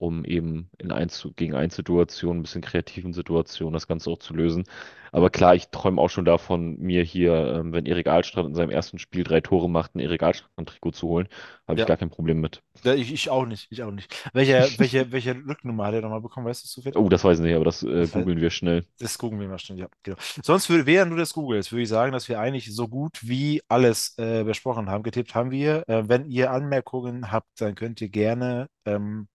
um 0.00 0.24
eben 0.24 0.70
in 0.78 0.92
eins 0.92 1.28
gegen 1.36 1.54
eins 1.54 1.76
Situationen, 1.76 2.40
ein 2.40 2.42
bisschen 2.42 2.62
kreativen 2.62 3.12
Situationen 3.12 3.74
das 3.74 3.86
Ganze 3.88 4.10
auch 4.10 4.18
zu 4.18 4.34
lösen. 4.34 4.64
Aber 5.12 5.30
klar, 5.30 5.54
ich 5.54 5.68
träume 5.70 6.00
auch 6.00 6.10
schon 6.10 6.24
davon, 6.24 6.78
mir 6.78 7.02
hier, 7.04 7.34
ähm, 7.60 7.72
wenn 7.72 7.86
Erik 7.86 8.06
Ahlstrand 8.08 8.48
in 8.48 8.54
seinem 8.54 8.70
ersten 8.70 8.98
Spiel 8.98 9.24
drei 9.24 9.40
Tore 9.40 9.68
macht, 9.70 9.94
ein 9.94 10.00
Erik 10.00 10.22
Ahlstrand-Trikot 10.22 10.92
zu 10.92 11.08
holen, 11.08 11.28
habe 11.68 11.78
ich 11.78 11.84
Ja, 11.84 11.86
gar 11.86 11.96
kein 11.96 12.10
Problem 12.10 12.40
mit. 12.40 12.62
Ja, 12.84 12.94
ich, 12.94 13.12
ich 13.12 13.30
auch 13.30 13.46
nicht. 13.46 13.68
Ich 13.70 13.82
auch 13.82 13.90
nicht. 13.92 14.14
Welche, 14.34 14.72
welche, 14.78 15.12
welche 15.12 15.34
Rücknummer 15.36 15.86
hat 15.86 15.94
er 15.94 16.02
nochmal 16.02 16.20
bekommen? 16.22 16.46
Weißt 16.46 16.64
du 16.64 16.68
zufällig? 16.68 16.96
Oh, 16.96 17.08
das 17.08 17.24
weiß 17.24 17.38
ich 17.38 17.44
nicht, 17.44 17.54
aber 17.54 17.64
das 17.64 17.82
äh, 17.82 18.06
Das, 18.06 18.14
heißt, 18.14 18.28
googeln 18.28 18.40
wir 18.40 18.50
schnell. 18.50 18.86
das 18.98 19.18
gucken 19.18 19.40
wir 19.40 19.48
mal 19.48 19.58
schnell. 19.58 19.78
Ja, 19.80 19.88
genau. 20.02 20.18
Sonst 20.42 20.70
würde, 20.70 20.86
während 20.86 21.12
du 21.12 21.16
das 21.16 21.34
googelst, 21.34 21.72
würde 21.72 21.82
ich 21.84 21.88
sagen, 21.88 22.12
dass 22.12 22.28
wir 22.28 22.40
eigentlich 22.40 22.74
so 22.74 22.88
gut 22.88 23.20
wie 23.22 23.62
alles 23.68 24.14
äh, 24.18 24.44
besprochen 24.44 24.90
haben. 24.90 25.02
Getippt 25.04 25.34
haben 25.34 25.50
wir. 25.50 25.88
Äh, 25.88 26.08
wenn 26.08 26.26
ihr 26.26 26.50
Anmerkungen 26.52 27.32
habt, 27.32 27.60
dann 27.60 27.74
könnt 27.74 28.00
ihr 28.00 28.10
gerne 28.10 28.68
ähm, 28.86 29.28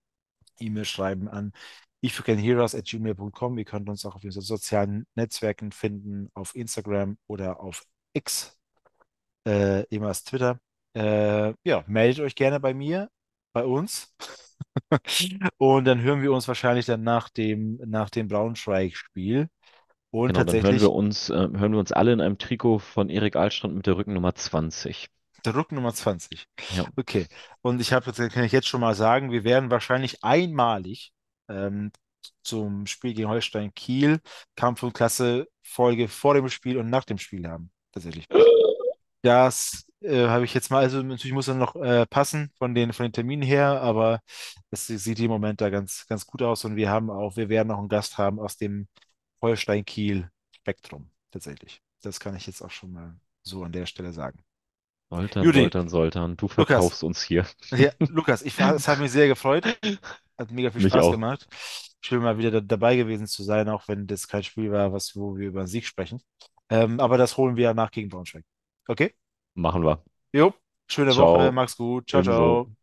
E-Mail 0.59 0.85
schreiben 0.85 1.27
an 1.27 1.51
ifyoucanhearos@gmail.com. 2.01 3.57
Ihr 3.57 3.65
könnt 3.65 3.89
uns 3.89 4.05
auch 4.05 4.15
auf 4.15 4.23
unseren 4.23 4.43
sozialen 4.43 5.07
Netzwerken 5.15 5.71
finden, 5.71 6.29
auf 6.33 6.55
Instagram 6.55 7.17
oder 7.27 7.59
auf 7.59 7.83
X, 8.13 8.57
äh, 9.47 9.85
ehemals 9.89 10.23
Twitter. 10.23 10.59
Äh, 10.95 11.53
ja, 11.63 11.83
meldet 11.87 12.21
euch 12.23 12.35
gerne 12.35 12.59
bei 12.59 12.73
mir, 12.73 13.09
bei 13.53 13.65
uns. 13.65 14.13
Und 15.57 15.85
dann 15.85 16.01
hören 16.01 16.21
wir 16.21 16.31
uns 16.33 16.47
wahrscheinlich 16.47 16.85
dann 16.85 17.03
nach 17.03 17.29
dem, 17.29 17.79
nach 17.85 18.09
dem 18.09 18.27
Braunschweig-Spiel. 18.27 19.49
Und 20.11 20.33
Genau, 20.33 20.43
dann 20.43 20.61
hören 20.61 20.79
wir 20.79 20.91
tatsächlich 20.91 20.91
uns, 20.91 21.29
äh, 21.29 21.33
hören 21.33 21.71
wir 21.73 21.79
uns 21.79 21.91
alle 21.91 22.13
in 22.13 22.21
einem 22.21 22.37
Trikot 22.37 22.79
von 22.79 23.09
Erik 23.09 23.35
Ahlstrand 23.35 23.75
mit 23.75 23.85
der 23.85 23.97
Rückennummer 23.97 24.33
20. 24.35 25.09
Druck 25.53 25.71
Nummer 25.71 25.93
20. 25.93 26.47
Ja, 26.75 26.85
Okay. 26.95 27.27
Und 27.61 27.81
ich 27.81 27.93
habe, 27.93 28.11
kann 28.11 28.43
ich 28.43 28.51
jetzt 28.51 28.67
schon 28.67 28.81
mal 28.81 28.95
sagen, 28.95 29.31
wir 29.31 29.43
werden 29.43 29.71
wahrscheinlich 29.71 30.23
einmalig 30.23 31.13
ähm, 31.49 31.91
zum 32.43 32.85
Spiel 32.85 33.13
gegen 33.13 33.29
Holstein 33.29 33.73
Kiel 33.73 34.19
Kampf 34.55 34.83
und 34.83 34.93
Klasse 34.93 35.47
Folge 35.63 36.07
vor 36.07 36.33
dem 36.35 36.49
Spiel 36.49 36.77
und 36.77 36.89
nach 36.89 37.05
dem 37.05 37.17
Spiel 37.17 37.47
haben. 37.47 37.71
Tatsächlich. 37.91 38.27
Das 39.21 39.85
äh, 40.01 40.27
habe 40.27 40.45
ich 40.45 40.53
jetzt 40.53 40.69
mal, 40.69 40.83
also 40.83 41.01
natürlich 41.01 41.33
muss 41.33 41.47
er 41.47 41.55
noch 41.55 41.75
äh, 41.75 42.05
passen 42.05 42.51
von 42.59 42.75
den, 42.75 42.93
von 42.93 43.05
den 43.05 43.13
Terminen 43.13 43.41
her, 43.41 43.81
aber 43.81 44.21
es 44.69 44.85
sieht 44.87 45.19
im 45.19 45.31
Moment 45.31 45.61
da 45.61 45.69
ganz, 45.71 46.05
ganz 46.07 46.27
gut 46.27 46.43
aus 46.43 46.63
und 46.65 46.75
wir 46.75 46.89
haben 46.89 47.09
auch, 47.09 47.35
wir 47.35 47.49
werden 47.49 47.69
noch 47.69 47.79
einen 47.79 47.89
Gast 47.89 48.19
haben 48.19 48.39
aus 48.39 48.57
dem 48.57 48.87
Holstein-Kiel-Spektrum, 49.41 51.09
tatsächlich. 51.31 51.81
Das 52.03 52.19
kann 52.19 52.35
ich 52.35 52.45
jetzt 52.45 52.61
auch 52.61 52.69
schon 52.69 52.91
mal 52.91 53.15
so 53.41 53.63
an 53.63 53.71
der 53.71 53.87
Stelle 53.87 54.13
sagen. 54.13 54.44
Soltan, 55.09 55.45
Judy, 55.45 55.51
Soltan, 55.51 55.89
Soltan, 55.89 56.37
du 56.37 56.47
Lukas, 56.57 56.75
verkaufst 56.77 57.03
uns 57.03 57.23
hier. 57.23 57.45
ja, 57.71 57.91
Lukas, 57.99 58.41
ich, 58.43 58.59
es 58.59 58.87
hat 58.87 58.99
mich 58.99 59.11
sehr 59.11 59.27
gefreut, 59.27 59.65
hat 60.37 60.51
mega 60.51 60.71
viel 60.71 60.81
Mich 60.81 60.91
Spaß 60.91 60.95
auch. 60.95 61.11
gemacht. 61.11 61.47
Schön 62.01 62.21
mal 62.21 62.37
wieder 62.37 62.51
da, 62.51 62.61
dabei 62.61 62.95
gewesen 62.95 63.27
zu 63.27 63.43
sein, 63.43 63.69
auch 63.69 63.87
wenn 63.87 64.07
das 64.07 64.27
kein 64.27 64.43
Spiel 64.43 64.71
war, 64.71 64.93
was, 64.93 65.15
wo 65.15 65.37
wir 65.37 65.47
über 65.47 65.67
Sieg 65.67 65.85
sprechen. 65.85 66.21
Ähm, 66.69 66.99
aber 66.99 67.17
das 67.17 67.37
holen 67.37 67.55
wir 67.57 67.73
nach 67.73 67.91
gegen 67.91 68.09
Braunschweig. 68.09 68.45
Okay? 68.87 69.15
Machen 69.55 69.83
wir. 69.83 70.03
Jo, 70.33 70.53
schöne 70.87 71.15
Woche, 71.15 71.51
Ciao. 71.51 71.51
mach's 71.51 71.77
gut, 71.77 72.07
ciao, 72.09 72.21
Ebenso. 72.21 72.23
ciao. 72.23 72.75